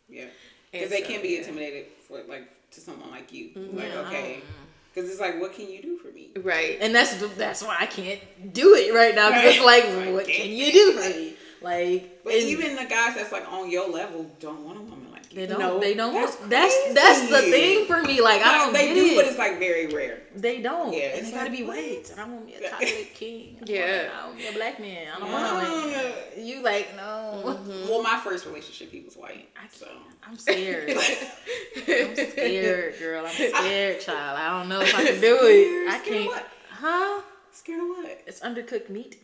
[0.09, 0.26] Yeah,
[0.70, 1.39] because they can be yeah.
[1.39, 3.51] intimidated for like to someone like you.
[3.57, 3.76] Mm-hmm.
[3.76, 4.43] Like, okay.
[4.43, 4.64] Mm-hmm.
[4.95, 6.30] Because it's like, what can you do for me?
[6.40, 6.78] Right.
[6.80, 8.20] And that's that's why I can't
[8.53, 9.28] do it right now.
[9.30, 9.84] Because it's like,
[10.14, 11.34] what can you do for me?
[11.61, 14.93] Like, but even the guys that's like on your level don't want a woman like
[14.93, 14.93] you.
[15.35, 15.59] They don't.
[15.59, 16.14] No, they don't.
[16.14, 18.20] That's that's, that's the thing for me.
[18.20, 18.72] Like, like I don't.
[18.72, 19.16] They do, it.
[19.16, 20.20] but it's like very rare.
[20.37, 20.93] They don't.
[20.93, 22.09] Yeah, it's gotta be white.
[22.11, 23.59] And I want me a chocolate king.
[23.64, 25.09] yeah, I want me a black man.
[25.14, 26.62] I don't want to like you.
[26.62, 27.43] Like no.
[27.45, 27.89] Mm-hmm.
[27.95, 29.49] Well, my first relationship, he was white.
[29.57, 29.87] I so
[30.26, 30.91] I'm scared.
[31.76, 33.26] I'm scared, girl.
[33.26, 34.39] I'm scared, child.
[34.39, 35.93] I don't know if I can do it.
[35.93, 36.26] I can't.
[36.26, 36.49] What?
[36.70, 37.22] Huh?
[37.53, 38.22] Scared of what?
[38.26, 39.18] It's undercooked meat.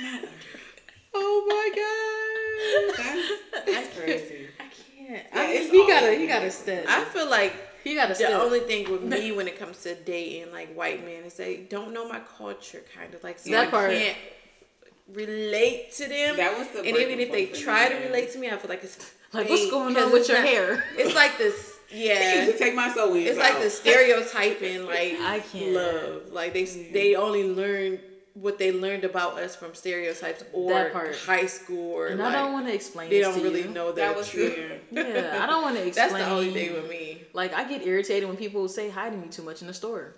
[0.00, 0.24] Not
[1.14, 2.27] Oh my god,
[2.96, 3.32] that's,
[3.66, 4.48] that's crazy.
[4.58, 5.26] I can't.
[5.32, 6.84] Yeah, I, he gotta, he gotta step.
[6.88, 7.54] I feel like
[7.84, 8.14] he gotta.
[8.14, 11.58] The only thing with me when it comes to dating like white men is they
[11.68, 13.90] don't know my culture, kind of like so that I part.
[13.92, 14.16] can't
[15.12, 16.36] relate to them.
[16.36, 18.84] That was the and even if they try to relate to me, I feel like
[18.84, 20.84] it's like what's going on with your not, hair?
[20.96, 21.74] It's like this.
[21.90, 23.14] Yeah, take my soul.
[23.14, 23.54] It's out.
[23.54, 26.30] like the stereotyping, like I can't love.
[26.30, 27.98] Like they they only learn
[28.40, 30.90] what they learned about us from stereotypes or
[31.26, 33.10] high school or and like, I don't want to explain.
[33.10, 33.68] They don't really you.
[33.68, 34.78] know that, that was true.
[34.90, 36.12] yeah, I don't want to explain.
[36.12, 37.22] That's the only thing with me.
[37.32, 40.14] Like I get irritated when people say hi to me too much in the store.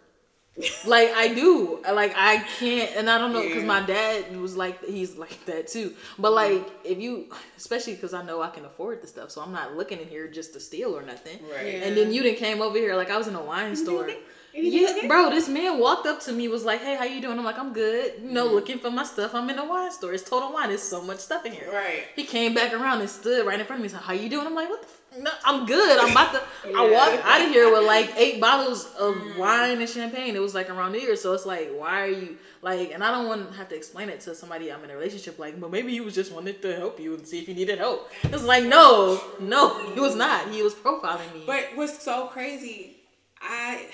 [0.86, 3.68] like I do, like I can't, and I don't know because yeah.
[3.68, 5.94] my dad was like he's like that too.
[6.18, 6.56] But mm-hmm.
[6.56, 9.76] like if you, especially because I know I can afford the stuff, so I'm not
[9.76, 11.38] looking in here just to steal or nothing.
[11.50, 11.74] Right.
[11.74, 11.84] Yeah.
[11.84, 14.10] And then you didn't came over here like I was in a wine store.
[14.52, 17.44] Yeah, bro, this man walked up to me, was like, "Hey, how you doing?" I'm
[17.44, 18.54] like, "I'm good." You know, mm-hmm.
[18.54, 19.34] looking for my stuff.
[19.34, 20.12] I'm in a wine store.
[20.12, 20.68] It's Total Wine.
[20.68, 21.70] There's so much stuff in here.
[21.72, 22.04] Right.
[22.16, 23.88] He came back around and stood right in front of me.
[23.88, 25.00] He's like, "How you doing?" I'm like, "What the." F-?
[25.18, 25.98] No, I'm good.
[25.98, 26.42] I'm about to.
[26.68, 26.78] yeah.
[26.78, 29.36] I walked out of here with like eight bottles of mm.
[29.38, 30.36] wine and champagne.
[30.36, 32.92] It was like around here, so it's like, why are you like?
[32.92, 35.38] And I don't want to have to explain it to somebody I'm in a relationship.
[35.38, 37.78] Like, but maybe he was just wanted to help you and see if you needed
[37.78, 38.08] help.
[38.22, 40.48] It's like, no, no, he was not.
[40.50, 41.42] He was profiling me.
[41.44, 42.96] But what's so crazy,
[43.42, 43.86] I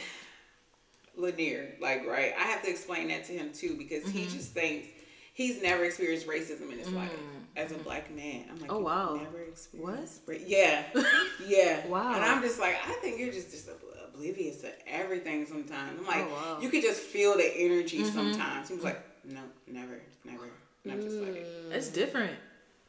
[1.16, 4.18] Lanier, like right, I have to explain that to him too because mm-hmm.
[4.18, 4.88] he just thinks
[5.32, 6.96] he's never experienced racism in his mm-hmm.
[6.96, 7.18] life
[7.56, 7.84] as a mm-hmm.
[7.84, 8.44] black man.
[8.50, 10.20] I'm like, oh wow, never experienced.
[10.26, 10.36] What?
[10.36, 10.84] Ra- yeah,
[11.46, 11.86] yeah.
[11.86, 12.14] wow.
[12.14, 13.68] And I'm just like, I think you're just just
[14.14, 15.46] oblivious to everything.
[15.46, 16.58] Sometimes I'm like, oh, wow.
[16.60, 17.98] you could just feel the energy.
[17.98, 18.14] Mm-hmm.
[18.14, 20.48] Sometimes he's like, no, never, never.
[20.84, 22.36] And I'm just like, it's different.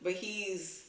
[0.02, 0.87] But he's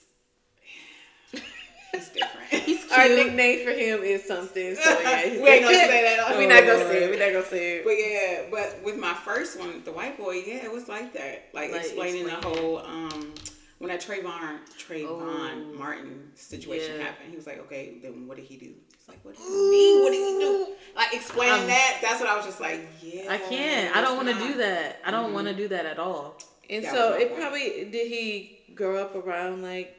[1.92, 2.48] He's different.
[2.50, 4.74] He's Our nickname for him is something.
[4.76, 6.36] So yeah, we ain't gonna say that.
[6.36, 7.10] We're not gonna say it.
[7.10, 7.84] We're not gonna say it.
[7.84, 11.48] But yeah, but with my first one, the white boy, yeah, it was like that.
[11.52, 13.34] Like, like explaining explain the whole um
[13.78, 17.04] when that Trayvon Trayvon oh, Martin situation yeah.
[17.04, 17.30] happened.
[17.30, 18.66] He was like, okay, then what did he do?
[18.66, 20.02] He's like, what did he mean?
[20.02, 20.74] What did he do?
[20.96, 21.98] Like explaining um, that.
[22.02, 23.26] That's what I was just like, yeah.
[23.30, 23.96] I can't.
[23.96, 25.00] I don't want to do that.
[25.04, 25.34] I don't mm-hmm.
[25.34, 26.38] want to do that at all.
[26.68, 27.40] And that so it point.
[27.40, 29.97] probably did he grow up around like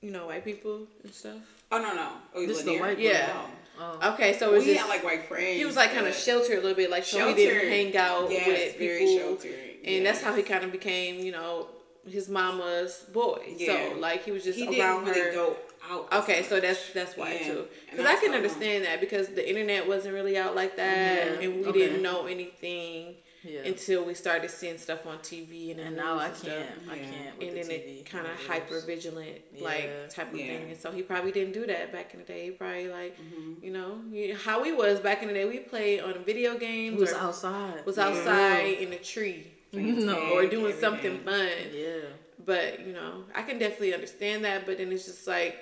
[0.00, 1.38] you know, white people and stuff?
[1.72, 2.10] Oh no no.
[2.34, 3.42] Oh, this is the white yeah.
[3.78, 4.12] Oh.
[4.12, 5.56] Okay, so it was we just, had like white friends.
[5.56, 7.36] He was like kind of sheltered a little bit, like sheltered.
[7.36, 9.60] so he didn't hang out yes, with very people, sheltered.
[9.84, 10.04] and yes.
[10.04, 11.68] that's how he kind of became, you know,
[12.06, 13.54] his mama's boy.
[13.56, 13.90] Yeah.
[13.92, 15.32] So like he was just he around really her.
[15.32, 15.56] Go
[15.90, 16.12] out.
[16.12, 17.46] Okay, so that's that's why yeah.
[17.46, 17.64] too.
[17.90, 21.42] Because I can understand that because the internet wasn't really out like that, mm-hmm.
[21.42, 21.78] and we okay.
[21.78, 23.60] didn't know anything yeah.
[23.64, 27.40] until we started seeing stuff on TV and, and now I can't, I can't.
[27.40, 29.64] And then it kind of hyper vigilant yeah.
[29.64, 30.46] like type of yeah.
[30.46, 30.70] thing.
[30.70, 32.46] And so he probably didn't do that back in the day.
[32.46, 33.64] He probably like, mm-hmm.
[33.64, 35.46] you know, how we was back in the day.
[35.46, 37.00] We played on video games.
[37.00, 37.84] Was outside.
[37.86, 39.52] Was outside in a tree.
[39.72, 41.48] No, or doing something fun.
[41.72, 42.00] Yeah.
[42.44, 44.66] But you know, I can definitely understand that.
[44.66, 45.58] But then it's just like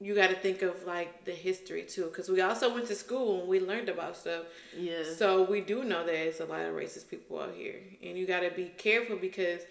[0.00, 3.40] you got to think of like the history too because we also went to school
[3.40, 4.44] and we learned about stuff
[4.76, 8.26] yeah so we do know there's a lot of racist people out here and you
[8.26, 9.62] got to be careful because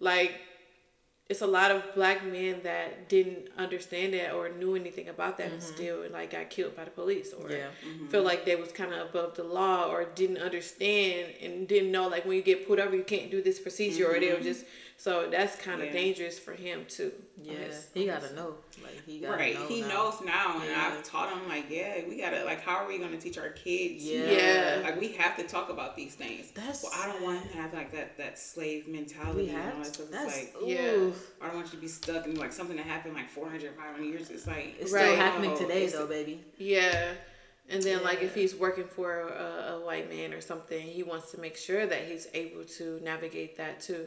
[0.00, 0.40] like
[1.28, 5.46] it's a lot of black men that didn't understand that or knew anything about that
[5.46, 5.54] mm-hmm.
[5.54, 7.66] and still like got killed by the police or yeah.
[7.84, 8.06] mm-hmm.
[8.06, 12.06] feel like they was kind of above the law or didn't understand and didn't know
[12.06, 14.16] like when you get put over you can't do this procedure mm-hmm.
[14.16, 14.64] or they'll just
[14.98, 15.92] so that's kind of yeah.
[15.92, 17.12] dangerous for him too.
[17.42, 17.54] Yeah,
[17.92, 18.54] he gotta know.
[18.82, 19.54] Like he gotta right.
[19.54, 19.88] know he now.
[19.88, 20.92] knows now, and yeah.
[20.92, 24.04] I've taught him like, yeah, we gotta like, how are we gonna teach our kids?
[24.04, 24.80] Yeah, yeah.
[24.82, 26.50] like we have to talk about these things.
[26.52, 29.42] That's well, I don't want to have like that that slave mentality.
[29.42, 31.10] We have to, that's like, yeah.
[31.42, 34.02] I don't want you to be stuck in like something that happened like 400, 500
[34.02, 34.30] years.
[34.30, 35.04] It's like it's right.
[35.04, 36.42] still happening today, though, baby.
[36.56, 37.12] Yeah.
[37.68, 38.04] And then, yeah.
[38.04, 41.56] like, if he's working for a, a, white man or something, he wants to make
[41.56, 44.06] sure that he's able to navigate that too,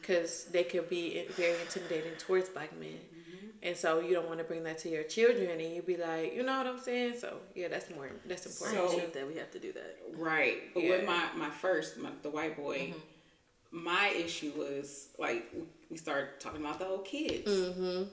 [0.00, 0.52] because mm-hmm.
[0.52, 3.46] they could be very intimidating towards black men, mm-hmm.
[3.62, 6.34] and so you don't want to bring that to your children, and you'd be like,
[6.34, 7.16] you know what I'm saying?
[7.20, 8.90] So yeah, that's more that's important.
[8.90, 10.72] So, that we have to do that, right?
[10.72, 10.90] But yeah.
[10.92, 13.84] with my my first, my, the white boy, mm-hmm.
[13.84, 15.52] my issue was like
[15.90, 17.46] we started talking about the whole kids.
[17.50, 18.04] Mm-hmm.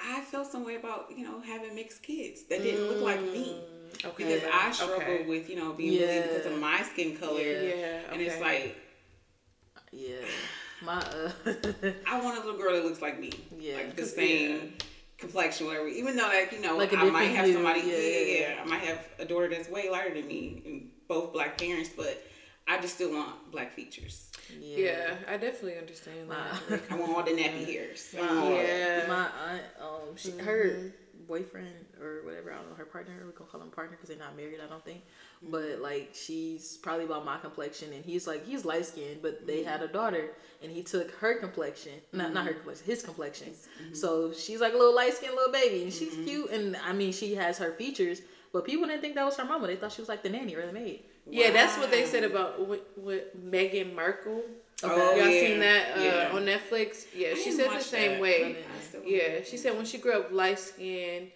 [0.00, 3.20] I felt some way about you know having mixed kids that didn't mm, look like
[3.20, 3.60] me.
[4.04, 4.24] Okay.
[4.24, 5.24] Because I struggle okay.
[5.24, 6.22] with you know being yeah.
[6.22, 7.40] because of my skin color.
[7.40, 7.62] Yeah.
[7.62, 8.04] yeah okay.
[8.12, 8.76] And it's like.
[9.92, 10.16] Yeah.
[10.82, 10.98] My.
[10.98, 11.30] Uh...
[12.06, 13.32] I want a little girl that looks like me.
[13.58, 13.76] Yeah.
[13.76, 14.50] Like the same.
[14.50, 14.84] Yeah
[15.18, 15.88] complexion, whatever.
[15.88, 18.82] Even though, like you know, like I might have somebody, yeah, yeah, yeah, I might
[18.82, 22.24] have a daughter that's way lighter than me, and both black parents, but
[22.66, 24.30] I just still want black features.
[24.60, 26.70] Yeah, yeah I definitely understand that.
[26.70, 28.14] Like, I want all the nappy hairs.
[28.14, 30.46] yeah, my aunt, um, she mm-hmm.
[30.46, 30.92] her
[31.28, 33.12] boyfriend or whatever, I don't know her partner.
[33.24, 34.58] We can call him partner because they're not married.
[34.64, 35.02] I don't think.
[35.44, 35.52] Mm-hmm.
[35.52, 39.58] But like she's probably about my complexion, and he's like he's light skinned, but they
[39.58, 39.68] mm-hmm.
[39.68, 40.30] had a daughter,
[40.62, 42.58] and he took her complexion, not not her mm-hmm.
[42.60, 43.48] complexion, his complexion.
[43.50, 43.94] Mm-hmm.
[43.94, 46.24] So she's like a little light skinned little baby, and she's mm-hmm.
[46.24, 48.22] cute, and I mean she has her features,
[48.52, 49.66] but people didn't think that was her mama.
[49.66, 51.02] They thought she was like the nanny or the maid.
[51.30, 54.42] Yeah, that's what they said about with, with Meghan Markle.
[54.82, 54.94] Okay.
[54.96, 55.40] Oh, Y'all yeah.
[55.40, 56.30] seen that uh, yeah.
[56.32, 57.06] on Netflix?
[57.14, 58.20] Yeah, she said the same that.
[58.20, 58.56] way.
[59.04, 61.30] Yeah, she said when she grew up light skinned,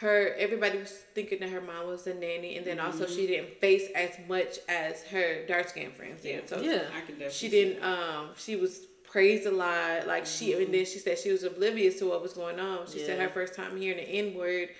[0.00, 2.86] her everybody was thinking that her mom was a nanny, and then mm-hmm.
[2.86, 6.44] also she didn't face as much as her dark skinned friends did.
[6.44, 6.46] Yeah.
[6.46, 7.82] So yeah, she didn't.
[7.82, 10.06] Um, she was praised a lot.
[10.06, 10.44] Like mm-hmm.
[10.44, 12.86] she, and then she said she was oblivious to what was going on.
[12.86, 13.06] She yeah.
[13.06, 14.70] said her first time hearing the N word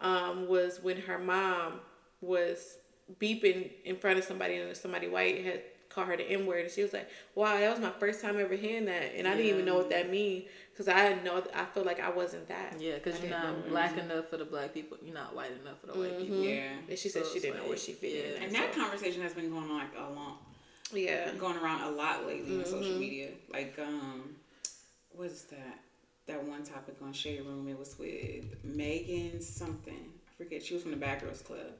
[0.00, 1.80] um, was when her mom
[2.20, 2.76] was
[3.20, 5.62] beeping in front of somebody and somebody white had
[5.92, 8.38] called her the N word, and she was like, "Wow, that was my first time
[8.40, 11.42] ever hearing that, and I didn't even know what that mean because I didn't know
[11.54, 14.74] I feel like I wasn't that." Yeah, because you're not black enough for the black
[14.74, 16.22] people, you're not white enough for the white mm-hmm.
[16.22, 16.44] people.
[16.44, 18.36] Yeah, and she said so she didn't like, know where she fit yeah.
[18.36, 20.38] in, and that conversation has been going on like a long,
[20.92, 22.60] yeah, going around a lot lately mm-hmm.
[22.60, 23.00] on social mm-hmm.
[23.00, 23.28] media.
[23.52, 24.36] Like, um,
[25.10, 25.78] what is that?
[26.28, 30.12] That one topic on Shade Room, it was with Megan something.
[30.28, 30.62] I forget.
[30.62, 31.72] She was from the Bad Girls Club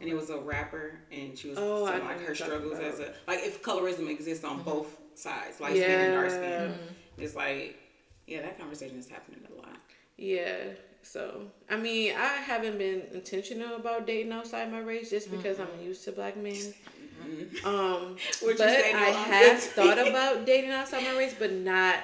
[0.00, 3.12] and it was a rapper, and she was oh, saying, like her struggles as a
[3.26, 4.70] like if colorism exists on mm-hmm.
[4.70, 5.82] both sides, light yeah.
[5.82, 6.42] skin and dark skin.
[6.42, 7.22] Mm-hmm.
[7.22, 7.78] It's like,
[8.26, 9.76] yeah, that conversation is happening a lot.
[10.16, 10.56] Yeah.
[11.02, 15.80] So I mean, I haven't been intentional about dating outside my race just because mm-hmm.
[15.80, 16.54] I'm used to black men.
[16.54, 17.66] Mm-hmm.
[17.66, 18.16] Um,
[18.56, 21.96] but I have thought about dating outside my race, but not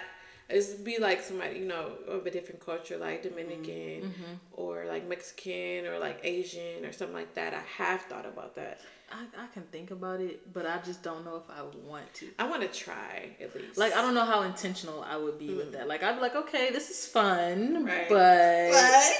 [0.48, 4.34] it's be like somebody you know of a different culture like dominican mm-hmm.
[4.52, 8.80] or like mexican or like asian or something like that i have thought about that
[9.10, 12.28] I, I can think about it but i just don't know if i want to
[12.38, 15.48] i want to try at least like i don't know how intentional i would be
[15.48, 15.58] mm-hmm.
[15.58, 18.08] with that like i'd be like okay this is fun right.
[18.08, 19.16] but what?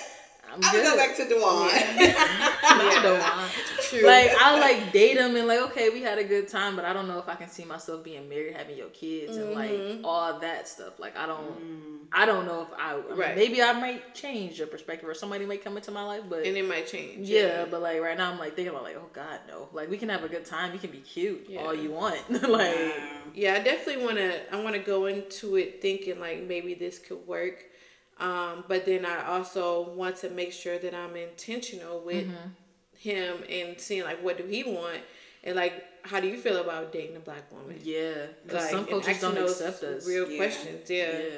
[0.53, 1.71] I'm, I'm gonna go back to Dewan.
[2.77, 3.03] Yeah.
[3.03, 3.49] Dewan.
[3.89, 4.07] True.
[4.07, 6.93] Like I like date him and like okay, we had a good time, but I
[6.93, 9.47] don't know if I can see myself being married, having your kids, mm-hmm.
[9.47, 10.05] and like mm-hmm.
[10.05, 10.99] all that stuff.
[10.99, 11.99] Like I don't, mm.
[12.13, 13.37] I don't know if I, I mean, right.
[13.37, 16.57] maybe I might change your perspective, or somebody might come into my life, but and
[16.57, 17.29] it might change.
[17.29, 17.65] Yeah, yeah.
[17.71, 19.69] but like right now, I'm like thinking about like, oh God, no.
[19.73, 21.61] Like we can have a good time, you can be cute yeah.
[21.61, 22.21] all you want.
[22.49, 22.95] like
[23.35, 24.55] yeah, I definitely want to.
[24.55, 27.65] I want to go into it thinking like maybe this could work
[28.19, 32.99] um, but then I also want to make sure that I'm intentional with mm-hmm.
[32.99, 35.01] him and seeing like what do he want
[35.45, 37.81] and like how do you feel about dating a black woman?
[37.83, 40.07] Yeah, like some cultures don't accept us.
[40.07, 40.37] Real yeah.
[40.37, 41.19] questions, yeah.
[41.19, 41.29] yeah.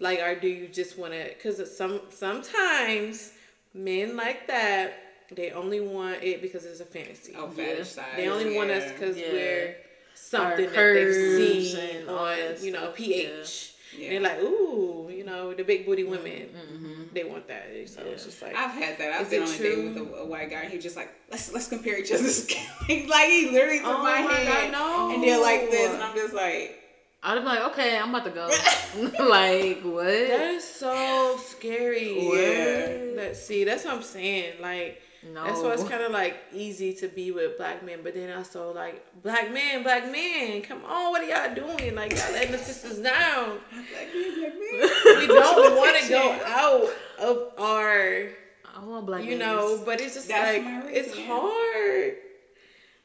[0.00, 1.24] Like, or do you just want to?
[1.24, 3.32] Because some sometimes
[3.74, 7.34] men like that they only want it because it's a fantasy.
[7.36, 7.82] Oh, yeah.
[8.16, 8.58] They only yeah.
[8.58, 9.76] want us because we're
[10.14, 13.73] something that they've seen on you know PH.
[13.98, 14.10] Yeah.
[14.10, 17.02] And they're like, ooh, you know, the big booty women, mm-hmm.
[17.12, 17.66] they want that.
[17.86, 18.10] So yeah.
[18.10, 19.12] it's just like I've had that.
[19.12, 19.66] I've been on true?
[19.66, 20.62] a date with a, a, white guy.
[20.62, 22.58] and He just like let's let's compare each other's like
[22.88, 25.14] he literally took oh my, my hand God, no.
[25.14, 26.80] and they're like this, and I'm just like.
[27.26, 28.48] I'd be like, okay, I'm about to go.
[29.30, 30.04] like what?
[30.04, 32.20] That is so scary.
[32.20, 33.16] Yeah.
[33.16, 33.64] Let's see.
[33.64, 34.60] That's what I'm saying.
[34.60, 35.00] Like
[35.32, 35.44] no.
[35.44, 38.72] That's why it's kind of like easy to be with black men, but then also
[38.72, 41.94] like black men, black men, come on, what are y'all doing?
[41.94, 43.58] Like y'all letting the sisters down.
[43.70, 45.18] Black men, black men.
[45.18, 46.88] We don't want to go out
[47.20, 48.28] of our.
[48.76, 49.24] I want black.
[49.24, 52.14] You know, but it's just That's like it's hard.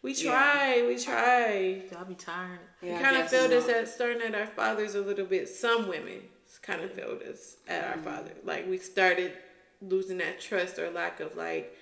[0.01, 0.87] We try, yeah.
[0.87, 1.81] we try.
[1.91, 2.59] Y'all be tired.
[2.81, 5.49] Yeah, we kind of feel this at starting at our fathers a little bit.
[5.49, 6.21] Some women
[6.61, 7.91] kind of feel this at mm-hmm.
[8.07, 8.31] our father.
[8.43, 9.33] Like we started
[9.81, 11.75] losing that trust or lack of like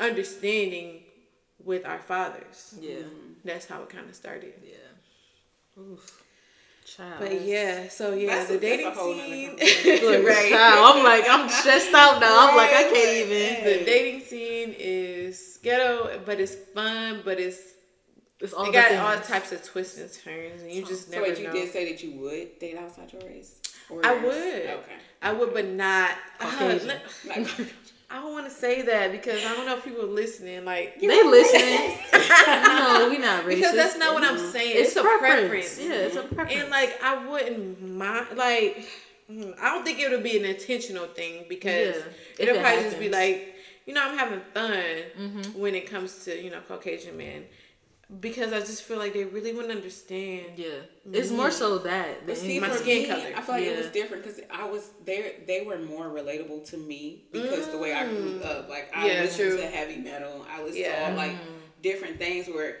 [0.00, 1.02] understanding
[1.64, 2.74] with our fathers.
[2.80, 2.96] Yeah.
[3.44, 4.54] That's how it kind of started.
[4.64, 5.82] Yeah.
[5.82, 6.24] Oof.
[6.84, 7.16] Child.
[7.20, 9.50] But yeah, so yeah, that's the a, dating scene.
[10.24, 10.50] right.
[10.50, 10.96] Child.
[10.96, 12.26] I'm like, I'm stressed out now.
[12.26, 12.48] Right.
[12.50, 13.64] I'm like, I can't even.
[13.64, 17.60] The dating scene is ghetto, but it's fun, but it's
[18.40, 18.70] it's all.
[18.70, 19.00] It got things.
[19.00, 21.26] all types of twists and turns, and you so, just never.
[21.26, 23.60] So wait, you did say that you would date outside your race.
[24.02, 24.32] I would.
[24.32, 24.96] Okay.
[25.20, 26.12] I would, but not.
[26.40, 26.78] Uh,
[28.10, 30.64] I don't want to say that because I don't know if people are listening.
[30.64, 31.98] Like they listening.
[32.12, 33.48] no, we not racist.
[33.48, 34.76] Because that's not what I'm saying.
[34.78, 35.48] It's, it's a preference.
[35.48, 35.80] preference.
[35.80, 36.62] Yeah, it's a preference.
[36.62, 38.26] And like I wouldn't mind.
[38.34, 38.88] Like
[39.30, 42.02] hmm, I don't think it would be an intentional thing because yeah,
[42.38, 43.54] it'll it probably just be like,
[43.84, 45.58] you know, I'm having fun mm-hmm.
[45.58, 47.44] when it comes to you know Caucasian men
[48.20, 50.52] because I just feel like they really wouldn't understand.
[50.56, 50.68] Yeah,
[51.12, 53.32] it's more so that than see, my skin me, color.
[53.36, 53.70] I feel like yeah.
[53.70, 55.32] it was different because I was there.
[55.46, 57.72] They were more relatable to me because mm.
[57.72, 58.46] the way I grew mm.
[58.46, 59.58] up, like I yeah, listened true.
[59.58, 61.06] to heavy metal, I listened yeah.
[61.06, 61.82] to all like mm.
[61.82, 62.78] different things where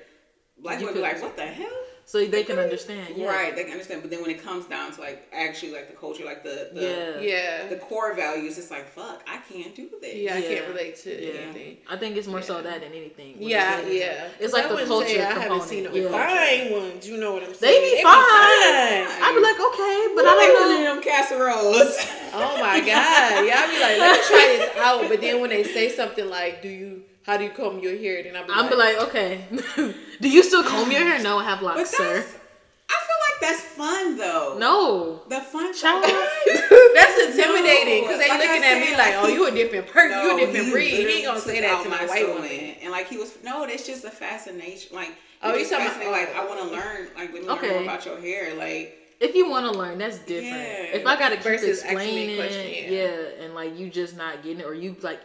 [0.62, 1.68] black would be like, "What the hell."
[2.08, 3.18] So they can understand.
[3.18, 3.26] Yeah.
[3.26, 4.00] Right, they can understand.
[4.00, 6.80] But then when it comes down to like actually like the culture, like the, the
[6.80, 10.14] yeah yeah the core values, it's like fuck, I can't do this.
[10.14, 11.40] Yeah, I can't relate to yeah.
[11.40, 11.76] anything.
[11.86, 13.36] I think it's more so that than anything.
[13.38, 14.28] Yeah, yeah.
[14.40, 15.06] It's like the culture.
[15.06, 16.08] Say I haven't seen no yeah.
[16.08, 17.06] fine ones.
[17.06, 17.82] You know what I'm saying?
[17.82, 18.14] They be, they fine.
[18.14, 19.04] fine.
[19.20, 21.92] I'd be like, okay, but well, I don't know them casseroles.
[22.32, 23.60] oh my god, yeah.
[23.60, 25.08] I'd be like, let me try this out.
[25.10, 28.22] But then when they say something like, "Do you?" How do you comb your hair?
[28.22, 29.44] Then I'll be I'm like, like, okay.
[30.20, 31.22] do you still comb your hair?
[31.22, 32.24] No, I have locks, sir
[32.90, 34.56] I feel like that's fun though.
[34.58, 36.04] No, the fun child.
[36.94, 38.18] that's intimidating because no.
[38.18, 40.16] they like looking at me like, "Oh, you a different person.
[40.16, 42.76] No, you a different breed." He ain't gonna say that to my white woman.
[42.82, 44.96] And like he was, no, that's just a fascination.
[44.96, 46.12] Like, oh, you talking about?
[46.12, 46.78] Like, I want to oh.
[46.78, 47.08] learn.
[47.14, 47.66] Like, let me okay.
[47.68, 48.54] learn more about your hair.
[48.54, 48.94] Like.
[49.20, 50.46] If you want to learn, that's different.
[50.46, 50.94] Yeah.
[50.94, 52.88] If I gotta keep explaining, yeah.
[52.88, 55.20] yeah, and like you just not getting it, or you like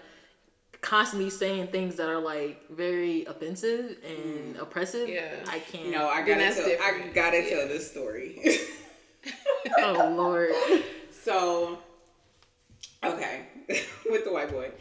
[0.83, 4.61] constantly saying things that are like very offensive and mm.
[4.61, 5.09] oppressive.
[5.09, 5.89] Yeah, I can't.
[5.89, 6.65] No, I gotta tell.
[6.65, 7.05] Different.
[7.05, 7.49] I gotta yeah.
[7.49, 8.39] tell this story.
[9.79, 10.51] oh Lord.
[11.23, 11.79] So,
[13.01, 13.45] okay,
[14.09, 14.71] with the white boy.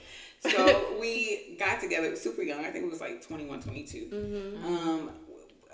[0.41, 2.65] So we got together super young.
[2.65, 4.09] I think it was like 21, 22.
[4.13, 4.67] Mm-hmm.
[4.67, 5.11] Um,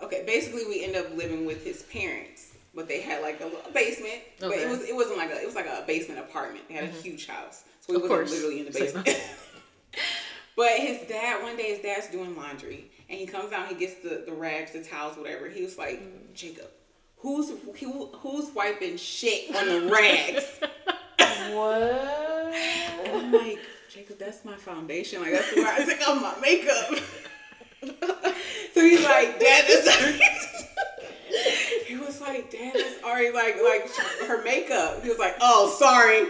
[0.03, 3.73] okay, basically we ended up living with his parents, but they had like a, little
[3.73, 4.21] basement.
[4.43, 4.49] Okay.
[4.49, 6.69] But it was it wasn't like a it was like a basement apartment.
[6.69, 6.99] They had mm-hmm.
[6.99, 9.09] a huge house, so we were literally in the basement.
[10.57, 13.87] But his dad, one day his dad's doing laundry and he comes out, and he
[13.87, 15.49] gets the, the rags, the towels, whatever.
[15.49, 16.35] He was like, mm.
[16.35, 16.69] Jacob,
[17.19, 17.51] who's
[17.81, 20.45] who, who's wiping shit on the rags?
[21.55, 22.55] what?
[23.05, 23.59] And I'm like,
[23.89, 25.23] Jacob, that's my foundation.
[25.23, 27.03] Like that's where I take off my makeup.
[28.75, 30.19] so he's like, Dad, that's
[31.87, 33.91] he was like, Dad, that's already like like
[34.27, 35.03] her makeup.
[35.03, 36.29] He was like, Oh, sorry.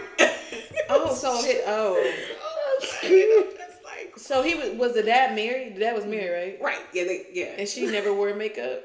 [0.89, 2.13] oh, so he, oh.
[4.17, 5.75] So he was was the dad married?
[5.75, 6.61] The dad was married, right?
[6.61, 6.85] Right.
[6.93, 7.03] Yeah.
[7.05, 7.55] They, yeah.
[7.57, 8.83] And she never wore makeup.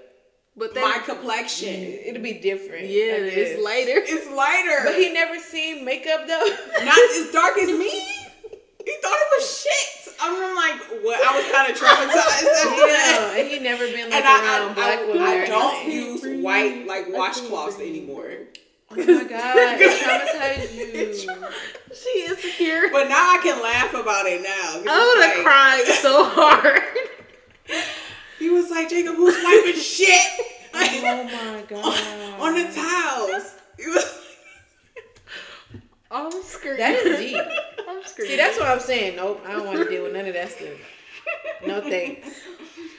[0.57, 2.87] But they, my complexion, it'll be different.
[2.87, 3.99] Yeah, it's lighter.
[3.99, 4.85] It's lighter.
[4.85, 6.47] But he never seen makeup though.
[6.85, 7.91] Not as dark as me.
[7.91, 10.15] He thought it was shit.
[10.21, 11.21] I'm like, what?
[11.21, 13.35] I was kind of traumatized after yeah, that.
[13.39, 15.23] And he never been like and around I, black I, women.
[15.23, 18.31] I don't use white like washcloths anymore.
[18.97, 21.49] Oh my god, traumatized you.
[21.95, 22.91] She is here.
[22.93, 24.93] But now I can laugh about it now.
[24.93, 26.83] I would have like, cried so hard.
[28.39, 30.27] he was like, Jacob, who's wiping shit?
[30.75, 32.41] oh my god.
[32.41, 33.55] On, on the towels.
[33.79, 34.21] He was
[36.11, 36.79] I'm screaming.
[36.79, 37.43] That is deep.
[37.89, 38.31] I'm screaming.
[38.31, 39.17] See, that's what I'm saying.
[39.17, 40.69] Nope, I don't want to deal with none of that stuff.
[41.67, 42.29] No thanks.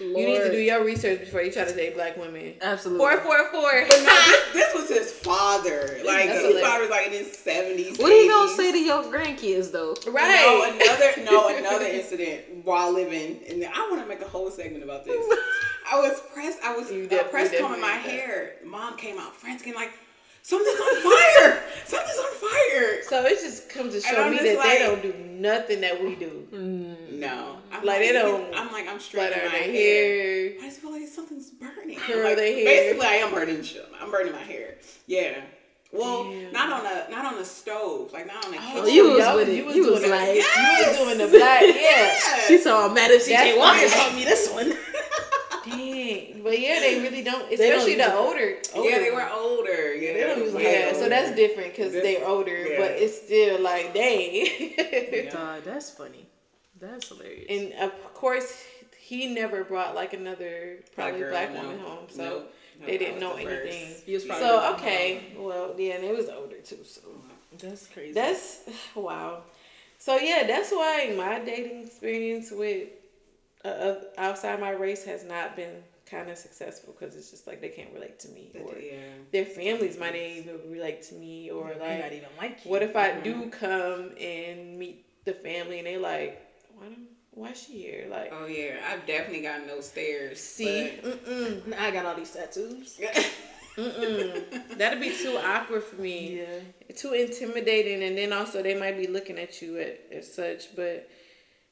[0.01, 0.19] Lord.
[0.19, 2.55] You need to do your research before you try to date black women.
[2.61, 2.99] Absolutely.
[2.99, 3.85] Four, four, four.
[3.87, 5.99] But no, this, this was his father.
[6.03, 7.97] Like That's his father was like in his seventies.
[7.97, 9.95] What are you gonna say to your grandkids though?
[10.11, 10.29] Right.
[10.29, 13.39] No, another no, another incident while living.
[13.47, 15.15] And I want to make a whole segment about this.
[15.91, 16.59] I was pressed.
[16.63, 18.55] I was uh, pressed combing my hair.
[18.65, 19.91] Mom came out frantic like
[20.45, 21.63] something's on fire.
[21.85, 23.03] something's on fire.
[23.03, 26.15] So it just comes to show me that like, they don't do nothing that we
[26.15, 26.47] do.
[26.53, 27.13] Mm.
[27.13, 28.55] No, I'm like, like they don't.
[28.55, 29.71] I'm like I'm straightening my hair.
[29.71, 30.51] hair.
[30.61, 31.97] I just feel like something's burning.
[31.97, 32.65] Curl like, their hair.
[32.65, 33.65] Basically, I am burning.
[33.99, 34.75] I'm burning my hair.
[35.07, 35.41] Yeah.
[35.91, 36.51] Well, Damn.
[36.51, 38.79] not on a not on a stove, like not on a oh, kitchen.
[38.83, 39.55] Oh, you was with it.
[39.55, 40.79] You was, you was like, yes.
[40.79, 41.61] you was doing the black.
[41.61, 41.73] Yeah.
[41.73, 42.47] Yes.
[42.47, 44.73] She saw Madam CJ Walker told me this one.
[45.65, 47.51] Dang, but yeah, they really don't.
[47.51, 48.89] Especially don't the older, older.
[48.89, 49.95] Yeah, they were older.
[49.95, 50.85] Yeah, they don't use yeah.
[50.87, 50.99] Older.
[50.99, 52.79] So that's different because they're older, yeah.
[52.79, 55.29] but it's still like dang.
[55.31, 56.25] God, that's funny.
[56.79, 57.45] That's hilarious.
[57.49, 58.63] And of course,
[58.99, 61.87] he never brought like another probably black, black woman no.
[61.87, 62.53] home, so nope.
[62.85, 64.19] they didn't know the anything.
[64.19, 66.79] so okay, well, yeah, and it was older too.
[66.83, 67.01] So
[67.57, 68.13] that's crazy.
[68.13, 68.61] That's
[68.95, 69.43] wow.
[69.97, 72.89] So yeah, that's why my dating experience with
[73.65, 77.69] uh, outside my race has not been kind of successful because it's just like they
[77.69, 78.99] can't relate to me or yeah.
[79.31, 82.69] their families might not even relate to me or like not even like you.
[82.69, 83.49] what if I do mm-hmm.
[83.49, 86.41] come and meet the family and they like
[86.77, 88.07] why don't why is she here?
[88.09, 90.39] Like, oh yeah, I've definitely got no stairs.
[90.39, 90.93] See.
[91.77, 92.97] I got all these tattoos.
[94.77, 96.39] That'd be too awkward for me.
[96.39, 100.73] Yeah, too intimidating, and then also they might be looking at you at, as such.
[100.77, 101.09] But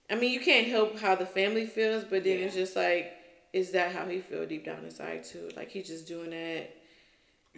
[0.09, 2.45] I mean, you can't help how the family feels, but then yeah.
[2.45, 3.13] it's just like,
[3.53, 5.49] is that how he feel deep down inside too?
[5.55, 6.75] Like he's just doing that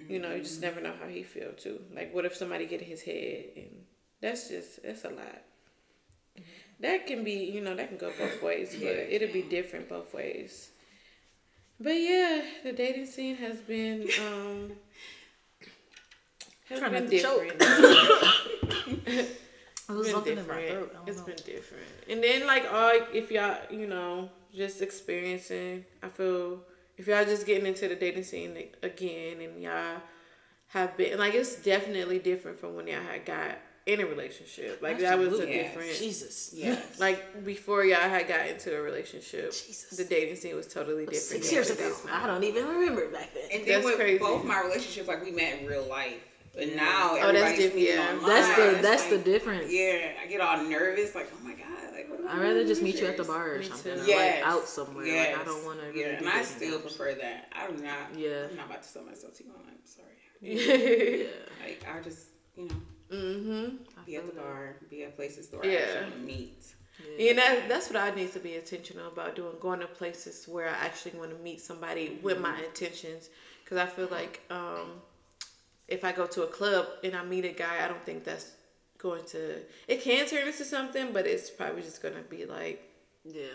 [0.09, 1.81] You know, you just never know how he feel too.
[1.95, 3.85] Like, what if somebody get in his head, and
[4.21, 5.41] that's just that's a lot.
[6.79, 10.13] That can be, you know, that can go both ways, but it'll be different both
[10.13, 10.69] ways.
[11.79, 14.71] But yeah, the dating scene has been um
[16.69, 17.59] has Trying been not to choke.
[17.59, 19.29] different.
[19.89, 20.69] It was been something in my different.
[20.71, 20.91] throat.
[20.93, 21.25] I don't It's know.
[21.25, 21.83] been different.
[22.09, 26.59] And then like all if y'all, you know, just experiencing, I feel
[26.97, 29.97] if y'all just getting into the dating scene again and y'all
[30.67, 34.81] have been like it's definitely different from when y'all had got in a relationship.
[34.81, 35.57] Like that was a Absolutely.
[35.61, 36.51] different Jesus.
[36.55, 36.79] Yeah.
[36.97, 39.95] like before y'all had got into a relationship, Jesus.
[39.97, 41.21] the dating scene was totally different.
[41.21, 41.95] Six than years ago.
[42.11, 43.43] I don't even remember back then.
[43.53, 44.17] And then That's with crazy.
[44.17, 46.17] both my relationships, like we met in real life.
[46.55, 48.09] But now Oh, that's everybody's diff- yeah.
[48.13, 48.29] online.
[48.29, 49.71] That's the that's like, the difference.
[49.71, 52.81] Yeah, I get all nervous, like, oh my god, like what I I'd rather just
[52.81, 54.01] with meet you at the bar or Me something, too.
[54.01, 54.43] or Yes.
[54.43, 55.05] like out somewhere.
[55.05, 55.37] Yes.
[55.37, 55.87] Like I don't want to.
[55.87, 56.81] Really Yeah, do and I still now.
[56.81, 57.51] prefer that.
[57.53, 58.15] I'm not.
[58.17, 58.47] Yeah.
[58.49, 59.51] I'm not about to sell myself to you.
[59.67, 60.07] I'm sorry.
[60.41, 61.27] Yeah.
[61.65, 62.75] Like I just, you know,
[63.11, 63.75] mm-hmm.
[64.05, 64.41] Be at the that.
[64.41, 65.79] bar, be at places where I Yeah.
[65.79, 66.61] actually meet.
[67.17, 70.47] Yeah, and that, that's what I need to be intentional about doing, going to places
[70.47, 73.29] where I actually want to meet somebody with my intentions.
[73.63, 75.01] Because I feel like um,
[75.87, 78.51] if I go to a club and I meet a guy, I don't think that's
[78.97, 79.61] going to.
[79.87, 82.81] It can turn into something, but it's probably just going to be like.
[83.23, 83.47] Yeah.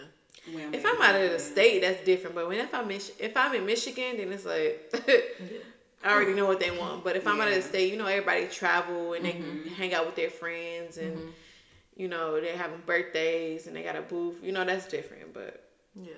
[0.52, 2.34] When If I'm out of the state, that's different.
[2.34, 4.92] But when if I'm Mich- if I'm in Michigan, then it's like
[6.04, 7.04] I already know what they want.
[7.04, 9.68] But if I'm out of the state, you know, everybody travel and they mm-hmm.
[9.74, 11.30] hang out with their friends and mm-hmm.
[11.96, 14.36] you know they're having birthdays and they got a booth.
[14.42, 15.34] You know, that's different.
[15.34, 15.62] But
[15.94, 16.12] Yeah.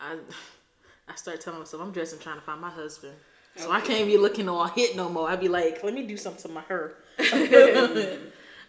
[0.00, 0.16] I
[1.08, 3.14] I start telling myself I'm dressing trying to find my husband.
[3.56, 5.28] So I can't be looking all hit no more.
[5.28, 6.96] I'd be like, let me do something to my hair.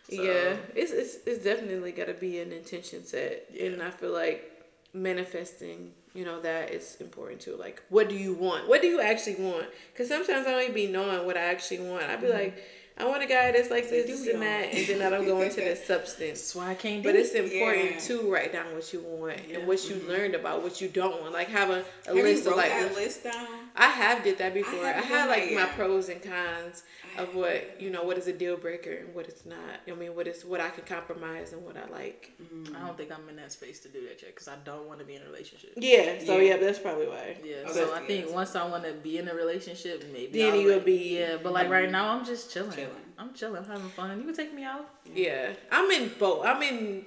[0.10, 4.58] yeah, it's it's it's definitely got to be an intention set, and I feel like
[4.94, 7.58] manifesting, you know, that is important too.
[7.58, 8.68] Like, what do you want?
[8.68, 9.68] What do you actually want?
[9.92, 12.04] Because sometimes I don't even be knowing what I actually want.
[12.04, 12.38] I'd be mm-hmm.
[12.38, 12.64] like,
[13.00, 15.26] I want a guy that's like this, do this and that, and then I don't
[15.26, 16.40] go into the substance.
[16.42, 18.00] That's why I can't do But it's important Yeah.
[18.00, 21.34] to write down what you want and what you learned about what you don't want.
[21.34, 23.48] Like have a, a Have you list wrote of like that list down?
[23.76, 24.84] I have did that before.
[24.84, 26.84] I, haven't had like my pros and cons
[27.20, 29.58] of what you know what is a deal breaker and what it's not.
[29.88, 32.32] I mean, what is what I can compromise and what I like.
[32.42, 32.76] Mm-hmm.
[32.76, 35.00] I don't think I'm in that space to do that yet because I don't want
[35.00, 35.74] to be in a relationship.
[35.78, 36.18] Yeah.
[36.26, 36.56] So Yeah.
[36.56, 37.38] yeah, that's probably why.
[37.44, 38.08] Yeah, Oh, so I good.
[38.08, 41.18] think once I want to be in a relationship, maybe Then I'll, you'll like- be-
[41.20, 42.72] Yeah, but like right now, I'm just chilling.
[42.72, 42.87] Chilling.
[43.18, 44.20] I'm chilling, having fun.
[44.20, 44.90] You can take me out.
[45.14, 46.46] Yeah, I'm in both.
[46.46, 47.06] I'm in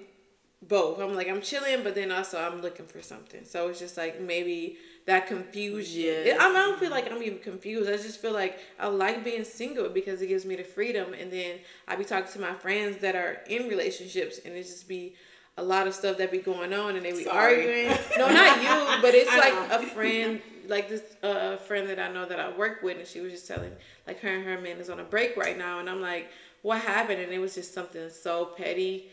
[0.63, 1.01] both.
[1.01, 3.45] I'm like I'm chilling, but then also I'm looking for something.
[3.45, 4.77] So it's just like maybe
[5.07, 6.37] that confusion.
[6.39, 7.89] I, I don't feel like I'm even confused.
[7.89, 11.15] I just feel like I like being single because it gives me the freedom.
[11.15, 11.59] And then
[11.89, 15.15] I be talking to my friends that are in relationships, and it just be
[15.57, 17.57] a lot of stuff that be going on, and they be Sorry.
[17.87, 17.99] arguing.
[18.19, 19.79] No, not you, but it's I like know.
[19.79, 20.41] a friend,
[20.71, 23.47] like this uh, friend that I know that I work with, and she was just
[23.47, 23.73] telling
[24.07, 26.31] like her and her man is on a break right now, and I'm like,
[26.63, 27.21] what happened?
[27.21, 29.09] And it was just something so petty.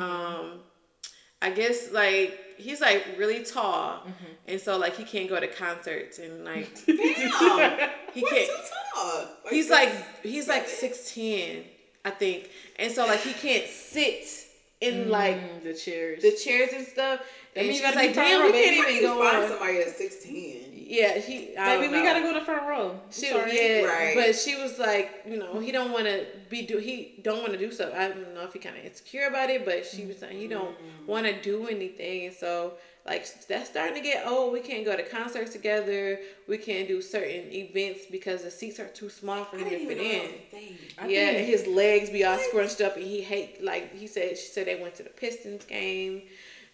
[0.00, 0.60] Um,
[1.42, 4.06] I guess like he's like really tall,
[4.48, 6.96] and so like he can't go to concerts and like Damn.
[8.14, 8.48] he can't.
[8.48, 8.56] too
[8.94, 9.26] tall?
[9.50, 9.90] He's like
[10.22, 11.64] he's like six ten,
[12.04, 12.48] I think,
[12.78, 14.24] and so like he can't sit
[14.80, 16.22] in like Mm, the chairs.
[16.22, 17.20] the chairs and stuff.
[17.54, 19.48] And means she's like, damn, we can't even go find on.
[19.50, 20.61] somebody at sixteen?
[20.92, 21.56] Yeah, he.
[21.56, 22.04] I Baby, don't we know.
[22.04, 23.00] gotta go to front row.
[23.10, 23.56] She, Sorry.
[23.56, 24.14] yeah, Right.
[24.14, 27.52] but she was like, you know, he don't want to be do he don't want
[27.52, 27.92] to do stuff.
[27.94, 30.48] I don't know if he kind of insecure about it, but she was saying he
[30.48, 32.26] don't want to do anything.
[32.26, 32.74] And so
[33.06, 34.52] like that's starting to get old.
[34.52, 36.20] We can't go to concerts together.
[36.46, 39.96] We can't do certain events because the seats are too small for him to fit
[39.98, 40.04] in.
[40.12, 40.76] that was a thing.
[40.98, 44.36] I yeah, and his legs be all scrunched up, and he hate like he said.
[44.36, 46.22] She said they went to the Pistons game,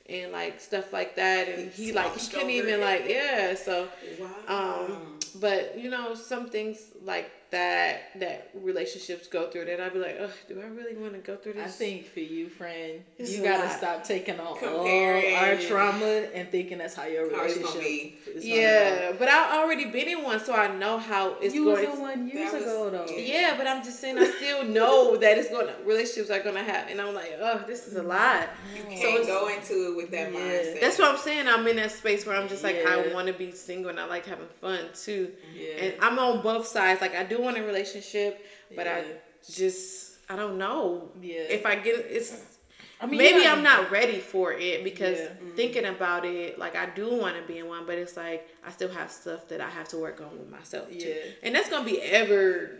[0.08, 3.54] and like stuff like that, and he like he couldn't even like yeah.
[3.54, 4.86] So Wow.
[4.88, 4.98] um,
[5.34, 10.18] but you know, some things like that that relationships go through that I'd be like,
[10.20, 11.66] Ugh, do I really want to go through this?
[11.66, 13.76] I think for you, friend, It's you gotta lot.
[13.78, 15.34] stop taking on Comparing.
[15.34, 16.04] all our trauma
[16.34, 18.18] and thinking that's how your relationship gonna be.
[18.26, 21.64] is gonna Yeah, but I already been in one, so I know how it's You
[21.64, 21.92] was going.
[21.96, 23.14] in one years was- ago though.
[23.16, 26.92] yeah, but I'm just saying I still know that it's gonna relationships are gonna happen.
[26.92, 28.08] And I'm like, oh, this is a mm-hmm.
[28.08, 28.48] lot.
[28.74, 30.38] You So can't it's- go into it with that Yeah.
[30.38, 30.80] mindset.
[30.80, 31.48] That's what I'm saying.
[31.48, 34.04] I'm in that space where I'm just like, I want to be single and I
[34.04, 35.32] like having fun too.
[35.54, 35.68] Yeah.
[35.84, 37.00] And I'm on both sides.
[37.00, 38.44] Like I do want a relationship,
[38.74, 39.04] but I
[39.50, 41.10] just I don't know.
[41.22, 41.40] Yeah.
[41.48, 42.56] If I get it's
[43.00, 45.26] I mean, maybe gotta- I'm not ready for it because Yeah.
[45.28, 45.54] Mm-hmm.
[45.56, 48.70] thinking about it, like I do want to be in one, but it's like I
[48.72, 51.14] still have stuff that I have to work on with myself too, Yeah.
[51.44, 52.70] and that's gonna be ever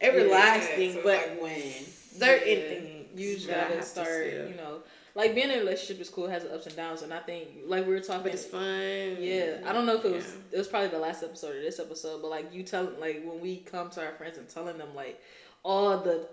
[0.00, 0.94] everlasting.
[0.94, 1.62] so but like when
[2.18, 2.68] certain Yeah.
[2.68, 4.82] things You gotta start, you know.
[5.18, 7.48] Like being in a relationship is cool, it has ups and downs, and I think
[7.66, 9.16] like we were talking, but it's fun.
[9.18, 10.54] Yeah, I don't know if it was yeah.
[10.54, 13.40] it was probably the last episode or this episode, but like you tell like when
[13.40, 15.20] we come to our friends and telling them like
[15.64, 16.28] all the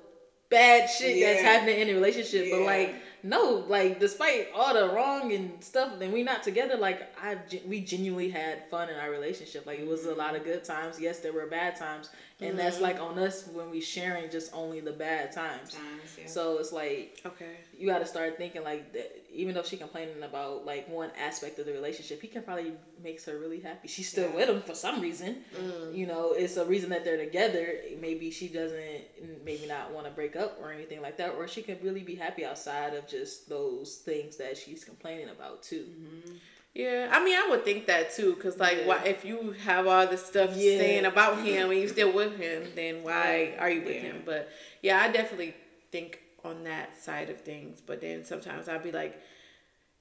[0.50, 1.34] bad shit yeah.
[1.34, 2.58] that's happening in a relationship, yeah.
[2.58, 2.96] but like
[3.26, 6.78] no, like despite all the wrong and stuff, then we not together.
[6.78, 9.66] Like I, we genuinely had fun in our relationship.
[9.66, 11.00] Like it was a lot of good times.
[11.00, 12.58] Yes, there were bad times, and mm-hmm.
[12.58, 15.72] that's like on us when we sharing just only the bad times.
[15.72, 16.28] times yeah.
[16.28, 19.25] So it's like okay, you got to start thinking like that.
[19.36, 22.72] Even though she complaining about like one aspect of the relationship, he can probably
[23.04, 23.88] makes her really happy.
[23.88, 24.36] She's still yeah.
[24.36, 25.44] with him for some reason.
[25.56, 25.96] Mm.
[25.96, 27.76] You know, it's a reason that they're together.
[28.00, 31.62] Maybe she doesn't, maybe not want to break up or anything like that, or she
[31.62, 35.86] can really be happy outside of just those things that she's complaining about too.
[35.86, 36.36] Mm-hmm.
[36.74, 38.88] Yeah, I mean, I would think that too, cause like, yeah.
[38.88, 40.78] why if you have all this stuff yeah.
[40.78, 44.02] saying about him and you still with him, then why are you with yeah.
[44.02, 44.24] him?
[44.26, 44.50] But
[44.82, 45.56] yeah, I definitely
[45.92, 47.82] think on that side of things.
[47.86, 49.20] But then sometimes I'd be like,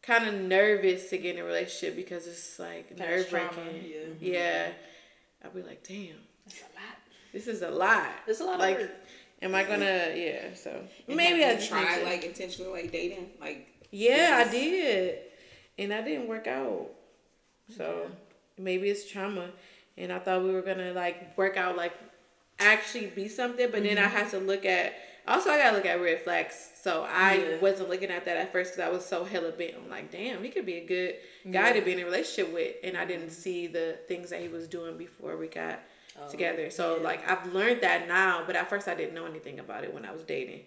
[0.02, 3.84] kind of nervous to get in a relationship because it's like nerve wracking.
[4.20, 4.32] Yeah.
[4.32, 4.68] Yeah,
[5.44, 6.98] I'd be like, damn, that's a lot.
[7.32, 8.10] This is a lot.
[8.26, 8.58] It's a lot.
[8.58, 8.90] Like,
[9.42, 10.12] am I gonna?
[10.14, 10.54] Yeah.
[10.54, 13.68] So and maybe I try like intentionally like dating like.
[13.90, 15.18] Yeah, I did
[15.78, 16.90] and I didn't work out.
[17.76, 18.08] So yeah.
[18.58, 19.50] maybe it's trauma,
[19.96, 21.94] and I thought we were gonna like work out like
[22.58, 23.94] actually be something, but mm-hmm.
[23.94, 24.16] then I mm-hmm.
[24.16, 24.94] had to look at.
[25.26, 26.70] Also, I gotta look at red flags.
[26.82, 27.60] So I yeah.
[27.60, 29.74] wasn't looking at that at first because I was so hella bent.
[29.82, 31.14] I'm like, damn, he could be a good
[31.50, 31.72] guy yeah.
[31.72, 34.68] to be in a relationship with, and I didn't see the things that he was
[34.68, 35.80] doing before we got
[36.20, 36.68] oh, together.
[36.70, 39.94] So like I've learned that now, but at first I didn't know anything about it
[39.94, 40.60] when I was dating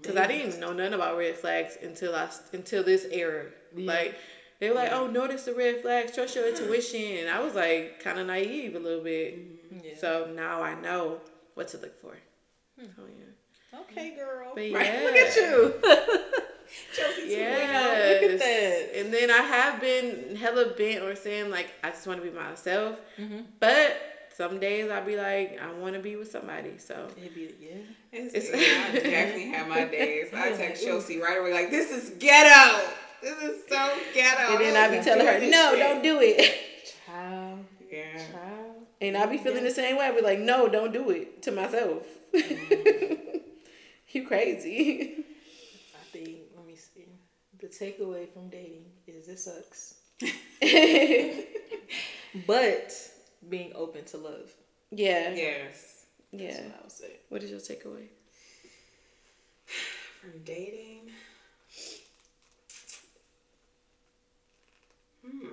[0.00, 3.46] because I didn't know nothing about red flags until I until this era.
[3.74, 3.86] Yeah.
[3.86, 4.16] Like
[4.60, 4.98] they were like, yeah.
[4.98, 8.76] "Oh, notice the red flags, trust your intuition," and I was like, kind of naive
[8.76, 9.38] a little bit.
[9.38, 9.86] Mm-hmm.
[9.86, 9.92] Yeah.
[9.98, 11.20] So now I know
[11.54, 12.16] what to look for.
[12.78, 12.86] Hmm.
[12.98, 13.33] Oh yeah.
[13.82, 14.52] Okay, girl.
[14.54, 14.76] But yeah.
[14.76, 15.02] Right.
[15.04, 15.74] Look at you.
[17.26, 18.90] yeah, look at that.
[18.96, 22.36] And then I have been hella bent or saying like I just want to be
[22.36, 23.40] myself, mm-hmm.
[23.60, 23.96] but
[24.36, 26.78] some days I'll be like, I want to be with somebody.
[26.78, 27.76] So it'd be yeah.
[28.12, 30.28] It's, it's I definitely have my days.
[30.34, 32.84] I text Chelsea right away like, "This is ghetto.
[33.22, 35.78] This is so ghetto." And then I be telling her, "No, shit.
[35.78, 37.64] don't do it." Child.
[37.90, 38.16] Yeah.
[38.16, 38.74] Child.
[39.00, 39.68] And I be feeling yeah.
[39.68, 40.06] the same way.
[40.06, 42.02] I be like, "No, don't do it to myself."
[42.34, 43.33] Mm-hmm.
[44.14, 45.24] You crazy.
[45.94, 46.38] I think.
[46.56, 47.06] Let me see.
[47.60, 49.94] The takeaway from dating is it sucks.
[52.46, 52.92] but
[53.48, 54.50] being open to love.
[54.90, 55.32] Yeah.
[55.34, 56.06] Yes.
[56.32, 56.48] Yeah.
[56.48, 57.16] That's what I would say.
[57.28, 58.06] What is your takeaway?
[60.20, 61.10] From dating.
[65.22, 65.48] Hmm.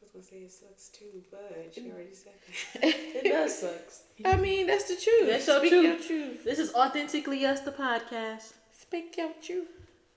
[0.00, 1.92] I was gonna say it sucks too, but she mm.
[1.94, 2.32] already said
[2.74, 2.84] that.
[2.84, 4.02] it does sucks.
[4.24, 5.28] I mean, that's the truth.
[5.28, 6.44] That's so Speak your truth.
[6.44, 8.52] This is authentically us, the podcast.
[8.72, 9.68] Speak your truth.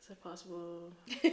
[0.01, 0.91] Is that possible?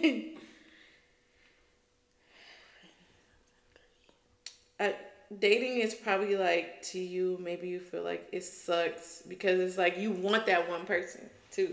[4.81, 4.91] Uh,
[5.39, 9.97] dating is probably like to you maybe you feel like it sucks because it's like
[9.97, 11.21] you want that one person
[11.53, 11.73] too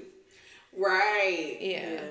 [0.77, 2.01] right yeah, yeah.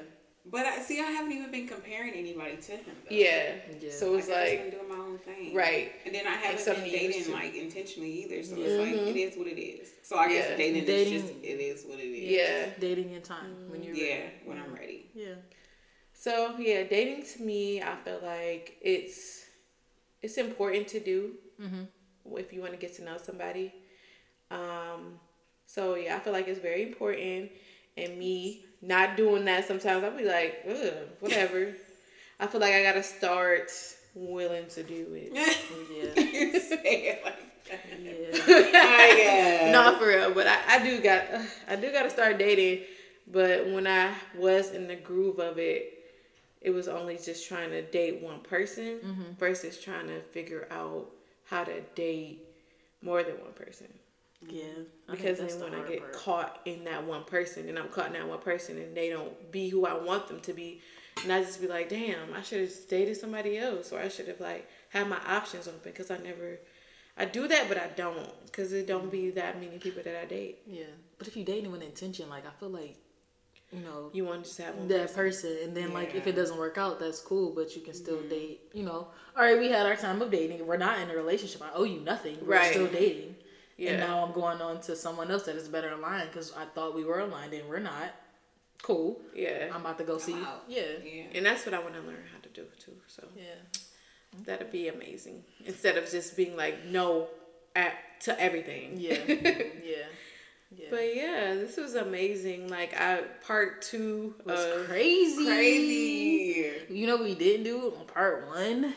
[0.51, 1.01] But I see.
[1.01, 2.85] I haven't even been comparing anybody to him.
[2.87, 3.15] Though.
[3.15, 3.55] Yeah.
[3.81, 3.91] yeah.
[3.91, 5.93] So it's like, like doing my own thing, right?
[6.07, 8.43] And then I haven't been dating like intentionally either.
[8.43, 9.09] So it's like mm-hmm.
[9.09, 9.89] it is what it is.
[10.03, 12.31] So I guess dating, dating is just it is what it is.
[12.31, 12.71] Yeah.
[12.81, 13.73] Dating in time mm-hmm.
[13.73, 14.33] when you're yeah ready.
[14.45, 15.11] when I'm ready.
[15.15, 15.35] Yeah.
[16.13, 19.45] So yeah, dating to me, I feel like it's
[20.23, 22.37] it's important to do mm-hmm.
[22.37, 23.73] if you want to get to know somebody.
[24.51, 25.21] Um,
[25.67, 27.51] so yeah, I feel like it's very important.
[27.97, 31.75] And me not doing that sometimes I'll be like, Ugh, whatever.
[32.41, 33.71] I feel like I gotta start
[34.15, 35.33] willing to do it.
[35.35, 36.23] yeah.
[36.25, 39.19] you say it like that.
[39.19, 39.71] Yeah.
[39.73, 41.25] Not for real, but I, I do got
[41.69, 42.85] I do gotta start dating.
[43.31, 45.99] But when I was in the groove of it,
[46.63, 49.33] it was only just trying to date one person mm-hmm.
[49.39, 51.11] versus trying to figure out
[51.45, 52.45] how to date
[53.03, 53.87] more than one person.
[54.47, 54.63] Yeah.
[55.11, 56.13] because then when the I get part.
[56.13, 59.51] caught in that one person and I'm caught in that one person and they don't
[59.51, 60.81] be who I want them to be,
[61.23, 64.29] and I just be like, damn, I should have dated somebody else or I should
[64.29, 66.59] have like had my options open because I never.
[67.21, 70.25] I do that, but I don't because it don't be that many people that I
[70.25, 70.61] date.
[70.67, 70.85] Yeah,
[71.19, 72.97] but if you dating with intention, like I feel like
[73.73, 75.69] you know you want to just have one that person, person.
[75.69, 75.95] and then yeah.
[75.95, 78.31] like if it doesn't work out that's cool but you can still mm-hmm.
[78.31, 81.15] date you know all right we had our time of dating we're not in a
[81.15, 82.73] relationship i owe you nothing we're right.
[82.73, 83.35] still dating
[83.79, 83.93] yeah.
[83.93, 86.95] and now i'm going on to someone else that is better aligned because i thought
[86.95, 88.15] we were aligned and we're not
[88.83, 90.37] cool yeah i'm about to go see
[90.69, 90.83] yeah.
[91.05, 93.45] yeah and that's what i want to learn how to do too so yeah
[94.45, 97.29] that'd be amazing instead of just being like no
[97.75, 100.05] at to everything yeah yeah
[100.77, 100.89] Yeah.
[100.91, 102.69] But yeah, this was amazing.
[102.69, 105.47] Like I part two was crazy.
[105.47, 106.73] Crazy.
[106.91, 108.93] You know we didn't do on part one.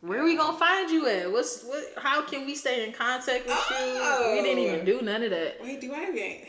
[0.00, 1.32] Where are we gonna find you at?
[1.32, 1.84] What's what?
[1.96, 4.32] How can we stay in contact with oh.
[4.32, 4.36] you?
[4.36, 5.58] We didn't even do none of that.
[5.60, 6.14] Wait, do I have?
[6.14, 6.46] Wait,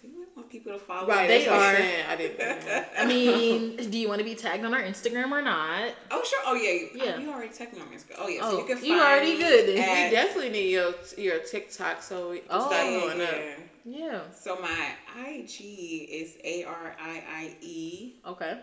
[0.00, 1.08] do you want people to follow?
[1.08, 1.76] Right, they are.
[2.08, 2.86] I didn't.
[2.96, 5.92] I mean, do you want to be tagged on our Instagram or not?
[6.12, 6.40] Oh sure.
[6.46, 6.86] Oh yeah.
[6.94, 7.14] Yeah.
[7.16, 8.16] Oh, you already tagged me on Instagram.
[8.18, 8.42] Oh yeah.
[8.42, 9.68] So oh, you can you already good.
[9.70, 13.24] we definitely need your your TikTok so we oh, start going yeah.
[13.24, 13.34] up.
[13.84, 14.20] Yeah.
[14.32, 15.60] So my IG
[16.10, 18.20] is A R I I E.
[18.24, 18.60] Okay.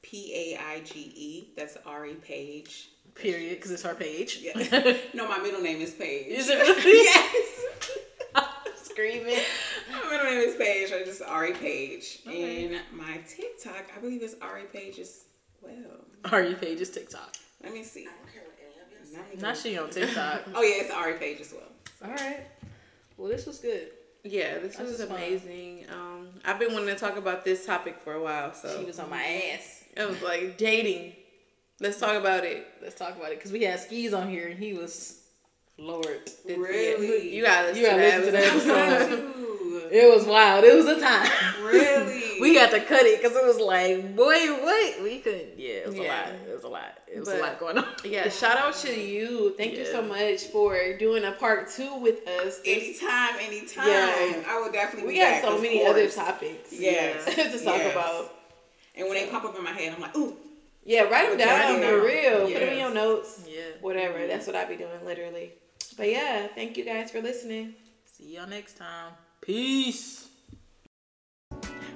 [0.00, 1.52] P A I G E.
[1.58, 2.88] That's Ari Paige.
[3.16, 4.40] Period, because it's our page.
[4.42, 4.96] Yeah.
[5.14, 6.26] no, my middle name is Paige.
[6.28, 7.04] Is it really?
[7.04, 7.64] yes.
[8.82, 9.38] Screaming.
[9.90, 10.92] My middle name is Paige.
[10.92, 12.20] I just Ari Paige.
[12.26, 12.66] Okay.
[12.66, 15.24] And my TikTok, I believe it's Ari Paige as
[15.62, 15.72] well.
[16.32, 17.34] Ari Paige is TikTok.
[17.62, 18.02] Let me see.
[18.02, 19.42] I don't care what any of you say.
[19.42, 20.42] Not she on TikTok.
[20.54, 21.72] oh yeah, it's Ari Paige as well.
[22.04, 22.40] All right.
[23.16, 23.88] Well, this was good.
[24.24, 25.86] Yeah, this was amazing.
[25.90, 28.52] Um, I've been wanting to talk about this topic for a while.
[28.54, 29.22] So she was on my
[29.54, 29.84] ass.
[29.96, 31.12] It was like dating.
[31.80, 32.66] Let's talk about it.
[32.82, 35.20] Let's talk about it because we had skis on here and he was
[35.78, 36.30] Lord.
[36.46, 37.34] Really?
[37.34, 39.32] You gotta, you gotta listen to that episode.
[39.92, 40.64] it was wild.
[40.64, 41.30] It was a time.
[41.62, 42.26] Really?
[42.40, 45.58] we got to cut it because it was like, boy, wait, we couldn't.
[45.58, 46.02] Yeah, it was yeah.
[46.02, 46.34] a lot.
[46.48, 46.98] It was a lot.
[47.06, 47.86] It was but, a lot going on.
[48.04, 49.54] Yeah, shout out to you.
[49.56, 49.80] Thank yeah.
[49.80, 52.60] you so much for doing a part two with us.
[52.64, 53.88] Anytime, anytime.
[53.88, 54.42] Yeah.
[54.48, 55.12] I will definitely.
[55.12, 55.90] We got so many course.
[55.90, 56.72] other topics.
[56.72, 57.24] Yes.
[57.34, 57.92] to talk yes.
[57.92, 58.32] about.
[58.94, 60.36] And when they pop up in my head, I'm like, ooh.
[60.86, 62.48] Yeah, write them down for real.
[62.48, 62.52] Yes.
[62.52, 63.44] Put them in your notes.
[63.48, 63.62] Yeah.
[63.80, 64.20] Whatever.
[64.20, 64.28] Mm-hmm.
[64.28, 65.50] That's what I be doing, literally.
[65.96, 67.74] But yeah, thank you guys for listening.
[68.04, 69.14] See y'all next time.
[69.40, 70.28] Peace.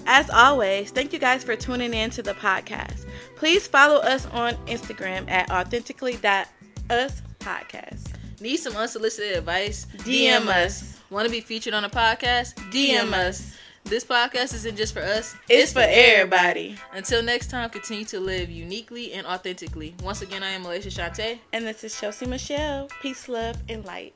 [0.06, 3.06] As always, thank you guys for tuning in to the podcast.
[3.36, 8.40] Please follow us on Instagram at authentically.uspodcast.
[8.40, 9.86] Need some unsolicited advice?
[9.98, 10.98] DM us.
[11.10, 12.54] Want to be featured on a podcast?
[12.72, 13.56] DM us.
[13.84, 16.76] This podcast isn't just for us, it's, it's for everybody.
[16.92, 19.94] Until next time, continue to live uniquely and authentically.
[20.02, 21.38] Once again, I am Malaysia Shante.
[21.52, 22.88] And this is Chelsea Michelle.
[23.02, 24.14] Peace, love, and light.